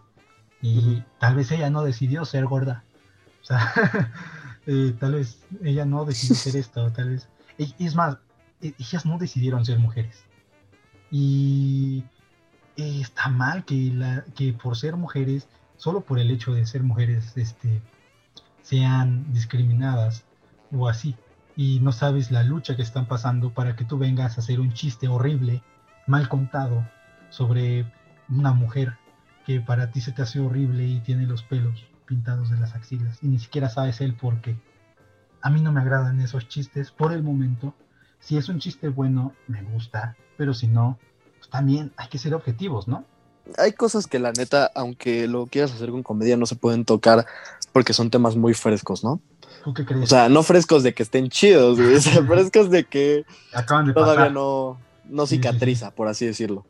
Y 0.61 1.03
tal 1.19 1.35
vez 1.35 1.51
ella 1.51 1.69
no 1.69 1.83
decidió 1.83 2.25
ser 2.25 2.45
gorda. 2.45 2.83
O 3.41 3.45
sea, 3.45 3.73
eh, 4.67 4.95
tal 4.99 5.13
vez 5.13 5.39
ella 5.63 5.85
no 5.85 6.05
decidió 6.05 6.35
ser 6.35 6.55
esto, 6.57 6.91
tal 6.91 7.09
vez. 7.09 7.27
es 7.57 7.95
más, 7.95 8.17
e- 8.61 8.73
ellas 8.77 9.05
no 9.05 9.17
decidieron 9.17 9.65
ser 9.65 9.79
mujeres. 9.79 10.23
Y 11.09 12.03
eh, 12.77 13.01
está 13.01 13.29
mal 13.29 13.65
que, 13.65 13.91
la, 13.93 14.23
que 14.35 14.53
por 14.53 14.77
ser 14.77 14.95
mujeres, 14.95 15.47
solo 15.77 16.01
por 16.01 16.19
el 16.19 16.31
hecho 16.31 16.53
de 16.53 16.65
ser 16.65 16.83
mujeres, 16.83 17.35
este, 17.35 17.81
sean 18.61 19.31
discriminadas 19.33 20.23
o 20.71 20.87
así. 20.87 21.15
Y 21.55 21.79
no 21.81 21.91
sabes 21.91 22.31
la 22.31 22.43
lucha 22.43 22.75
que 22.75 22.81
están 22.81 23.07
pasando 23.07 23.53
para 23.53 23.75
que 23.75 23.83
tú 23.83 23.97
vengas 23.97 24.37
a 24.37 24.41
hacer 24.41 24.59
un 24.59 24.73
chiste 24.73 25.07
horrible, 25.07 25.61
mal 26.07 26.29
contado, 26.29 26.87
sobre 27.29 27.85
una 28.29 28.53
mujer 28.53 28.97
que 29.45 29.59
para 29.59 29.91
ti 29.91 30.01
se 30.01 30.11
te 30.11 30.21
hace 30.21 30.39
horrible 30.39 30.85
y 30.85 30.99
tiene 31.01 31.25
los 31.25 31.43
pelos 31.43 31.90
pintados 32.11 32.49
de 32.49 32.59
las 32.59 32.75
axilas 32.75 33.17
y 33.21 33.27
ni 33.29 33.39
siquiera 33.39 33.69
sabes 33.69 34.01
el 34.01 34.13
por 34.15 34.41
qué. 34.41 34.57
A 35.41 35.49
mí 35.49 35.61
no 35.61 35.71
me 35.71 35.79
agradan 35.79 36.19
esos 36.19 36.49
chistes 36.49 36.91
por 36.91 37.13
el 37.13 37.23
momento. 37.23 37.73
Si 38.19 38.35
es 38.37 38.49
un 38.49 38.59
chiste 38.59 38.89
bueno, 38.89 39.33
me 39.47 39.63
gusta, 39.63 40.17
pero 40.37 40.53
si 40.53 40.67
no, 40.67 40.99
pues 41.37 41.49
también 41.49 41.93
hay 41.95 42.09
que 42.09 42.17
ser 42.17 42.33
objetivos, 42.33 42.89
¿no? 42.89 43.05
Hay 43.57 43.71
cosas 43.71 44.07
que 44.07 44.19
la 44.19 44.33
neta, 44.33 44.69
aunque 44.75 45.27
lo 45.29 45.47
quieras 45.47 45.71
hacer 45.71 45.89
con 45.89 46.03
comedia, 46.03 46.35
no 46.35 46.45
se 46.45 46.55
pueden 46.57 46.83
tocar 46.83 47.25
porque 47.71 47.93
son 47.93 48.09
temas 48.09 48.35
muy 48.35 48.53
frescos, 48.53 49.05
¿no? 49.05 49.21
¿Tú 49.63 49.73
qué 49.73 49.85
crees? 49.85 50.03
O 50.03 50.07
sea, 50.07 50.27
no 50.27 50.43
frescos 50.43 50.83
de 50.83 50.93
que 50.93 51.03
estén 51.03 51.29
chidos, 51.29 51.79
güey. 51.79 51.95
O 51.95 52.01
sea, 52.01 52.21
frescos 52.27 52.69
de 52.69 52.83
que 52.83 53.25
Acaban 53.53 53.87
de 53.87 53.93
todavía 53.93 54.15
pasar. 54.25 54.33
no, 54.33 54.77
no 55.05 55.25
Sí, 55.25 55.35
sí, 55.37 55.41
cicatriza, 55.41 55.91
por 55.91 56.09
así 56.09 56.25
decirlo. 56.25 56.65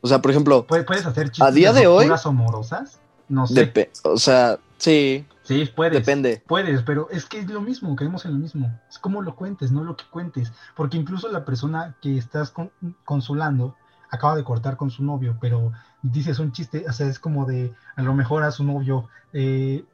O 0.00 0.08
sea, 0.08 0.20
por 0.20 0.32
ejemplo, 0.32 0.66
¿Puedes, 0.66 1.06
hacer 1.06 1.28
chistes 1.30 1.46
A 1.46 1.52
día 1.52 1.72
de 1.72 1.86
hoy- 1.86 2.04
rupturas 2.06 2.26
amorosas? 2.26 2.98
No 3.28 3.46
sé. 3.46 3.90
o 4.02 4.18
sea, 4.18 4.58
sí, 4.82 5.26
sí, 5.42 5.70
puedes. 5.74 5.98
depende. 5.98 6.42
Puedes, 6.46 6.82
pero 6.82 7.08
es 7.10 7.24
que 7.26 7.38
es 7.38 7.48
lo 7.48 7.60
mismo, 7.60 7.94
caemos 7.96 8.24
en 8.24 8.32
lo 8.32 8.38
mismo. 8.38 8.80
Es 8.88 8.98
como 8.98 9.22
lo 9.22 9.36
cuentes, 9.36 9.70
no 9.72 9.84
lo 9.84 9.96
que 9.96 10.04
cuentes. 10.10 10.52
Porque 10.76 10.96
incluso 10.96 11.28
la 11.30 11.44
persona 11.44 11.96
que 12.00 12.18
estás 12.18 12.50
con- 12.50 12.72
consolando 13.04 13.76
acaba 14.10 14.36
de 14.36 14.44
cortar 14.44 14.76
con 14.76 14.90
su 14.90 15.04
novio, 15.04 15.38
pero 15.40 15.72
dices 16.02 16.38
un 16.38 16.52
chiste, 16.52 16.84
o 16.88 16.92
sea, 16.92 17.06
es 17.06 17.18
como 17.18 17.46
de, 17.46 17.72
a 17.96 18.02
lo 18.02 18.12
mejor 18.14 18.42
a 18.42 18.50
su 18.50 18.64
novio 18.64 19.08
eh, 19.32 19.84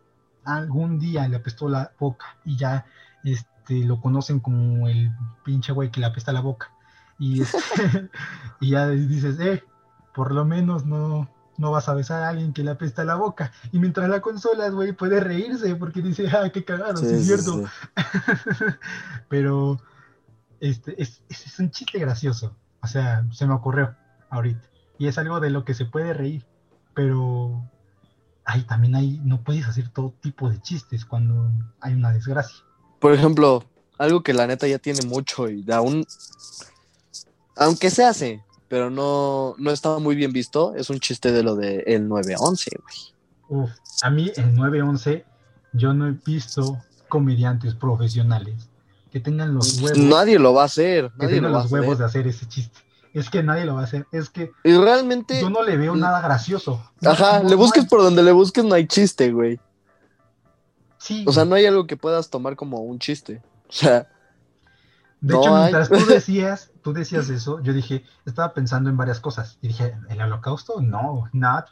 algún 0.45 0.99
día 0.99 1.29
le 1.29 1.37
apestó 1.37 1.69
la 1.69 1.93
boca 1.99 2.39
y 2.45 2.57
ya 2.57 2.87
este, 3.23 3.85
lo 3.85 4.01
conocen 4.01 4.41
como 4.41 4.89
el 4.89 5.13
pinche 5.45 5.73
güey 5.73 5.91
que 5.91 6.01
le 6.01 6.07
apesta 6.07 6.33
la 6.33 6.41
boca. 6.41 6.73
Y, 7.19 7.43
este, 7.43 7.59
y 8.61 8.71
ya 8.71 8.89
dices, 8.89 9.39
eh, 9.41 9.63
por 10.15 10.33
lo 10.33 10.45
menos 10.45 10.85
no, 10.85 11.29
no 11.59 11.73
vas 11.73 11.89
a 11.89 11.95
besar 11.95 12.23
a 12.23 12.29
alguien 12.31 12.53
que 12.53 12.63
le 12.63 12.71
apesta 12.71 13.05
la 13.05 13.17
boca. 13.17 13.53
Y 13.73 13.79
mientras 13.79 14.09
la 14.09 14.21
consolas, 14.21 14.73
güey, 14.73 14.93
puede 14.93 15.21
reírse 15.21 15.75
porque 15.75 16.01
dice, 16.01 16.29
ah, 16.33 16.51
qué 16.51 16.65
cagado, 16.65 16.97
sí, 16.97 17.09
Sí, 17.09 17.15
es 17.15 17.27
cierto. 17.27 17.65
sí. 17.65 18.65
Pero 19.29 19.81
este 20.61 21.01
es, 21.03 21.23
es, 21.29 21.59
un 21.59 21.71
chiste 21.71 21.99
gracioso. 21.99 22.57
O 22.81 22.87
sea, 22.87 23.27
se 23.33 23.47
me 23.47 23.55
ocurrió 23.55 23.95
ahorita. 24.31 24.63
Y 24.99 25.09
es 25.09 25.19
algo 25.19 25.41
de 25.41 25.51
lo 25.51 25.65
que 25.65 25.75
se 25.75 25.85
puede 25.85 26.15
reír. 26.15 26.47
Pero 26.95 27.69
hay, 28.45 28.63
también 28.63 28.95
hay, 28.95 29.21
no 29.25 29.43
puedes 29.43 29.67
hacer 29.67 29.89
todo 29.89 30.15
tipo 30.21 30.49
de 30.49 30.63
chistes 30.63 31.05
cuando 31.05 31.51
hay 31.81 31.95
una 31.95 32.13
desgracia. 32.13 32.65
Por 33.01 33.13
ejemplo, 33.13 33.65
algo 33.99 34.23
que 34.23 34.33
la 34.33 34.47
neta 34.47 34.67
ya 34.67 34.79
tiene 34.79 35.07
mucho 35.07 35.49
y 35.49 35.65
aún, 35.71 36.07
aunque 37.57 37.91
se 37.91 38.05
hace, 38.05 38.45
pero 38.69 38.91
no, 38.91 39.55
no 39.59 39.71
estaba 39.71 39.99
muy 39.99 40.15
bien 40.15 40.33
visto. 40.33 40.75
Es 40.75 40.91
un 40.91 41.01
chiste 41.01 41.33
de 41.33 41.43
lo 41.43 41.57
de 41.57 41.85
el 41.87 42.07
911, 42.09 42.71
güey. 42.83 43.63
Uf, 43.65 43.71
a 44.03 44.11
mí 44.11 44.31
en 44.37 44.55
911 44.55 45.25
yo 45.73 45.95
no 45.95 46.07
he 46.07 46.13
visto 46.13 46.79
comediantes 47.09 47.75
profesionales 47.75 48.69
que 49.11 49.21
tengan 49.21 49.55
los 49.55 49.81
huevos, 49.81 49.97
Nadie 49.99 50.39
lo 50.39 50.53
va 50.53 50.63
a 50.63 50.67
hacer. 50.67 51.11
que 51.19 51.25
Nadie 51.25 51.41
lo 51.41 51.47
tengan 51.49 51.53
los 51.63 51.73
huevos 51.73 51.89
hacer. 51.95 51.99
de 51.99 52.05
hacer 52.05 52.27
ese 52.27 52.47
chiste. 52.47 52.79
Es 53.15 53.31
que 53.31 53.43
nadie 53.43 53.65
lo 53.65 53.75
va 53.75 53.81
a 53.81 53.85
hacer. 53.85 54.07
Es 54.13 54.29
que 54.29 54.53
Y 54.65 54.75
realmente, 54.77 55.41
yo 55.41 55.49
no 55.49 55.63
le 55.63 55.79
veo 55.79 55.97
nada 55.97 56.21
gracioso. 56.21 56.83
Ajá, 57.03 57.43
no- 57.43 57.49
le 57.49 57.55
busques 57.57 57.87
por 57.87 58.03
donde 58.03 58.23
le 58.23 58.33
busques, 58.33 58.63
no 58.65 58.75
hay 58.75 58.87
chiste, 58.87 59.33
güey. 59.33 59.59
Sí, 60.99 61.25
O 61.27 61.33
sea, 61.33 61.45
no 61.45 61.55
hay 61.55 61.65
algo 61.65 61.87
que 61.87 61.97
puedas 61.97 62.29
tomar 62.29 62.55
como 62.57 62.81
un 62.83 62.99
chiste. 62.99 63.41
O 63.69 63.73
sea, 63.73 64.09
De 65.21 65.35
No 65.35 65.41
hecho, 65.41 65.55
hay. 65.57 65.73
mientras 65.73 65.89
tú 65.89 66.07
decías, 66.13 66.71
tú 66.83 66.93
decías 66.93 67.29
eso, 67.29 67.61
yo 67.63 67.73
dije, 67.73 68.05
estaba 68.25 68.55
pensando 68.55 68.89
en 68.91 68.97
varias 68.97 69.21
cosas. 69.21 69.59
Y 69.63 69.69
dije, 69.69 69.97
¿el 70.09 70.21
holocausto? 70.23 70.81
No, 70.81 71.29
nada. 71.33 71.67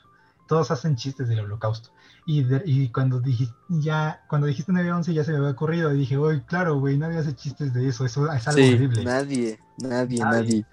Todos 0.49 0.71
hacen 0.71 0.97
chistes 0.97 1.29
del 1.29 1.41
holocausto. 1.41 1.91
Y, 2.25 2.43
de- 2.45 2.63
y 2.65 2.89
cuando 2.91 3.21
dijiste, 3.21 3.55
ya, 3.69 4.25
cuando 4.29 4.47
dijiste 4.49 4.73
911 4.73 5.13
ya 5.15 5.25
se 5.25 5.33
me 5.33 5.39
había 5.39 5.51
ocurrido. 5.51 5.93
Y 5.93 5.99
dije, 5.99 6.19
uy, 6.19 6.41
claro, 6.43 6.79
güey, 6.81 6.99
nadie 6.99 7.19
hace 7.19 7.35
chistes 7.35 7.73
de 7.75 7.89
eso. 7.89 8.05
Eso 8.05 8.31
es 8.33 8.47
algo 8.49 8.61
sí, 8.61 8.75
horrible. 8.75 9.05
nadie, 9.05 9.61
nadie, 9.79 10.19
Nadie. 10.21 10.41
nadie. 10.41 10.67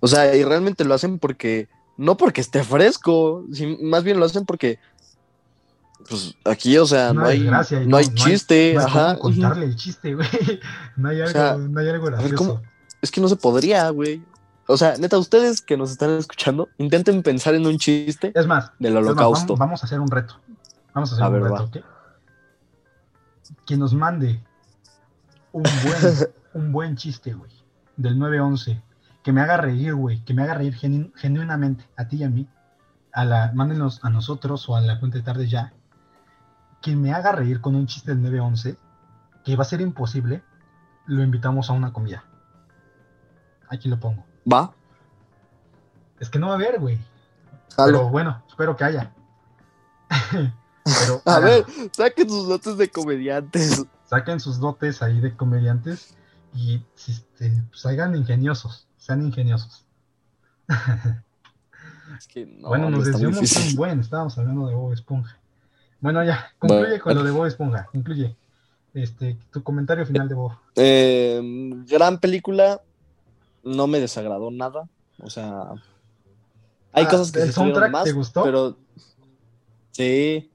O 0.00 0.08
sea, 0.08 0.34
y 0.34 0.42
realmente 0.44 0.84
lo 0.84 0.94
hacen 0.94 1.18
porque, 1.18 1.68
no 1.96 2.16
porque 2.16 2.40
esté 2.40 2.64
fresco, 2.64 3.44
más 3.82 4.02
bien 4.04 4.18
lo 4.18 4.26
hacen 4.26 4.44
porque, 4.44 4.78
pues 6.08 6.34
aquí, 6.44 6.76
o 6.78 6.86
sea, 6.86 7.12
no 7.12 7.24
hay, 7.26 7.40
no 7.40 7.60
no- 7.86 7.96
hay 7.96 8.06
chiste, 8.14 8.74
No 8.74 8.80
hay 8.80 8.86
ajá. 8.86 9.16
cómo 9.18 9.34
contarle 9.34 9.66
el 9.66 9.76
chiste, 9.76 10.14
güey. 10.14 10.28
No 10.96 11.08
hay 11.08 11.20
algo, 11.20 11.32
sea, 11.32 11.56
no 11.56 11.80
hay 11.80 11.88
algo 11.88 12.06
gracioso. 12.06 12.62
Es 13.00 13.10
que 13.10 13.20
no 13.20 13.28
se 13.28 13.36
podría, 13.36 13.88
güey. 13.90 14.22
O 14.66 14.76
sea, 14.76 14.96
neta, 14.96 15.18
ustedes 15.18 15.60
que 15.60 15.76
nos 15.76 15.90
están 15.90 16.10
escuchando, 16.10 16.68
intenten 16.78 17.22
pensar 17.22 17.54
en 17.54 17.66
un 17.66 17.78
chiste 17.78 18.32
Es 18.34 18.46
más, 18.46 18.70
del 18.78 18.92
es 18.92 19.00
más, 19.00 19.04
holocausto. 19.10 19.54
vamos, 19.54 19.58
vamos 19.58 19.82
a 19.82 19.86
hacer 19.86 20.00
un 20.00 20.10
reto. 20.10 20.40
Vamos 20.94 21.10
a 21.10 21.14
hacer 21.14 21.24
A 21.24 21.28
un 21.28 21.32
ver, 21.34 21.42
reto, 21.42 21.54
va. 21.54 21.62
¿ok? 21.64 21.76
Quien 23.66 23.80
nos 23.80 23.92
mande 23.94 24.42
un 25.52 25.62
buen, 25.62 26.14
un 26.54 26.72
buen 26.72 26.96
chiste, 26.96 27.32
güey, 27.34 27.50
del 27.96 28.18
911, 28.18 28.80
que 29.22 29.32
me 29.32 29.40
haga 29.40 29.56
reír, 29.56 29.94
güey, 29.94 30.24
que 30.24 30.34
me 30.34 30.42
haga 30.42 30.54
reír 30.54 30.74
genu- 30.76 31.12
genuinamente, 31.16 31.84
a 31.96 32.06
ti 32.08 32.16
y 32.18 32.24
a 32.24 32.30
mí, 32.30 32.46
a 33.12 33.24
la, 33.24 33.52
mándenos 33.54 34.00
a 34.04 34.10
nosotros 34.10 34.68
o 34.68 34.76
a 34.76 34.80
la 34.80 34.98
cuenta 34.98 35.18
de 35.18 35.24
tarde 35.24 35.48
ya, 35.48 35.72
que 36.82 36.94
me 36.96 37.12
haga 37.12 37.32
reír 37.32 37.60
con 37.60 37.74
un 37.74 37.86
chiste 37.86 38.10
del 38.10 38.22
911, 38.22 38.76
que 39.44 39.56
va 39.56 39.62
a 39.62 39.66
ser 39.66 39.80
imposible, 39.80 40.42
lo 41.06 41.22
invitamos 41.22 41.70
a 41.70 41.72
una 41.72 41.92
comida. 41.92 42.24
Aquí 43.68 43.88
lo 43.88 43.98
pongo. 43.98 44.24
Va, 44.50 44.74
Es 46.20 46.28
que 46.28 46.38
no 46.38 46.48
va 46.48 46.52
a 46.52 46.56
haber, 46.56 46.78
güey. 46.78 46.98
Pero 47.76 48.10
bueno, 48.10 48.42
espero 48.48 48.76
que 48.76 48.84
haya. 48.84 49.14
Pero 50.84 51.22
A 51.24 51.38
ver, 51.38 51.64
saquen 51.92 52.28
sus 52.28 52.48
dotes 52.48 52.76
de 52.76 52.90
comediantes. 52.90 53.86
saquen 54.04 54.40
sus 54.40 54.58
dotes 54.58 55.00
ahí 55.00 55.20
de 55.20 55.34
comediantes 55.34 56.16
y 56.54 56.84
este, 57.08 57.62
pues, 57.70 57.86
hagan 57.86 58.14
ingeniosos, 58.16 58.88
sean 58.98 59.22
ingeniosos. 59.22 59.86
Es 62.18 62.26
que 62.26 62.46
no, 62.46 62.68
bueno, 62.68 62.90
no 62.90 62.98
nos 62.98 63.06
desviamos 63.06 63.56
un 63.56 63.76
buen, 63.76 64.00
estábamos 64.00 64.36
hablando 64.36 64.66
de 64.66 64.74
Bob 64.74 64.92
Esponja. 64.92 65.38
Bueno, 66.02 66.22
ya, 66.24 66.52
concluye 66.58 66.82
Bueno. 66.82 67.02
con 67.04 67.14
lo 67.14 67.22
de 67.24 67.30
Bob 67.30 67.46
Esponja, 67.46 67.86
concluye. 67.90 68.36
Este, 68.92 69.38
tu 69.50 69.62
comentario 69.62 70.04
final 70.04 70.28
de 70.28 70.34
Bob. 70.34 70.52
Eh, 70.76 71.40
gran 71.88 72.18
película, 72.18 72.82
no 73.64 73.86
me 73.86 74.00
desagradó 74.00 74.50
nada. 74.50 74.86
O 75.22 75.30
sea, 75.30 75.68
hay 76.92 77.04
Ah, 77.04 77.08
cosas 77.08 77.32
que 77.32 77.40
¿el 77.40 77.46
se 77.46 77.52
soundtrack 77.52 77.90
más, 77.90 78.04
te 78.04 78.12
gustó? 78.12 78.42
pero 78.44 78.76
sí, 79.92 80.50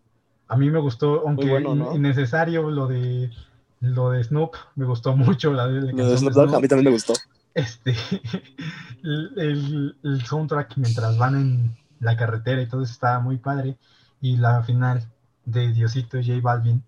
A 0.50 0.56
mí 0.56 0.70
me 0.70 0.80
gustó, 0.80 1.28
aunque 1.28 1.50
bueno, 1.50 1.72
in- 1.74 1.80
¿no? 1.80 1.96
innecesario 1.96 2.70
lo 2.70 2.88
de 2.88 3.32
lo 3.80 4.10
de 4.12 4.24
Snoop, 4.24 4.56
me 4.76 4.86
gustó 4.86 5.16
mucho 5.16 5.54
la, 5.54 5.68
de 5.68 5.82
la 5.82 5.88
canción 5.88 6.10
de 6.10 6.18
Snoop 6.18 6.34
Snoop. 6.34 6.54
a 6.56 6.60
mí 6.60 6.68
también 6.68 6.86
me 6.86 6.92
gustó. 6.92 7.14
este 7.54 7.96
el, 9.04 9.34
el- 9.38 9.98
el 10.04 10.26
soundtrack 10.26 10.78
mientras 10.78 11.18
van 11.18 11.36
en 11.36 11.78
la 12.00 12.16
carretera 12.18 12.62
y 12.62 12.68
todo 12.68 12.84
eso 12.84 12.92
estaba 12.92 13.20
muy 13.20 13.38
padre 13.38 13.78
y 14.22 14.38
la 14.38 14.62
final 14.64 15.04
de 15.48 15.74
Diosito 15.74 16.18
J 16.18 16.40
Balvin 16.42 16.84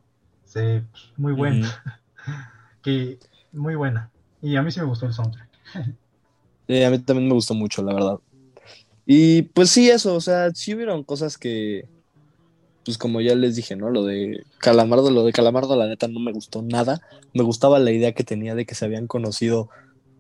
se 0.46 0.84
pues, 0.92 1.12
muy 1.18 1.34
buena 1.34 1.68
que 2.84 3.18
muy 3.52 3.74
buena 3.74 4.12
y 4.42 4.56
a 4.56 4.62
mí 4.62 4.72
sí 4.72 4.80
me 4.80 4.86
gustó 4.86 5.08
el 5.08 5.14
soundtrack 5.14 5.50
Sí, 6.70 6.84
a 6.84 6.92
mí 6.92 7.00
también 7.00 7.28
me 7.28 7.34
gustó 7.34 7.56
mucho, 7.56 7.82
la 7.82 7.96
verdad. 7.96 8.20
Y 9.04 9.42
pues 9.42 9.72
sí, 9.72 9.90
eso, 9.90 10.14
o 10.14 10.22
sea, 10.22 10.52
sí 10.54 10.76
hubieron 10.76 11.04
cosas 11.04 11.40
que, 11.40 11.88
pues 12.86 13.00
como 13.00 13.22
ya 13.22 13.34
les 13.34 13.56
dije, 13.56 13.76
¿no? 13.76 13.90
Lo 13.90 14.04
de 14.04 14.44
Calamardo, 14.60 15.10
lo 15.10 15.24
de 15.24 15.34
Calamardo, 15.34 15.76
la 15.76 15.88
neta, 15.88 16.08
no 16.08 16.20
me 16.20 16.32
gustó 16.32 16.62
nada. 16.62 17.02
Me 17.34 17.42
gustaba 17.42 17.80
la 17.80 17.90
idea 17.90 18.14
que 18.14 18.24
tenía 18.24 18.54
de 18.54 18.68
que 18.68 18.76
se 18.76 18.86
habían 18.86 19.08
conocido 19.08 19.70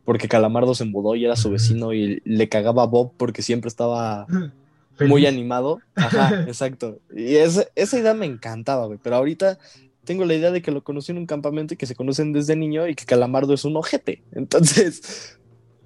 porque 0.05 0.27
Calamardo 0.27 0.73
se 0.73 0.85
mudó 0.85 1.15
y 1.15 1.23
era 1.23 1.35
su 1.35 1.51
vecino 1.51 1.93
y 1.93 2.19
le 2.25 2.49
cagaba 2.49 2.81
a 2.81 2.87
Bob 2.87 3.11
porque 3.15 3.43
siempre 3.43 3.67
estaba 3.67 4.25
muy 5.08 5.26
animado. 5.26 5.80
Ajá, 5.95 6.41
exacto. 6.47 7.00
Y 7.16 7.36
esa, 7.36 7.66
esa 7.76 8.00
idea 8.00 8.14
me 8.14 8.26
encantaba, 8.26 8.86
güey. 8.86 9.00
Pero 9.02 9.16
ahorita 9.16 9.58
tengo 10.04 10.26
la 10.26 10.34
idea 10.34 10.52
de 10.52 10.62
que 10.62 10.72
lo 10.72 10.84
conocí 10.84 11.12
en 11.12 11.18
un 11.18 11.26
campamento 11.26 11.74
y 11.74 11.78
que 11.78 11.86
se 11.86 11.95
conocen 11.95 12.34
desde 12.34 12.56
niño 12.56 12.88
y 12.88 12.95
que 12.95 13.06
Calamardo 13.06 13.54
es 13.54 13.66
un 13.66 13.78
ojete. 13.78 14.24
Entonces, 14.32 15.39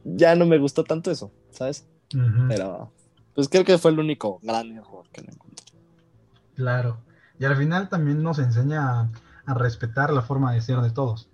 ya 0.03 0.35
no 0.35 0.45
me 0.45 0.57
gustó 0.57 0.83
tanto 0.83 1.11
eso, 1.11 1.31
¿sabes? 1.51 1.85
Pero, 2.47 2.91
pues 3.33 3.49
creo 3.49 3.63
que 3.65 3.77
fue 3.77 3.91
el 3.91 3.99
único 3.99 4.39
gran 4.43 4.71
error 4.71 5.05
que 5.11 5.21
le 5.21 5.31
encontré. 5.31 5.65
claro 6.55 6.99
y 7.39 7.45
al 7.45 7.57
final 7.57 7.89
también 7.89 8.21
nos 8.21 8.37
enseña 8.37 8.87
a, 8.87 9.09
a 9.47 9.53
respetar 9.55 10.13
la 10.13 10.21
forma 10.21 10.53
de 10.53 10.61
ser 10.61 10.79
de 10.81 10.91
todos 10.91 11.27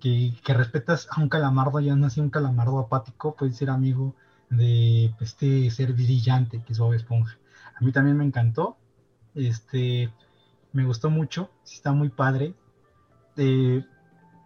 que, 0.00 0.34
que 0.44 0.54
respetas 0.54 1.08
a 1.10 1.20
un 1.20 1.28
calamardo 1.28 1.80
y 1.80 1.88
aún 1.88 2.04
así 2.04 2.20
un 2.20 2.30
calamardo 2.30 2.78
apático 2.78 3.34
puede 3.36 3.52
ser 3.52 3.70
amigo 3.70 4.14
de 4.56 5.14
este 5.20 5.70
ser 5.70 5.92
brillante 5.92 6.62
que 6.62 6.72
es 6.72 6.78
Bob 6.78 6.94
Esponja. 6.94 7.38
A 7.76 7.84
mí 7.84 7.92
también 7.92 8.16
me 8.16 8.24
encantó, 8.24 8.76
este, 9.34 10.12
me 10.72 10.84
gustó 10.84 11.10
mucho, 11.10 11.50
está 11.64 11.92
muy 11.92 12.08
padre. 12.08 12.54
Eh, 13.36 13.84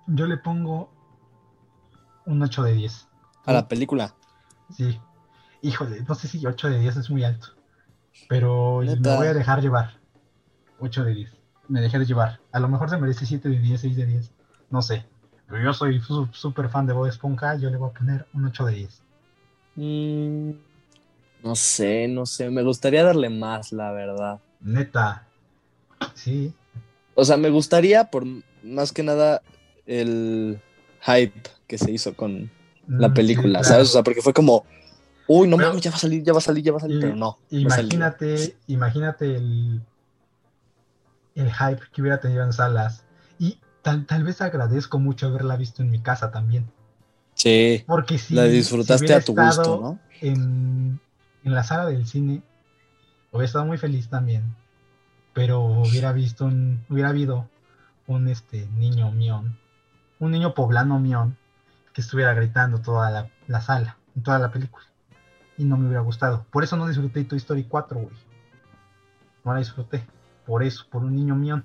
yo 0.07 0.27
le 0.27 0.39
pongo 0.39 0.91
un 2.27 2.43
8 2.43 2.63
de 2.63 2.73
10. 2.73 3.09
A 3.45 3.53
la 3.53 3.69
película. 3.69 4.15
Sí, 4.75 5.01
híjole, 5.63 6.03
no 6.07 6.15
sé 6.15 6.29
si 6.29 6.45
8 6.45 6.71
de 6.71 6.79
10 6.81 6.97
es 6.99 7.11
muy 7.11 7.25
alto, 7.25 7.49
pero 8.29 8.83
Neta. 8.83 9.11
me 9.11 9.17
voy 9.17 9.27
a 9.27 9.35
dejar 9.35 9.61
llevar. 9.61 9.99
8 10.81 11.05
de 11.05 11.15
10, 11.15 11.37
me 11.69 11.81
dejé 11.81 11.99
de 11.99 12.07
llevar. 12.07 12.41
A 12.53 12.61
lo 12.61 12.69
mejor 12.69 12.91
se 12.91 12.99
merece 12.99 13.27
7 13.27 13.49
de 13.49 13.59
10, 13.59 13.81
6 13.81 13.97
de 13.97 14.07
10, 14.07 14.33
no 14.71 14.83
sé. 14.83 15.07
Pero 15.47 15.63
yo 15.63 15.73
soy 15.73 16.01
súper 16.33 16.69
fan 16.69 16.87
de 16.87 16.93
Bob 16.93 17.07
Esponja, 17.07 17.57
yo 17.57 17.71
le 17.71 17.79
voy 17.79 17.91
a 17.91 17.95
poner 17.95 18.27
un 18.35 18.45
8 18.45 18.67
de 18.67 18.73
10. 18.75 19.03
Mm, 19.81 20.51
no 21.45 21.55
sé, 21.55 22.09
no 22.09 22.27
sé. 22.27 22.51
Me 22.51 22.63
gustaría 22.63 23.05
darle 23.05 23.31
más, 23.31 23.73
la 23.73 23.93
verdad. 23.93 24.41
Neta. 24.61 25.25
Sí. 26.15 26.53
O 27.15 27.25
sea, 27.25 27.37
me 27.37 27.49
gustaría, 27.51 28.11
por 28.11 28.25
más 28.65 28.93
que 28.93 29.03
nada, 29.05 29.41
el 29.87 30.61
hype 31.03 31.49
que 31.69 31.79
se 31.79 31.93
hizo 31.93 32.15
con 32.15 32.51
la 32.89 33.09
Mm, 33.09 33.15
película, 33.15 33.59
sí, 33.61 33.65
claro. 33.65 33.65
¿sabes? 33.65 33.89
O 33.91 33.93
sea, 33.93 34.03
porque 34.03 34.21
fue 34.23 34.33
como, 34.33 34.65
uy, 35.29 35.47
no 35.47 35.57
Pero- 35.57 35.69
mames, 35.69 35.83
ya 35.83 35.91
va 35.91 35.97
a 35.97 36.01
salir, 36.01 36.23
ya 36.25 36.33
va 36.33 36.39
a 36.39 36.43
salir, 36.43 36.65
ya 36.65 36.73
va 36.73 36.79
a 36.79 36.81
salir, 36.81 36.97
Y- 36.99 37.01
pero 37.01 37.15
no. 37.17 37.39
Imagínate, 37.51 38.57
imagínate 38.67 39.37
el, 39.37 39.81
el 41.37 41.53
hype 41.53 41.83
que 41.93 42.01
hubiera 42.03 42.19
tenido 42.21 42.43
en 42.43 42.53
salas. 42.53 43.05
Y 43.39 43.61
tal, 43.83 44.07
tal 44.07 44.25
vez 44.25 44.41
agradezco 44.41 44.99
mucho 44.99 45.29
haberla 45.29 45.57
visto 45.57 45.83
en 45.83 45.91
mi 45.91 46.01
casa 46.01 46.31
también. 46.33 46.69
Sí, 47.39 47.85
Porque 47.87 48.19
si 48.19 48.35
la 48.35 48.45
disfrutaste 48.45 49.15
a 49.15 49.21
tu 49.21 49.33
gusto, 49.33 49.81
¿no? 49.81 49.99
En, 50.21 51.01
en 51.45 51.55
la 51.55 51.63
sala 51.63 51.87
del 51.87 52.05
cine, 52.05 52.43
hubiera 53.31 53.47
estado 53.47 53.65
muy 53.65 53.79
feliz 53.79 54.09
también. 54.09 54.57
Pero 55.35 55.61
hubiera 55.61 56.13
visto 56.13 56.47
un, 56.47 56.85
hubiera 56.89 57.11
habido 57.11 57.49
un 58.09 58.27
este 58.27 58.67
niño 58.77 59.13
mión, 59.13 59.57
un 60.19 60.33
niño 60.33 60.53
poblano 60.53 60.99
mión, 60.99 61.37
que 61.93 62.01
estuviera 62.01 62.35
gritando 62.35 62.81
toda 62.81 63.09
la, 63.11 63.31
la 63.47 63.61
sala, 63.61 63.99
en 64.17 64.25
toda 64.25 64.41
la 64.41 64.51
película. 64.51 64.85
Y 65.57 65.65
no 65.65 65.77
me 65.77 65.87
hubiera 65.87 66.03
gustado. 66.03 66.45
Por 66.51 66.65
eso 66.65 66.77
no 66.77 66.89
disfruté 66.89 67.23
Toy 67.23 67.39
Story 67.39 67.65
4, 67.65 68.01
güey. 68.01 68.17
No 69.45 69.53
la 69.53 69.61
disfruté. 69.61 70.05
Por 70.45 70.65
eso, 70.65 70.87
por 70.91 71.05
un 71.05 71.15
niño 71.15 71.37
mión. 71.37 71.65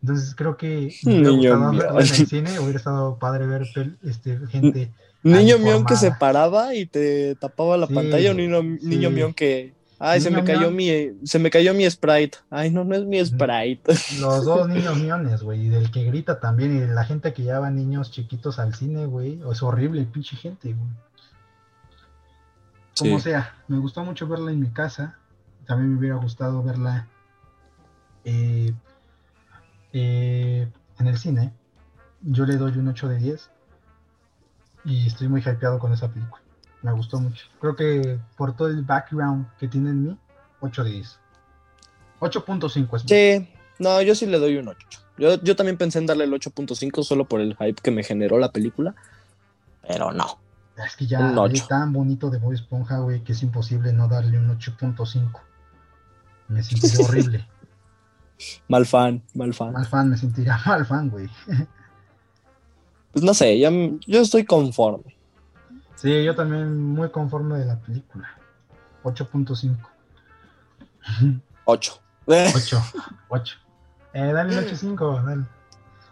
Entonces 0.00 0.34
creo 0.34 0.56
que 0.56 0.94
Niño 1.02 1.72
en 1.72 1.98
el 1.98 2.04
cine, 2.06 2.58
hubiera 2.60 2.78
estado 2.78 3.18
padre 3.18 3.46
ver 3.46 3.66
este, 4.02 4.38
gente 4.48 4.92
Niño 5.22 5.58
mión 5.58 5.84
que 5.84 5.96
se 5.96 6.12
paraba 6.12 6.74
y 6.74 6.86
te 6.86 7.34
tapaba 7.34 7.76
la 7.76 7.86
Sí, 7.88 7.94
pantalla, 7.94 8.30
o 8.30 8.34
niño, 8.34 8.62
niño 8.62 9.08
sí. 9.08 9.14
mión 9.14 9.34
que, 9.34 9.74
ay, 9.98 10.20
se 10.20 10.30
me 10.30 10.44
cayó 10.44 10.70
mi, 10.70 10.88
se 11.24 11.38
me 11.40 11.50
cayó 11.50 11.74
mi 11.74 11.90
Sprite. 11.90 12.38
Ay, 12.50 12.70
no, 12.70 12.84
no 12.84 12.94
es 12.94 13.04
mi 13.04 13.24
Sprite. 13.24 13.82
Los 14.20 14.44
dos 14.44 14.68
niños 14.68 14.96
miones, 14.96 15.42
güey, 15.42 15.66
y 15.66 15.68
del 15.68 15.90
que 15.90 16.04
grita 16.04 16.38
también, 16.38 16.76
y 16.76 16.80
de 16.80 16.86
la 16.86 17.04
gente 17.04 17.32
que 17.32 17.42
lleva 17.42 17.68
niños 17.70 18.12
chiquitos 18.12 18.60
al 18.60 18.74
cine, 18.74 19.06
güey, 19.06 19.40
es 19.50 19.62
horrible, 19.62 20.04
pinche 20.04 20.36
gente, 20.36 20.72
güey. 20.74 20.90
como 22.96 23.18
Sí. 23.18 23.30
sea, 23.30 23.56
me 23.66 23.78
gustó 23.78 24.04
mucho 24.04 24.28
verla 24.28 24.52
en 24.52 24.60
mi 24.60 24.70
casa. 24.70 25.18
También 25.66 25.92
me 25.92 25.98
hubiera 25.98 26.16
gustado 26.16 26.62
verla 26.62 27.08
eh, 28.24 28.72
eh, 29.98 30.68
en 30.98 31.06
el 31.06 31.18
cine. 31.18 31.52
Yo 32.22 32.46
le 32.46 32.56
doy 32.56 32.76
un 32.78 32.88
8 32.88 33.08
de 33.08 33.18
10 33.18 33.50
y 34.84 35.06
estoy 35.06 35.28
muy 35.28 35.40
hypeado 35.40 35.78
con 35.78 35.92
esa 35.92 36.10
película. 36.10 36.42
Me 36.82 36.92
gustó 36.92 37.20
mucho. 37.20 37.46
Creo 37.60 37.76
que 37.76 38.18
por 38.36 38.56
todo 38.56 38.68
el 38.68 38.82
background 38.82 39.46
que 39.58 39.68
tiene 39.68 39.90
en 39.90 40.04
mí, 40.04 40.18
8 40.60 40.84
de 40.84 40.90
10. 40.90 41.18
8.5 42.20 42.96
es 42.96 43.02
Sí, 43.02 43.48
no, 43.78 44.02
yo 44.02 44.14
sí 44.14 44.26
le 44.26 44.38
doy 44.38 44.56
un 44.56 44.68
8. 44.68 44.88
Yo, 45.18 45.42
yo 45.42 45.56
también 45.56 45.76
pensé 45.76 45.98
en 45.98 46.06
darle 46.06 46.24
el 46.24 46.32
8.5 46.32 47.02
solo 47.02 47.24
por 47.24 47.40
el 47.40 47.56
hype 47.56 47.80
que 47.82 47.90
me 47.90 48.02
generó 48.02 48.38
la 48.38 48.52
película. 48.52 48.94
Pero 49.86 50.12
no. 50.12 50.38
Es 50.84 50.94
que 50.94 51.06
ya 51.06 51.34
es 51.50 51.66
tan 51.66 51.92
bonito 51.92 52.30
de 52.30 52.38
Bob 52.38 52.52
Esponja, 52.52 52.98
güey, 52.98 53.24
que 53.24 53.32
es 53.32 53.42
imposible 53.42 53.92
no 53.92 54.06
darle 54.06 54.38
un 54.38 54.48
8.5. 54.56 55.40
Me 56.48 56.62
sentiría 56.62 57.00
horrible. 57.06 57.48
Mal 58.68 58.86
fan, 58.86 59.22
mal 59.34 59.52
fan. 59.52 59.72
mal 59.72 59.86
fan, 59.86 60.10
me 60.10 60.16
sentiría 60.16 60.58
mal 60.66 60.84
fan, 60.86 61.08
güey. 61.10 61.28
Pues 63.12 63.24
no 63.24 63.34
sé, 63.34 63.62
m- 63.64 63.98
yo 64.06 64.20
estoy 64.20 64.44
conforme. 64.44 65.16
Sí, 65.96 66.22
yo 66.24 66.34
también 66.36 66.80
muy 66.80 67.10
conforme 67.10 67.58
de 67.58 67.64
la 67.64 67.76
película. 67.80 68.28
8.5. 69.02 69.76
8. 71.64 72.00
8. 72.26 72.82
8. 73.28 73.56
Eh, 74.14 74.32
dale 74.32 74.56
el 74.58 74.66
8.5, 74.66 75.24
dale. 75.24 75.42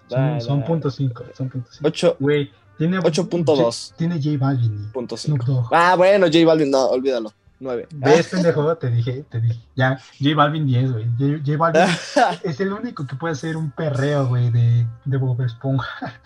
Son, 0.08 0.18
Dale, 0.20 0.40
son 0.40 0.64
punto 0.64 0.90
cinco, 0.90 1.24
son 1.34 1.48
punto 1.48 1.68
cinco. 1.72 1.88
8. 1.88 2.16
Güey, 2.20 2.50
tiene 2.78 2.98
8.2. 2.98 3.94
Tiene 3.96 4.22
J 4.22 4.36
Balvin 4.38 4.90
Punto 4.92 5.16
Snoop 5.16 5.40
cinco. 5.44 5.52
Dogg. 5.62 5.68
Ah, 5.72 5.94
bueno, 5.96 6.26
J 6.26 6.44
Balvin, 6.46 6.70
no, 6.70 6.86
olvídalo. 6.86 7.32
9. 7.60 7.88
¿Ves, 7.94 8.28
pendejo? 8.28 8.76
Te 8.76 8.90
dije, 8.90 9.24
te 9.30 9.40
dije. 9.40 9.60
Ya, 9.74 9.98
J 10.18 10.34
Balvin 10.36 10.66
10, 10.66 10.92
güey. 10.92 11.04
J, 11.18 11.42
J 11.44 11.56
Balvin 11.56 11.82
es 12.42 12.60
el 12.60 12.72
único 12.72 13.06
que 13.06 13.16
puede 13.16 13.32
hacer 13.32 13.56
un 13.56 13.70
perreo, 13.70 14.26
güey, 14.26 14.50
de, 14.50 14.86
de 15.04 15.16
Bob 15.16 15.40
Esponja. 15.42 16.20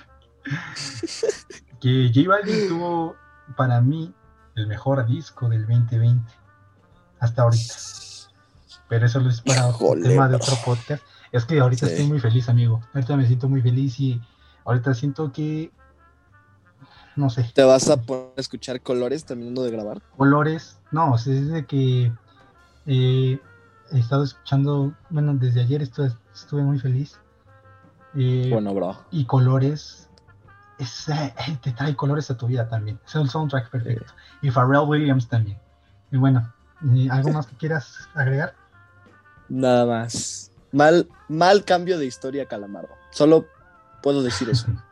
que 1.80 2.10
J 2.14 2.28
Balvin 2.28 2.68
tuvo, 2.68 3.16
para 3.56 3.80
mí, 3.80 4.12
el 4.56 4.66
mejor 4.66 5.06
disco 5.06 5.48
del 5.48 5.66
2020. 5.66 6.22
Hasta 7.20 7.42
ahorita. 7.42 7.74
Pero 8.88 9.06
eso 9.06 9.20
lo 9.20 9.30
es 9.30 9.40
para 9.42 9.68
Híjole, 9.68 10.08
tema 10.08 10.28
de 10.28 10.36
otro 10.36 10.54
podcast. 10.64 11.02
Es 11.32 11.44
que 11.44 11.60
ahorita 11.60 11.86
Sí. 11.86 11.92
estoy 11.92 12.06
muy 12.08 12.18
feliz, 12.18 12.48
amigo. 12.48 12.80
Ahorita 12.92 13.16
me 13.16 13.26
siento 13.26 13.48
muy 13.48 13.62
feliz 13.62 14.00
y 14.00 14.20
ahorita 14.64 14.94
siento 14.94 15.30
que. 15.32 15.70
No 17.14 17.30
sé. 17.30 17.48
¿Te 17.54 17.62
vas 17.62 17.88
a 17.88 18.00
poner 18.02 18.32
a 18.36 18.40
escuchar 18.40 18.80
colores 18.80 19.24
terminando 19.24 19.62
de 19.62 19.70
grabar? 19.70 20.02
colores. 20.16 20.79
No, 20.92 21.12
o 21.12 21.18
sea, 21.18 21.34
es 21.34 21.50
de 21.50 21.66
que 21.66 22.12
eh, 22.86 23.38
he 23.92 23.98
estado 23.98 24.24
escuchando, 24.24 24.92
bueno, 25.10 25.34
desde 25.34 25.60
ayer 25.60 25.82
estuve, 25.82 26.12
estuve 26.34 26.62
muy 26.62 26.78
feliz. 26.78 27.18
Eh, 28.16 28.48
Bueno, 28.52 28.74
bro. 28.74 28.98
Y 29.10 29.24
colores, 29.24 30.08
es, 30.78 31.08
eh, 31.08 31.32
te 31.62 31.72
trae 31.72 31.94
colores 31.94 32.30
a 32.30 32.36
tu 32.36 32.46
vida 32.46 32.68
también. 32.68 32.98
Es 33.06 33.14
el 33.14 33.28
soundtrack 33.28 33.70
perfecto. 33.70 34.12
Y 34.42 34.50
Pharrell 34.50 34.88
Williams 34.88 35.28
también. 35.28 35.58
Y 36.10 36.16
bueno, 36.16 36.52
¿algo 37.10 37.30
más 37.30 37.46
que 37.46 37.56
quieras 37.56 38.08
agregar? 38.14 38.54
Nada 39.48 39.86
más. 39.86 40.50
Mal, 40.72 41.08
mal 41.28 41.64
cambio 41.64 41.98
de 41.98 42.06
historia, 42.06 42.46
Calamardo. 42.46 42.90
Solo 43.10 43.46
puedo 44.02 44.22
decir 44.22 44.48
eso. 44.50 44.66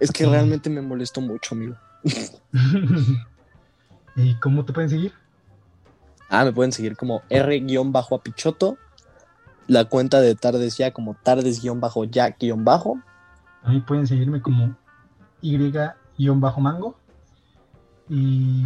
Es 0.00 0.10
que 0.10 0.26
realmente 0.26 0.68
me 0.68 0.82
molestó 0.82 1.20
mucho, 1.20 1.54
amigo. 1.54 1.76
¿Y 4.16 4.34
cómo 4.40 4.64
te 4.64 4.72
pueden 4.72 4.90
seguir? 4.90 5.12
Ah, 6.40 6.44
me 6.44 6.52
pueden 6.52 6.72
seguir 6.72 6.96
como 6.96 7.22
R-apichoto. 7.30 8.76
La 9.66 9.84
cuenta 9.84 10.20
de 10.20 10.34
tardes 10.34 10.76
ya 10.76 10.92
como 10.92 11.14
tardes-ya-bajo. 11.14 12.96
Mí 13.66 13.80
pueden 13.80 14.06
seguirme 14.06 14.42
como 14.42 14.76
Y-mango. 15.40 16.96
Y 18.08 18.64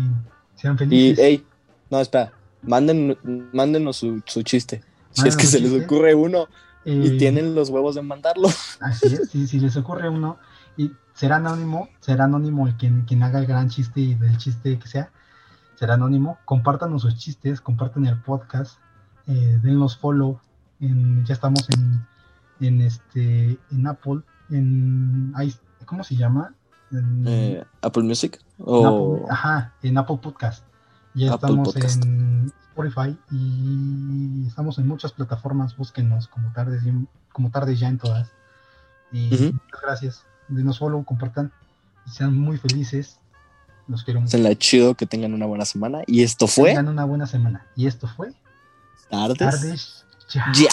sean 0.57 0.75
Y, 0.75 0.79
felices. 0.79 1.19
hey, 1.21 1.47
no, 1.91 2.01
espera. 2.01 2.33
Manden, 2.63 3.17
mándenos 3.53 3.97
su, 3.99 4.23
su 4.27 4.43
chiste. 4.43 4.83
Si 5.13 5.29
es 5.29 5.37
que 5.37 5.45
se 5.45 5.61
les 5.61 5.73
ocurre 5.85 6.15
uno 6.15 6.49
y 6.85 7.09
Eh, 7.09 7.19
tienen 7.19 7.55
los 7.55 7.69
huevos 7.71 7.95
de 7.95 8.03
mandarlo. 8.03 8.49
Así 8.81 9.07
es, 9.15 9.31
si, 9.31 9.47
si 9.47 9.61
les 9.61 9.77
ocurre 9.77 10.09
uno, 10.09 10.39
y 10.77 10.91
será 11.15 11.37
anónimo, 11.37 11.89
será 12.01 12.25
anónimo 12.25 12.67
el 12.67 12.77
quien, 12.77 13.03
quien 13.03 13.23
haga 13.23 13.39
el 13.41 13.47
gran 13.47 13.69
chiste 13.69 14.01
y 14.01 14.15
del 14.15 14.37
chiste 14.39 14.79
que 14.79 14.89
sea, 14.89 15.11
será 15.79 15.95
anónimo. 15.95 16.39
Compártanos 16.45 17.03
sus 17.03 17.17
chistes, 17.17 17.61
compartan 17.61 18.07
el 18.07 18.21
podcast, 18.23 18.79
eh, 19.27 19.59
denlos 19.63 19.97
follow. 19.97 20.41
En, 20.81 21.25
ya 21.25 21.35
estamos 21.35 21.69
en, 21.71 22.07
en 22.61 22.81
este 22.83 23.59
en 23.71 23.87
Apple, 23.87 24.21
en 24.51 25.33
¿cómo 25.87 26.03
se 26.05 26.17
llama? 26.17 26.55
En, 26.91 27.25
Eh, 27.27 27.65
Apple 27.83 28.03
Music. 28.05 28.39
en 28.59 28.65
O... 28.67 29.17
Apple, 29.17 29.27
ajá, 29.31 29.73
en 29.83 29.99
Apple 29.99 30.19
Podcast. 30.23 30.65
Ya 31.15 31.33
Apple 31.35 31.49
estamos 31.51 31.75
Podcast. 31.75 32.05
en 32.05 32.53
Spotify 32.71 33.19
y 33.31 34.47
estamos 34.47 34.79
en 34.79 34.87
muchas 34.87 35.13
plataformas. 35.13 35.77
Búsquenos 35.77 36.29
como 36.29 36.53
tardes, 36.53 36.85
y- 36.87 37.07
como 37.33 37.51
tardes 37.51 37.79
ya 37.81 37.89
en 37.89 37.99
todas. 37.99 38.31
Y 39.13 39.31
muchas 39.31 39.81
gracias. 39.83 40.25
Denos 40.49 40.79
follow, 40.79 41.05
compartan 41.05 41.51
sean 42.07 42.39
muy 42.39 42.57
felices. 42.57 43.19
Los 43.89 44.05
quiero 44.05 44.21
mucho. 44.21 44.37
la 44.39 44.55
chido, 44.57 44.95
que 44.95 45.07
tengan 45.07 45.35
una 45.35 45.47
buena 45.47 45.65
semana. 45.65 46.03
Y 46.07 46.23
esto 46.23 46.47
fue 46.47 46.71
Tengan 46.71 46.89
una 46.89 47.05
buena 47.05 47.27
semana. 47.27 47.67
Y 47.75 47.87
esto 47.87 48.07
fue 48.07 48.33
Tardes. 49.09 49.39
Tardes 49.39 50.05
Ya. 50.33 50.53
Ya. 50.55 50.69